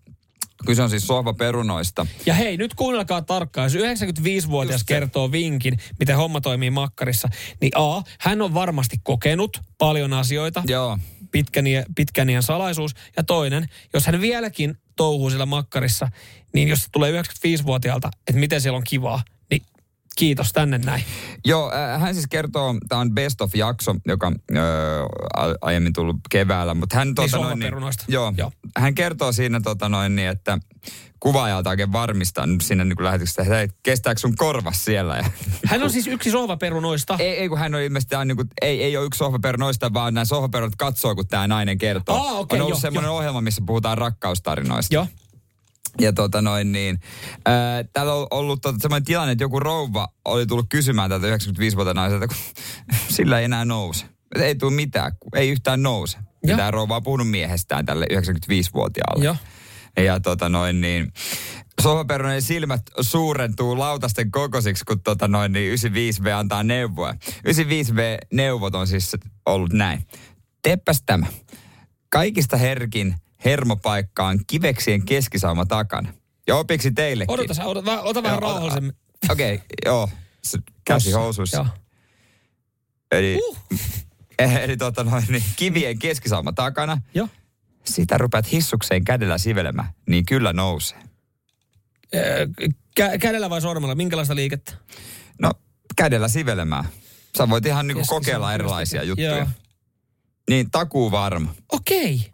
Kyse 0.67 0.83
on 0.83 0.91
siis 0.91 1.07
sohvaperunoista. 1.07 2.07
Ja 2.27 2.35
hei, 2.35 2.57
nyt 2.57 2.75
kuunnelkaa 2.75 3.23
tarkkaan. 3.23 3.71
Jos 3.73 4.01
95-vuotias 4.01 4.85
kertoo 4.85 5.33
vinkin, 5.33 5.79
miten 5.99 6.17
homma 6.17 6.41
toimii 6.41 6.71
makkarissa, 6.71 7.29
niin 7.61 7.73
A, 7.75 8.03
hän 8.21 8.43
on 8.43 8.55
varmasti 8.55 8.97
kokenut 9.03 9.61
paljon 9.79 10.13
asioita. 10.13 10.63
Joo. 10.67 10.99
Pitkän, 11.31 11.65
pitkän 11.97 12.31
iän 12.31 12.43
salaisuus. 12.43 12.95
Ja 13.17 13.23
toinen, 13.23 13.69
jos 13.95 14.07
hän 14.07 14.21
vieläkin 14.21 14.79
touhuu 14.97 15.31
sillä 15.31 15.47
makkarissa, 15.47 16.09
niin 16.55 16.69
jos 16.69 16.79
se 16.83 16.89
tulee 16.93 17.23
95-vuotiaalta, 17.23 18.11
että 18.17 18.41
miten 18.41 18.61
siellä 18.61 18.77
on 18.77 18.85
kivaa, 18.85 19.23
kiitos 20.17 20.53
tänne 20.53 20.79
näin. 20.79 21.05
Joo, 21.45 21.73
äh, 21.75 22.01
hän 22.01 22.15
siis 22.15 22.27
kertoo, 22.31 22.75
tämä 22.89 23.01
on 23.01 23.13
Best 23.15 23.41
of-jakso, 23.41 23.95
joka 24.07 24.33
a- 25.37 25.55
aiemmin 25.61 25.93
tullut 25.93 26.17
keväällä, 26.31 26.75
mutta 26.75 26.97
hän, 26.97 27.15
tota, 27.15 27.37
noin, 27.37 27.59
niin, 27.59 27.73
joo, 28.09 28.33
joo. 28.37 28.53
hän 28.77 28.95
kertoo 28.95 29.33
siinä 29.33 29.61
tota, 29.61 29.89
noin, 29.89 30.17
niin, 30.17 30.29
että 30.29 30.59
kuvaajalta 31.21 31.71
oikein 31.71 31.93
varmistaa 31.93 32.47
nyt 32.47 32.61
siinä 32.61 32.85
niin 32.85 32.97
lähetyksessä, 33.05 33.43
että 33.43 33.55
hei, 33.55 33.69
kestääkö 33.83 34.21
sun 34.21 34.37
korvas 34.37 34.85
siellä? 34.85 35.17
Ja, 35.17 35.25
Hän 35.67 35.83
on 35.83 35.91
siis 35.91 36.07
yksi 36.07 36.31
sohvaperunoista. 36.31 37.17
ei, 37.19 37.39
ei, 37.39 37.49
kun 37.49 37.59
hän 37.59 37.75
on 37.75 37.81
ilmeisesti, 37.81 38.15
niin 38.25 38.37
kuin, 38.37 38.49
ei, 38.63 38.83
ei 38.83 38.97
ole 38.97 39.07
yksi 39.07 39.19
sohvaperunoista, 39.19 39.93
vaan 39.95 40.15
nämä 40.15 40.25
sohvaperunat 40.25 40.77
katsoo, 40.77 41.15
kun 41.15 41.27
tämä 41.29 41.49
nainen 41.49 41.79
kertoo. 41.79 42.17
Aa, 42.17 42.39
okei, 42.39 42.61
on 42.61 42.67
ollut 42.67 42.81
semmoinen 42.81 43.11
ohjelma, 43.11 43.41
missä 43.41 43.63
puhutaan 43.67 43.99
rakkaustarinoista. 43.99 44.95
Joo. 44.95 45.07
Ja 46.01 46.13
tota 46.13 46.43
noin 46.43 46.73
niin, 46.73 47.01
ää, 47.47 47.85
täällä 47.93 48.15
on 48.15 48.27
ollut 48.31 48.61
tota, 48.63 48.79
semmoinen 48.81 49.05
tilanne, 49.05 49.33
että 49.33 49.45
joku 49.45 49.61
rouva 49.61 50.09
oli 50.25 50.47
tullut 50.47 50.67
kysymään 50.69 51.11
tältä 51.11 51.27
95-vuotiaan 51.37 51.97
naiselta, 51.97 52.29
kun 52.29 52.37
sillä 53.17 53.39
ei 53.39 53.45
enää 53.45 53.65
nouse. 53.65 54.07
Ei 54.35 54.55
tule 54.55 54.73
mitään, 54.73 55.13
ei 55.35 55.51
yhtään 55.51 55.83
nouse. 55.83 56.19
Ja 56.47 56.57
tämä 56.57 56.71
rouva 56.71 56.97
on 56.97 57.03
puhunut 57.03 57.31
miehestään 57.31 57.87
tälle 57.87 58.07
95-vuotiaalle. 58.13 59.25
Joo. 59.25 59.37
Ja 59.97 60.21
tota 60.21 60.49
noin 60.49 60.81
niin, 60.81 61.13
sohvaperunoiden 61.81 62.43
silmät 62.43 62.83
suurentuu 63.01 63.79
lautasten 63.79 64.31
kokoisiksi, 64.31 64.85
kun 64.85 65.01
tota 65.01 65.29
noin 65.29 65.53
niin 65.53 65.75
95V 65.75 66.31
antaa 66.31 66.63
neuvoa. 66.63 67.13
95V 67.13 68.27
neuvot 68.33 68.75
on 68.75 68.87
siis 68.87 69.17
ollut 69.47 69.73
näin. 69.73 70.07
Teppäs 70.63 71.03
tämä. 71.07 71.27
Kaikista 72.09 72.57
herkin 72.57 73.15
hermopaikka 73.45 74.27
on 74.27 74.41
kiveksien 74.47 75.05
keskisauma 75.05 75.67
takana. 75.67 76.13
Ja 76.47 76.57
opiksi 76.57 76.91
teillekin. 76.93 77.35
Odota, 77.35 77.55
sä, 77.55 77.65
ota, 77.65 78.03
ota 78.03 78.23
vähän 78.23 78.43
rauhallisemmin. 78.43 78.93
Okei, 79.31 79.55
okay, 79.55 79.67
joo. 79.85 80.11
Käsi 80.85 81.13
housuissa. 81.13 81.57
joo. 81.57 81.67
Eli, 83.13 83.39
eli 84.63 84.77
tota 84.77 85.05
noin, 85.05 85.25
niin 85.29 85.43
kivien 85.57 85.99
keskisauma 85.99 86.53
takana. 86.53 87.03
Joo. 87.15 87.29
Sitä 87.85 88.19
rupeat 88.19 88.53
hissukseen 88.53 89.05
kädellä 89.05 89.39
sivelemään, 89.39 89.89
niin 90.09 90.27
kyllä 90.27 90.53
nousee. 90.53 90.99
Kä- 93.01 93.19
kädellä 93.21 93.51
vai 93.51 93.61
sormella? 93.61 93.95
Minkälaista 93.95 94.35
liikettä? 94.35 94.73
No, 95.41 95.51
kädellä 95.97 96.29
sivelemään. 96.29 96.85
Sä 97.39 97.49
voit 97.49 97.67
ihan 97.67 97.87
niinku 97.87 98.03
kokeilla 98.07 98.55
erilaisia 98.55 99.03
juttuja. 99.03 99.37
joo. 99.37 99.47
Niin, 100.51 100.71
takuu 100.71 101.11
varma. 101.11 101.55
Okei. 101.73 102.32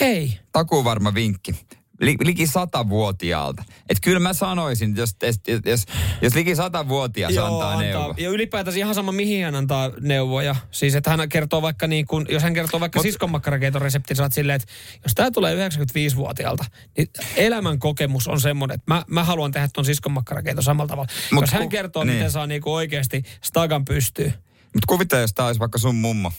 Hei. 0.00 0.38
Takuu 0.52 0.84
varma 0.84 1.14
vinkki. 1.14 1.54
Li, 2.00 2.16
liki 2.24 2.46
satavuotiaalta. 2.46 3.64
Et 3.88 3.98
kyllä 4.02 4.20
mä 4.20 4.32
sanoisin, 4.32 4.96
jos, 4.96 5.16
jos, 5.22 5.36
jos, 5.66 5.84
jos 6.22 6.34
liki 6.34 6.56
satavuotias 6.56 7.36
antaa 7.38 7.80
neuvo. 7.80 8.14
Ja 8.16 8.30
ylipäätänsä 8.30 8.78
ihan 8.78 8.94
sama, 8.94 9.12
mihin 9.12 9.44
hän 9.44 9.54
antaa 9.54 9.90
neuvoja. 10.00 10.56
Siis, 10.70 10.94
että 10.94 11.10
hän 11.10 11.28
kertoo 11.28 11.62
vaikka 11.62 11.86
niin 11.86 12.06
kuin, 12.06 12.26
jos 12.28 12.42
hän 12.42 12.54
kertoo 12.54 12.80
vaikka 12.80 12.98
Mut- 12.98 13.02
siskonmakkarakeiton 13.02 13.82
reseptin, 13.82 14.16
sä 14.16 14.22
oot 14.22 14.32
silleen, 14.32 14.56
että 14.56 14.72
jos 15.04 15.12
tämä 15.14 15.30
tulee 15.30 15.68
95-vuotiaalta, 15.68 16.64
niin 16.96 17.08
elämän 17.36 17.78
kokemus 17.78 18.28
on 18.28 18.40
semmoinen, 18.40 18.74
että 18.74 18.94
mä, 18.94 19.04
mä 19.08 19.24
haluan 19.24 19.52
tehdä 19.52 19.68
ton 19.72 19.84
siskonmakkarakeiton 19.84 20.64
samalla 20.64 20.88
tavalla. 20.88 21.12
Mut 21.32 21.42
jos 21.42 21.52
hän 21.52 21.62
ku- 21.62 21.68
kertoo, 21.68 22.04
niin. 22.04 22.14
miten 22.16 22.30
saa 22.30 22.46
niinku 22.46 22.74
oikeasti 22.74 23.22
stagan 23.44 23.84
pystyyn. 23.84 24.34
Mutta 24.62 24.86
kuvittele, 24.86 25.20
jos 25.20 25.34
tää 25.34 25.46
olisi 25.46 25.60
vaikka 25.60 25.78
sun 25.78 25.94
mummo. 25.94 26.32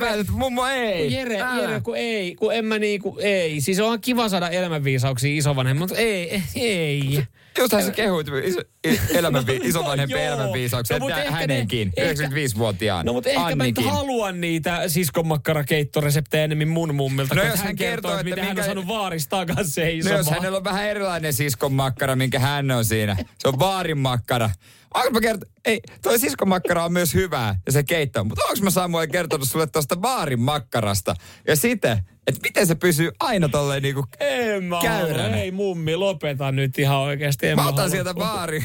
Mä, 0.00 0.08
mummo 0.30 0.66
ei. 0.66 1.12
Jere, 1.12 1.40
Älä. 1.40 1.60
Jere, 1.60 1.80
kun 1.80 1.96
ei, 1.96 2.34
kun 2.34 2.54
en 2.54 2.64
mä 2.64 2.78
niinku, 2.78 3.18
ei. 3.20 3.60
Siis 3.60 3.80
onhan 3.80 4.00
kiva 4.00 4.28
saada 4.28 4.48
elämänviisauksia 4.48 5.38
isovanhemmat, 5.38 5.90
mutta 5.90 6.02
ei, 6.02 6.42
ei. 6.54 7.22
Justhan 7.58 7.82
sä 7.82 7.90
kehuit 7.90 8.26
iso, 8.44 8.60
i- 8.88 9.00
elämänvi, 9.16 9.60
isovanhempi 9.62 10.14
No 10.14 10.20
joo. 10.20 10.28
elämänviisauksia, 10.34 10.98
No, 10.98 11.08
että 11.08 11.30
hänenkin, 11.30 11.92
ehkä- 11.96 12.22
95-vuotiaan, 12.24 13.06
No 13.06 13.12
mutta 13.12 13.28
ehkä 13.30 13.40
mä 13.40 13.46
Annikin. 13.46 13.84
nyt 13.84 13.92
haluan 13.94 14.40
niitä 14.40 14.88
siskonmakkarakeittoreseptejä 14.88 16.44
enemmän 16.44 16.68
mun 16.68 16.94
mummilta, 16.94 17.34
No 17.34 17.42
jos 17.42 17.60
hän 17.60 17.76
kertoo, 17.76 18.10
että 18.10 18.20
että 18.20 18.24
miten 18.30 18.44
hän 18.44 18.50
on 18.50 18.54
minkä- 18.56 18.64
saanut 18.66 18.86
vaarista 18.88 19.36
takaisin 19.36 19.72
se 19.72 19.82
No 19.84 19.88
iso 19.92 20.10
jos 20.12 20.26
maa. 20.26 20.34
hänellä 20.34 20.56
on 20.58 20.64
vähän 20.64 20.84
erilainen 20.88 21.32
siskonmakkara, 21.32 22.16
minkä 22.16 22.38
hän 22.38 22.70
on 22.70 22.84
siinä. 22.84 23.16
Se 23.38 23.48
on 23.48 23.58
vaarinmakkara. 23.58 24.50
Onko 24.94 25.10
mä 25.10 25.20
kert... 25.20 25.40
Ei, 25.64 25.80
toi 26.02 26.18
siskonmakkara 26.18 26.84
on 26.84 26.92
myös 26.92 27.14
hyvää 27.14 27.60
ja 27.66 27.72
se 27.72 27.82
keitto. 27.82 28.24
Mutta 28.24 28.44
onko 28.44 28.64
mä 28.64 28.70
Samuel 28.70 29.06
kertonut 29.06 29.48
sulle 29.48 29.66
tuosta 29.66 30.02
vaarinmakkarasta? 30.02 31.14
Ja 31.48 31.56
sitten, 31.56 31.98
että 32.28 32.40
miten 32.42 32.66
se 32.66 32.74
pysyy 32.74 33.10
aina 33.20 33.48
tolleen 33.48 33.82
niinku 33.82 34.04
En 34.20 34.64
mä 34.64 34.78
käyränä. 34.82 35.36
Ei 35.36 35.50
mummi, 35.50 35.96
lopeta 35.96 36.52
nyt 36.52 36.78
ihan 36.78 36.98
oikeasti. 36.98 37.46
En 37.46 37.56
Mä 37.56 37.62
mä 37.62 37.68
otan 37.68 37.76
halua. 37.78 37.90
sieltä 37.90 38.14
vaari 38.14 38.64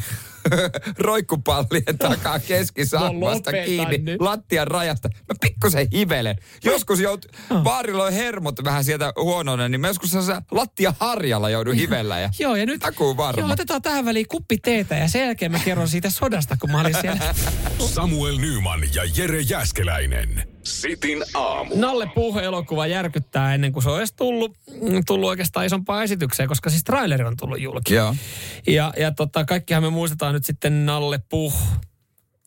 roikkupallien 1.00 1.98
takaa 2.00 2.40
keskisammasta 2.40 3.52
No 3.52 3.58
kiinni 3.66 3.98
nyt. 3.98 4.22
lattian 4.22 4.68
rajasta. 4.68 5.10
Mä 5.10 5.36
pikkusen 5.42 5.88
hivelen. 5.94 6.36
Joskus 6.64 7.00
jout, 7.00 7.26
vaarilla 7.64 8.04
on 8.04 8.14
hermot 8.14 8.64
vähän 8.64 8.84
sieltä 8.84 9.14
huonoinen, 9.18 9.72
niin 9.72 9.82
mä 9.82 9.88
joskus 9.88 10.12
lattia 10.52 10.94
harjalla 11.00 11.50
joudun 11.50 11.76
hivellä 11.76 12.20
ja 12.20 12.30
Joo, 12.40 12.56
ja 12.56 12.66
nyt 12.66 12.80
takuu 12.82 13.18
varma. 13.18 13.42
Joo, 13.42 13.52
otetaan 13.52 13.82
tähän 13.82 14.06
väliin 14.06 14.28
kuppi 14.28 14.58
teetä 14.58 14.96
ja 14.96 15.08
sen 15.08 15.22
jälkeen 15.22 15.52
mä 15.52 15.60
kerron 15.60 15.88
siitä 15.88 16.10
sodasta, 16.10 16.58
kun 16.60 16.72
mä 16.72 16.82
olin 16.82 16.96
siellä. 17.02 17.34
Samuel 17.94 18.38
Nyman 18.38 18.82
ja 18.96 19.04
Jere 19.18 19.42
Jäskeläinen. 19.42 20.53
Sitin 20.64 21.24
aamu. 21.34 21.76
Nalle 21.76 22.10
Puuho-elokuva 22.16 22.88
järkyttää 22.88 23.54
ennen 23.56 23.74
kuin 23.74 23.84
se 23.84 23.90
on 23.90 23.98
edes 23.98 24.14
tullut, 24.14 24.58
mm, 24.82 25.06
tullut 25.06 25.30
oikeastaan 25.30 25.66
isompaa 25.66 26.04
esitykseen, 26.04 26.50
koska 26.50 26.70
siis 26.70 26.84
traileri 26.84 27.24
on 27.24 27.38
tullut 27.38 27.62
julki. 27.62 27.94
Joo. 27.94 28.16
Ja, 28.68 28.94
ja 28.98 29.12
tota, 29.12 29.46
kaikkihan 29.46 29.84
me 29.84 29.90
muistetaan 29.90 30.34
nyt 30.34 30.46
sitten 30.46 30.86
Nalle 30.86 31.20
Puh, 31.30 31.54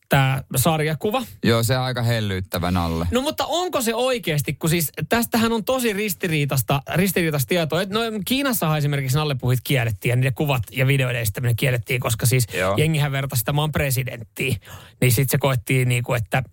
tämä 0.09 0.43
sarjakuva. 0.55 1.23
Joo, 1.43 1.63
se 1.63 1.77
on 1.77 1.83
aika 1.83 2.01
hellyyttävä 2.01 2.71
Nalle. 2.71 3.07
No 3.11 3.21
mutta 3.21 3.45
onko 3.45 3.81
se 3.81 3.95
oikeasti, 3.95 4.53
kun 4.53 4.69
siis 4.69 4.91
tästähän 5.09 5.51
on 5.51 5.63
tosi 5.63 5.93
ristiriitasta, 5.93 6.81
ristiriitasta 6.95 7.47
tietoa. 7.47 7.81
Et 7.81 7.89
No 7.89 7.99
Kiinassahan 8.25 8.77
esimerkiksi 8.77 9.17
Nallepuhit 9.17 9.59
kiellettiin 9.63 10.09
ja 10.09 10.15
niiden 10.15 10.33
kuvat 10.33 10.63
ja 10.71 10.87
videoiden 10.87 11.21
esittäminen 11.21 11.55
kiellettiin, 11.55 11.99
koska 11.99 12.25
siis 12.25 12.47
Joo. 12.53 12.75
jengihän 12.77 13.11
vertasi 13.11 13.39
sitä 13.39 13.53
maan 13.53 13.71
presidenttiin. 13.71 14.57
Niin 15.01 15.11
sitten 15.11 15.31
se 15.31 15.37
koettiin 15.37 15.89
niin 15.89 16.03
kuin, 16.03 16.21
että 16.23 16.43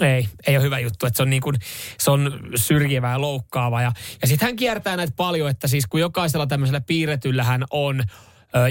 ei, 0.00 0.28
ei 0.46 0.56
ole 0.56 0.64
hyvä 0.64 0.78
juttu, 0.78 1.06
että 1.06 1.16
se 1.16 1.22
on, 1.22 1.30
niin 1.30 1.42
kuin, 1.42 1.56
se 1.98 2.10
on 2.10 2.40
syrjivää 2.56 3.12
ja 3.12 3.20
loukkaava. 3.20 3.82
Ja, 3.82 3.92
ja 4.22 4.28
sitten 4.28 4.46
hän 4.46 4.56
kiertää 4.56 4.96
näitä 4.96 5.12
paljon, 5.16 5.50
että 5.50 5.68
siis 5.68 5.86
kun 5.86 6.00
jokaisella 6.00 6.46
tämmöisellä 6.46 6.80
piirretyllähän 6.80 7.64
on 7.70 8.02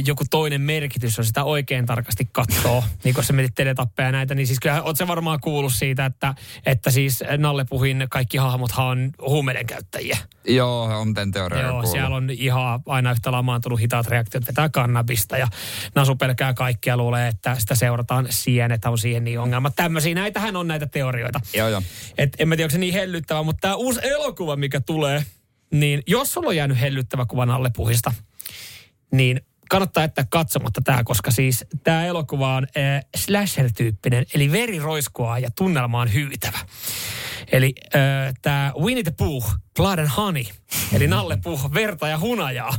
joku 0.06 0.24
toinen 0.30 0.62
merkitys, 0.62 1.18
jos 1.18 1.28
sitä 1.28 1.44
oikein 1.44 1.86
tarkasti 1.86 2.30
katsoo, 2.32 2.84
niin 3.04 3.16
kun 3.16 3.24
sä 3.24 3.34
mietit 3.34 3.56
teletappeja 3.56 4.08
ja 4.08 4.12
näitä, 4.12 4.36
niin 4.36 4.48
siis 4.48 4.60
kyllä 4.60 4.84
oot 4.84 4.98
se 4.98 5.08
varmaan 5.08 5.40
kuullut 5.40 5.74
siitä, 5.74 6.06
että, 6.06 6.36
että 6.66 6.92
siis 6.92 7.24
Nalle 7.38 7.66
Puhin 7.70 8.08
kaikki 8.10 8.38
hahmothan 8.38 8.88
on 8.88 9.14
huumeiden 9.28 9.66
käyttäjiä. 9.66 10.18
Joo, 10.48 10.84
on 10.84 11.14
tämän 11.14 11.32
teoria 11.32 11.62
Joo, 11.62 11.72
kuullut. 11.72 11.92
siellä 11.92 12.16
on 12.16 12.30
ihan 12.30 12.80
aina 12.86 13.12
yhtä 13.12 13.32
lamaantunut 13.32 13.80
hitaat 13.80 14.08
reaktiot, 14.08 14.48
vetää 14.48 14.70
kannabista 14.70 15.38
ja 15.38 15.48
Nasu 15.96 16.16
pelkää 16.16 16.54
kaikkea, 16.54 16.98
luulee, 16.98 17.28
että 17.28 17.56
sitä 17.60 17.76
seurataan 17.76 18.28
sienet, 18.30 18.86
on 18.86 18.98
siihen 18.98 19.24
niin 19.24 19.40
ongelma. 19.40 19.70
Tämmöisiä, 19.70 20.16
näitähän 20.16 20.56
on 20.56 20.68
näitä 20.68 20.88
teorioita. 20.88 21.40
Joo, 21.54 21.70
joo. 21.70 21.82
Et 22.18 22.36
en 22.40 22.48
mä 22.48 22.56
tiedä, 22.56 22.66
onko 22.66 22.72
se 22.72 22.78
niin 22.78 22.94
hellyttävä, 22.94 23.44
mutta 23.44 23.62
tämä 23.62 23.76
uusi 23.76 24.00
elokuva, 24.04 24.56
mikä 24.56 24.82
tulee, 24.82 25.26
niin 25.72 26.04
jos 26.08 26.34
sulla 26.34 26.50
on 26.50 26.56
jäänyt 26.56 26.80
hellyttävä 26.80 27.26
kuva 27.26 27.46
Nalle 27.46 27.72
Puhista, 27.76 28.14
niin 29.12 29.42
kannattaa 29.70 30.04
jättää 30.04 30.26
katsomatta 30.30 30.82
tämä, 30.82 31.04
koska 31.04 31.32
siis 31.32 31.66
tämä 31.84 32.06
elokuva 32.06 32.56
on 32.56 32.68
äh, 32.78 33.06
slasher-tyyppinen, 33.18 34.26
eli 34.34 34.52
veri 34.52 34.80
roiskua 34.80 35.40
ja 35.40 35.50
tunnelma 35.52 36.02
on 36.02 36.14
hyytävä. 36.14 36.60
Eli 37.52 37.74
äh, 37.96 38.34
tämä 38.42 38.74
Winnie 38.80 39.04
the 39.04 39.14
Pooh, 39.18 39.56
Blood 39.76 40.00
and 40.00 40.10
Honey, 40.18 40.44
eli 40.94 41.08
Nalle 41.08 41.38
Puh, 41.44 41.74
verta 41.74 42.08
ja 42.08 42.20
hunajaa, 42.20 42.74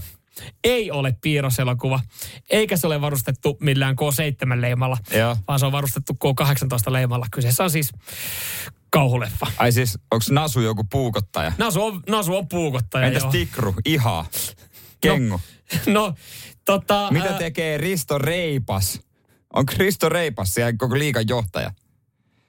ei 0.65 0.91
ole 0.91 1.17
piirroselokuva, 1.23 2.01
eikä 2.51 2.77
se 2.77 2.87
ole 2.87 3.01
varustettu 3.01 3.57
millään 3.61 3.97
K7-leimalla, 4.01 4.97
Joo. 5.19 5.37
vaan 5.49 5.59
se 5.59 5.67
on 5.67 5.73
varustettu 5.73 6.13
K18-leimalla. 6.13 7.27
Kyseessä 7.31 7.65
on 7.65 7.71
siis 7.71 7.93
kauhuleffa. 8.91 9.47
Ai 9.57 9.73
siis, 9.73 9.99
onko 10.11 10.25
Nasu 10.31 10.61
joku 10.61 10.85
puukottaja? 10.85 11.53
Nasu 11.59 11.85
on, 11.85 12.03
Nasu 12.09 12.37
on 12.37 12.49
puukottaja, 12.49 13.07
Entäs 13.07 13.23
joo. 13.23 13.33
Tikru? 13.33 13.75
Iha. 13.85 14.27
Kengu. 15.01 15.41
No, 15.87 16.15
tota... 16.73 17.09
Mitä 17.11 17.29
ää, 17.29 17.39
tekee 17.39 17.79
Risto 17.79 18.19
Reipas? 18.19 19.01
On 19.55 19.65
Risto 19.77 20.09
Reipas 20.09 20.55
siellä 20.55 20.73
koko 20.79 20.99
liikan 20.99 21.29
johtaja? 21.29 21.71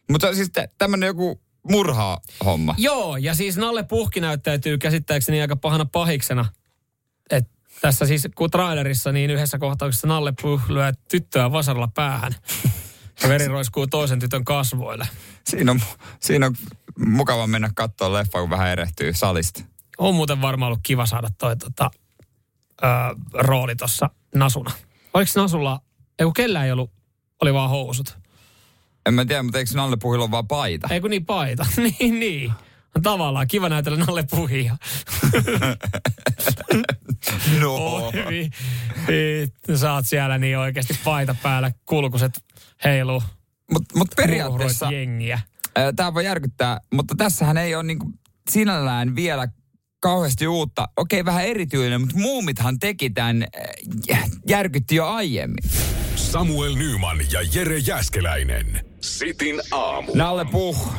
Mutta 0.10 0.34
siis 0.34 0.52
tämmöinen 0.78 1.08
joku 1.08 1.42
murhaa 1.70 2.22
homma. 2.46 2.76
Joo, 2.78 3.18
ja 3.18 3.34
siis 3.34 3.58
Nalle 3.58 3.84
Puhki 3.84 4.20
näyttäytyy 4.20 4.78
käsittääkseni 4.78 5.42
aika 5.42 5.56
pahana 5.56 5.86
pahiksena. 5.86 6.46
Et 7.30 7.46
tässä 7.82 8.06
siis, 8.06 8.28
kun 8.36 8.52
trailerissa, 8.52 9.12
niin 9.12 9.32
yhdessä 9.32 9.58
kohtauksessa 9.58 10.08
Nalle 10.08 10.34
Puh 10.42 10.62
lyö 10.70 10.94
tyttöä 11.12 11.52
vasaralla 11.52 11.90
päähän. 11.96 12.36
Ja 13.24 13.30
veri 13.30 13.48
roiskuu 13.48 13.88
toisen 13.88 14.20
tytön 14.20 14.46
kasvoille. 14.46 15.08
Siinä 15.48 15.72
on, 15.72 15.82
siinä 16.20 16.46
on 16.46 16.56
mukava 17.06 17.48
mennä 17.48 17.72
katsoa 17.76 18.14
leffa, 18.14 18.40
kun 18.40 18.50
vähän 18.50 18.70
erehtyy 18.70 19.14
salista. 19.14 19.64
On 19.98 20.16
muuten 20.16 20.42
varmaan 20.42 20.68
ollut 20.68 20.80
kiva 20.84 21.06
saada 21.06 21.30
toi 21.38 21.58
tota, 21.58 21.92
ö, 22.84 22.88
rooli 23.34 23.76
tuossa 23.76 24.10
Nasuna. 24.36 24.72
Oliko 25.14 25.32
Nasulla, 25.36 25.82
ei 26.20 26.24
kun 26.24 26.34
kellään 26.34 26.66
ei 26.66 26.72
ollut, 26.72 26.92
oli 27.42 27.54
vaan 27.54 27.70
housut. 27.70 28.18
En 29.06 29.14
mä 29.14 29.26
tiedä, 29.26 29.44
mutta 29.44 29.60
eikö 29.60 29.72
Nalle 29.74 29.98
Puhilla 29.98 30.24
ole 30.24 30.32
vaan 30.32 30.48
paita? 30.48 30.88
Ei 30.92 31.02
kun 31.02 31.10
niin 31.10 31.26
paita. 31.26 31.66
niin, 32.00 32.20
niin. 32.20 32.52
Tavallaan 33.04 33.48
kiva 33.48 33.70
näytellä 33.70 34.06
Nalle 34.06 34.24
Puhia. 34.32 34.78
No. 37.60 37.76
Oi, 37.76 38.12
vi, 38.30 38.50
vi, 39.08 39.78
sä 39.78 39.94
oot 39.94 40.06
siellä 40.06 40.38
niin 40.38 40.58
oikeasti 40.58 41.00
paita 41.04 41.36
päällä, 41.44 41.72
kulkuset 41.86 42.44
heiluu. 42.84 43.24
Mutta 43.74 43.98
mut 43.98 44.08
periaatteessa 44.16 44.92
jengiä. 44.92 45.40
tämä 45.96 46.14
voi 46.14 46.26
järkyttää, 46.26 46.82
mutta 46.94 47.16
tässähän 47.18 47.58
ei 47.58 47.76
ole 47.76 47.84
niinku 47.84 48.14
sinällään 48.50 49.16
vielä 49.16 49.48
kauheasti 50.00 50.48
uutta. 50.48 50.88
Okei, 50.98 51.26
vähän 51.26 51.46
erityinen, 51.46 52.02
mutta 52.02 52.18
muumithan 52.18 52.80
teki 52.80 53.10
tämän, 53.10 53.46
äh, 54.12 54.30
järkytti 54.48 54.96
jo 54.96 55.08
aiemmin. 55.08 55.64
Samuel 56.16 56.76
Nyman 56.76 57.18
ja 57.32 57.40
Jere 57.54 57.78
Jäskeläinen. 57.78 58.86
Sitin 59.02 59.62
aamu. 59.72 60.12
Nalle 60.16 60.46
Puh, 60.46 60.94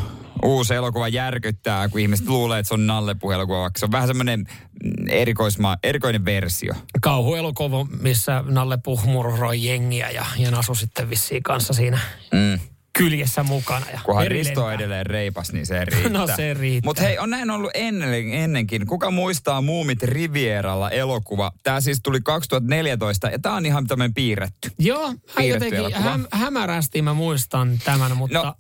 uusi 0.45 0.75
elokuva 0.75 1.09
järkyttää, 1.09 1.89
kun 1.89 2.01
ihmiset 2.01 2.29
luulee, 2.29 2.59
että 2.59 2.69
se 2.69 2.75
on 2.75 2.87
Nalle 2.87 3.15
Puh 3.15 3.33
elokuva, 3.33 3.61
vaikka 3.61 3.79
se 3.79 3.85
on 3.85 3.93
vähän 3.93 4.09
semmoinen 4.09 4.41
mm, 4.41 5.09
erikoisma, 5.09 5.77
erikoinen 5.85 6.25
versio. 6.25 6.75
Kauhuelokuva, 7.01 7.87
missä 8.01 8.45
Nalle 8.47 8.79
Puh 8.85 9.05
murroi 9.05 9.65
jengiä 9.65 10.11
ja, 10.11 10.27
ja 10.37 10.51
Nasu 10.51 10.75
sitten 10.75 11.11
vissiin 11.11 11.43
kanssa 11.43 11.73
siinä 11.73 11.99
Mm. 12.33 12.61
Kyljessä 13.05 13.43
mukana. 13.43 13.87
Ja 13.93 14.01
Kunhan 14.05 14.27
Risto 14.27 14.65
on 14.65 14.75
edelleen 14.75 15.07
reipas, 15.07 15.53
niin 15.53 15.67
se 15.67 15.85
riittää. 15.85 16.13
No 16.21 16.27
se 16.37 16.55
riittää. 16.55 16.89
Mutta 16.89 17.03
hei, 17.03 17.19
on 17.19 17.31
näin 17.31 17.51
ollut 17.51 17.71
ennen, 17.75 18.33
ennenkin. 18.33 18.87
Kuka 18.87 19.11
muistaa 19.11 19.61
Muumit 19.61 20.03
Rivieralla 20.03 20.91
elokuva? 20.91 21.53
Tämä 21.63 21.81
siis 21.81 22.01
tuli 22.03 22.21
2014 22.21 23.29
ja 23.29 23.39
tämä 23.39 23.55
on 23.55 23.67
ihan 23.67 23.87
tämmöinen 23.87 24.15
piirretty. 24.15 24.71
Joo, 24.79 25.07
hän 25.07 25.17
Piirretty 25.37 25.77
jotenkin 25.77 26.03
häm, 26.03 26.25
hämärästi 26.33 27.03
mä 27.03 27.15
muistan 27.15 27.79
tämän, 27.85 28.17
mutta 28.17 28.43
No. 28.43 28.55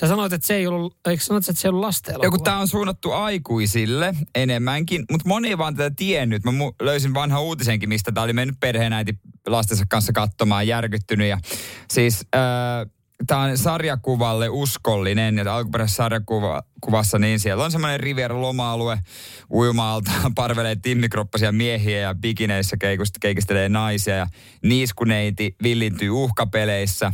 sä 0.00 0.08
sanoit, 0.08 0.32
että 0.32 0.46
se 0.46 0.54
ei 0.54 0.66
ollut, 0.66 0.96
eikö 1.08 1.22
sanoit, 1.24 1.48
että 1.48 1.62
se 1.62 1.68
ei 1.68 1.70
ollut 1.70 1.84
lasten 1.84 2.14
Joku 2.22 2.38
tämä 2.38 2.58
on 2.58 2.68
suunnattu 2.68 3.12
aikuisille 3.12 4.14
enemmänkin, 4.34 5.04
mutta 5.10 5.28
moni 5.28 5.48
ei 5.48 5.58
vaan 5.58 5.74
tätä 5.76 5.94
tiennyt. 5.96 6.44
Mä 6.44 6.50
mu- 6.50 6.74
löysin 6.82 7.14
vanha 7.14 7.40
uutisenkin, 7.40 7.88
mistä 7.88 8.12
tämä 8.12 8.24
oli 8.24 8.32
mennyt 8.32 8.56
perheenäiti 8.60 9.18
lastensa 9.46 9.84
kanssa 9.88 10.12
katsomaan, 10.12 10.66
järkyttynyt. 10.66 11.28
Ja 11.28 11.38
siis 11.90 12.26
äh, 12.34 12.40
tämä 13.26 13.40
on 13.40 13.58
sarjakuvalle 13.58 14.48
uskollinen, 14.48 15.36
ja 15.36 15.56
alkuperäisessä 15.56 15.96
sarjakuvassa 15.96 17.18
niin 17.18 17.40
siellä 17.40 17.64
on 17.64 17.72
semmoinen 17.72 18.00
Riviera 18.00 18.40
loma-alue, 18.40 18.98
uimaalta 19.50 20.10
parvelee 20.34 20.76
timmikroppasia 20.76 21.52
miehiä 21.52 21.98
ja 21.98 22.14
bikineissä 22.14 22.76
keikust- 22.76 23.18
keikistelee 23.20 23.68
naisia 23.68 24.16
ja 24.16 24.26
niiskuneiti 24.62 25.56
villintyy 25.62 26.10
uhkapeleissä. 26.10 27.12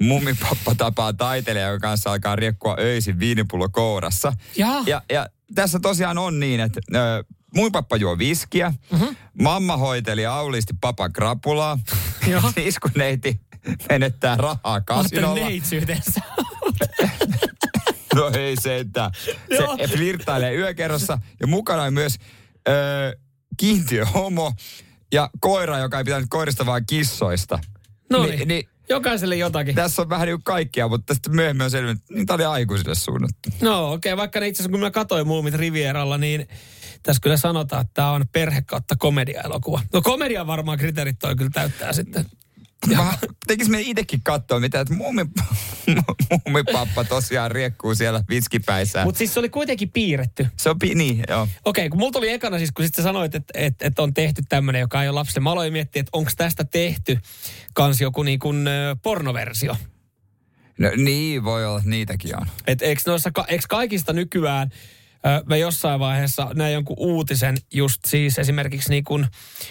Mummipappa 0.00 0.74
tapaa 0.74 1.12
taiteilija, 1.12 1.68
joka 1.68 1.88
kanssa 1.88 2.12
alkaa 2.12 2.36
riekkua 2.36 2.76
öisin 2.78 3.18
viinipullo 3.18 3.68
kourassa. 3.68 4.32
Jaa. 4.56 4.82
Ja, 4.86 5.02
ja 5.12 5.26
tässä 5.54 5.80
tosiaan 5.80 6.18
on 6.18 6.40
niin, 6.40 6.60
että 6.60 6.80
ö, 6.94 7.24
mun 7.54 7.72
pappa 7.72 7.96
juo 7.96 8.18
viskiä, 8.18 8.72
mm-hmm. 8.92 9.16
mamma 9.42 9.76
hoiteli 9.76 10.26
auliisti 10.26 10.72
papan 10.80 11.12
krapulaa, 11.12 11.78
iskuneiti 12.56 13.40
menettää 13.88 14.36
rahaa 14.36 14.80
kasinolla. 14.80 15.34
neitsyytensä. 15.34 16.20
No 18.14 18.30
ei 18.34 18.56
se, 18.60 18.78
että 18.78 19.10
Joo. 19.50 19.76
se 19.76 19.86
flirttailee 19.96 20.54
yökerrossa 20.54 21.18
ja 21.40 21.46
mukana 21.46 21.82
on 21.82 21.94
myös 21.94 22.18
ö, 22.68 22.72
kiintiö 23.56 24.04
homo 24.04 24.52
ja 25.12 25.30
koira, 25.40 25.78
joka 25.78 25.98
ei 25.98 26.04
pitänyt 26.04 26.26
koirista 26.30 26.66
vaan 26.66 26.86
kissoista. 26.86 27.58
No 28.10 28.22
Ni- 28.22 28.30
niin, 28.30 28.48
niin, 28.48 28.68
jokaiselle 28.88 29.36
jotakin. 29.36 29.74
tässä 29.74 30.02
on 30.02 30.08
vähän 30.08 30.26
niin 30.26 30.36
kuin 30.36 30.44
kaikkia, 30.44 30.88
mutta 30.88 31.14
sitten 31.14 31.34
myöhemmin 31.34 31.64
on 31.64 31.70
selvinnyt, 31.70 31.98
että 32.02 32.14
niin 32.14 32.26
tämä 32.26 32.34
oli 32.34 32.44
aikuisille 32.44 32.94
suunnattu. 32.94 33.48
No 33.60 33.92
okei, 33.92 34.12
okay, 34.12 34.20
vaikka 34.20 34.40
ne 34.40 34.48
itse 34.48 34.62
asiassa 34.62 34.70
kun 34.72 34.80
mä 34.80 34.90
katsoin 34.90 35.26
Muumit 35.26 35.54
Rivieralla, 35.54 36.18
niin 36.18 36.48
tässä 37.02 37.20
kyllä 37.22 37.36
sanotaan, 37.36 37.82
että 37.82 37.94
tämä 37.94 38.10
on 38.10 38.24
perhe 38.32 38.62
kautta 38.62 38.96
komedia-elokuva. 38.98 39.80
No 39.92 40.02
komedia 40.02 40.46
varmaan 40.46 40.78
kriteerit 40.78 41.18
toi 41.18 41.36
kyllä 41.36 41.50
täyttää 41.50 41.92
sitten. 41.92 42.26
Mä 42.96 43.18
tekis 43.46 43.68
me 43.68 43.80
itsekin 43.80 44.20
katsoa, 44.22 44.60
mitä, 44.60 44.80
että 44.80 44.94
muumi, 44.94 45.22
muumipappa 46.30 47.04
tosiaan 47.04 47.50
riekkuu 47.50 47.94
siellä 47.94 48.24
viskipäissä. 48.28 49.04
Mutta 49.04 49.18
siis 49.18 49.34
se 49.34 49.40
oli 49.40 49.48
kuitenkin 49.48 49.90
piirretty. 49.90 50.46
se 50.56 50.70
on, 50.70 50.78
pi- 50.78 50.94
niin, 50.94 51.24
joo. 51.28 51.48
Okei, 51.64 51.88
kun 51.88 51.98
mulla 51.98 52.12
tuli 52.12 52.30
ekana 52.30 52.58
siis, 52.58 52.72
kun 52.72 52.84
sitten 52.84 53.02
sä 53.02 53.08
sanoit, 53.08 53.34
että, 53.34 53.52
että, 53.58 53.86
että 53.86 54.02
on 54.02 54.14
tehty 54.14 54.42
tämmöinen, 54.48 54.80
joka 54.80 55.02
ei 55.02 55.08
ole 55.08 55.14
lapsille. 55.14 55.40
Mä 55.40 55.52
aloin 55.52 55.72
miettiä, 55.72 56.00
että 56.00 56.10
onko 56.12 56.30
tästä 56.36 56.64
tehty 56.64 57.18
kans 57.74 58.00
joku 58.00 58.22
niin 58.22 58.38
kuin 58.38 58.66
pornoversio. 59.02 59.76
No, 60.78 60.90
niin, 60.96 61.44
voi 61.44 61.66
olla, 61.66 61.82
niitäkin 61.84 62.36
on. 62.40 62.46
Että 62.66 62.84
eikö, 62.84 63.02
noissa, 63.06 63.30
ka- 63.30 63.46
eikö 63.48 63.64
kaikista 63.68 64.12
nykyään, 64.12 64.70
mä 65.46 65.56
jossain 65.56 66.00
vaiheessa 66.00 66.50
näin 66.54 66.74
jonkun 66.74 66.96
uutisen 66.98 67.56
just 67.74 68.00
siis 68.06 68.38
esimerkiksi 68.38 68.90
niin 68.90 69.04
kun, 69.04 69.26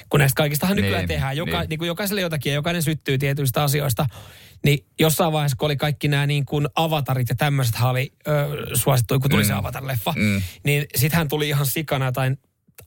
kun 0.09 0.19
näistä 0.19 0.35
kaikistahan 0.37 0.75
nykyään 0.75 0.99
Niin, 1.01 1.07
tehdään, 1.07 1.37
joka, 1.37 1.59
niin. 1.59 1.69
niin. 1.69 1.87
jokaiselle 1.87 2.21
jotakin 2.21 2.49
ja 2.49 2.55
jokainen 2.55 2.83
syttyy 2.83 3.17
tietyistä 3.17 3.63
asioista, 3.63 4.05
niin 4.65 4.85
jossain 4.99 5.31
vaiheessa, 5.33 5.57
kun 5.57 5.65
oli 5.65 5.77
kaikki 5.77 6.07
nämä 6.07 6.27
niin 6.27 6.45
kuin 6.45 6.67
avatarit 6.75 7.29
ja 7.29 7.35
tämmöiset 7.35 7.75
oli 7.81 8.13
ö, 8.27 8.31
suosittuja, 8.75 9.19
kun 9.19 9.29
tuli 9.31 9.43
mm. 9.43 9.47
se 9.47 9.53
Avatar-leffa, 9.53 10.13
Mm. 10.15 10.41
niin 10.63 10.85
sittenhän 10.95 11.27
tuli 11.27 11.47
ihan 11.49 11.65
sikana 11.65 12.05
jotain 12.05 12.37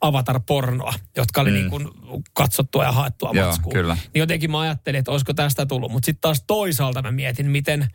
avatar-pornoa, 0.00 0.94
jotka 1.16 1.40
oli 1.40 1.50
Mm. 1.50 1.56
mm. 1.56 1.60
niin 1.60 1.70
kuin 1.70 1.88
katsottua 2.32 2.84
ja 2.84 2.92
haettua 2.92 3.30
Joo, 3.34 3.46
matskua. 3.46 3.72
kyllä. 3.72 3.94
Niin 3.94 4.20
jotenkin 4.20 4.50
mä 4.50 4.60
ajattelin, 4.60 4.98
että 4.98 5.10
olisiko 5.10 5.34
tästä 5.34 5.66
tullut. 5.66 5.92
Mutta 5.92 6.06
sitten 6.06 6.20
taas 6.20 6.44
toisaalta 6.46 7.02
mä 7.02 7.12
mietin, 7.12 7.50
miten, 7.50 7.88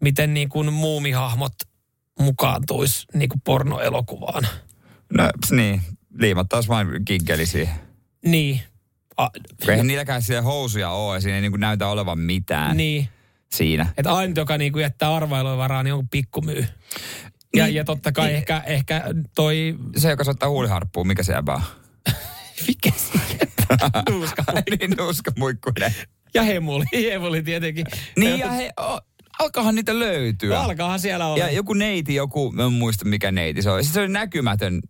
miten 0.00 0.34
niin 0.34 0.48
kuin 0.48 0.72
muumihahmot 0.72 1.52
mukaantuisi 2.18 3.06
niin 3.14 3.28
kuin 3.28 3.40
pornoelokuvaan. 3.40 4.46
No 5.18 5.30
niin, 5.50 5.80
liimattaisi 6.18 6.68
vain 6.68 7.04
kinkeli 7.04 7.46
siihen. 7.46 7.74
Niin. 8.24 8.60
A, 9.16 9.28
Eihän 9.68 9.86
niilläkään 9.86 10.22
siellä 10.22 10.42
housuja 10.42 10.90
ole 10.90 11.16
ja 11.16 11.20
siinä 11.20 11.36
ei 11.36 11.40
niin 11.40 11.52
kuin 11.52 11.60
näytä 11.60 11.88
olevan 11.88 12.18
mitään 12.18 12.76
niin. 12.76 13.08
siinä. 13.54 13.86
Että 13.96 14.14
ainut, 14.14 14.36
joka 14.36 14.58
niin 14.58 14.72
kuin 14.72 14.82
jättää 14.82 15.14
arvailujen 15.14 15.58
varaan, 15.58 15.84
niin 15.84 15.94
on 15.94 16.08
pikkumyy. 16.08 16.66
Ja, 17.56 17.64
Niin, 17.64 17.74
ja 17.74 17.84
totta 17.84 18.12
kai 18.12 18.26
niin. 18.26 18.36
ehkä, 18.36 18.62
ehkä 18.66 19.02
toi... 19.34 19.76
Se, 19.96 20.10
joka 20.10 20.24
soittaa 20.24 20.48
huuliharppuun, 20.48 21.06
mikä 21.06 21.22
se 21.22 21.32
jäbää? 21.32 21.60
Mikä 22.66 22.90
se 22.96 23.18
Nuuskamuikku. 24.10 24.70
niin, 24.80 24.90
nuuskamuikkunen. 24.98 25.94
Ja 26.34 26.42
hemuli, 26.42 26.84
hemuli 27.12 27.42
tietenkin. 27.42 27.86
Niin 28.16 28.38
ja 28.38 28.50
he, 28.50 28.70
o, 28.80 28.98
alkaahan 29.38 29.74
niitä 29.74 29.98
löytyä. 29.98 30.60
Alkaahan 30.60 31.00
siellä 31.00 31.26
olla. 31.26 31.38
Ja 31.38 31.50
joku 31.50 31.74
neiti, 31.74 32.14
joku, 32.14 32.52
mä 32.52 32.64
en 32.64 32.72
muista 32.72 33.04
mikä 33.04 33.32
neiti 33.32 33.62
se 33.62 33.70
oli. 33.70 33.82
Siis 33.82 33.94
se 33.94 34.00
oli 34.00 34.08
näkymätön 34.08 34.80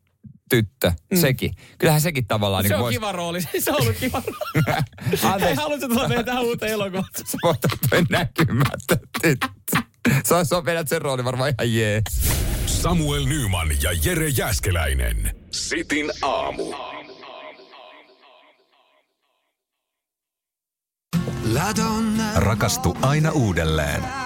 tyttö, 0.50 0.92
mm. 1.10 1.18
sekin. 1.18 1.52
Kyllähän 1.78 2.00
sekin 2.00 2.26
tavallaan... 2.26 2.64
se 2.64 2.68
niin 2.68 2.78
on 2.78 2.86
vois- 2.86 2.90
kiva 2.90 3.12
rooli, 3.12 3.40
se 3.58 3.70
on 3.70 3.82
ollut 3.82 3.96
kiva 3.96 4.22
rooli. 4.26 4.64
Ei 5.12 5.18
Anteeksi, 5.22 5.62
haluta 5.62 5.88
tulla 5.88 6.08
meidän 6.08 6.24
tähän 6.24 6.44
uuteen 6.44 6.72
elokuvaan. 6.72 7.08
sä 7.16 7.38
voit 7.42 7.58
toi 7.90 8.02
näkymätön 8.10 8.98
tyttö. 9.22 9.46
Se 10.24 10.34
on, 10.34 10.46
se 10.46 10.56
on 10.56 10.64
vedät 10.64 10.88
sen 10.88 11.02
rooli 11.02 11.24
varmaan 11.24 11.52
ihan 11.58 11.74
jees. 11.74 12.04
Samuel 12.66 13.24
Nyman 13.24 13.68
ja 13.82 13.90
Jere 14.04 14.28
Jäskeläinen. 14.28 15.36
Sitin 15.50 16.12
aamu. 16.22 16.74
Rakastu 22.36 22.96
aina 23.02 23.30
uudelleen. 23.30 24.25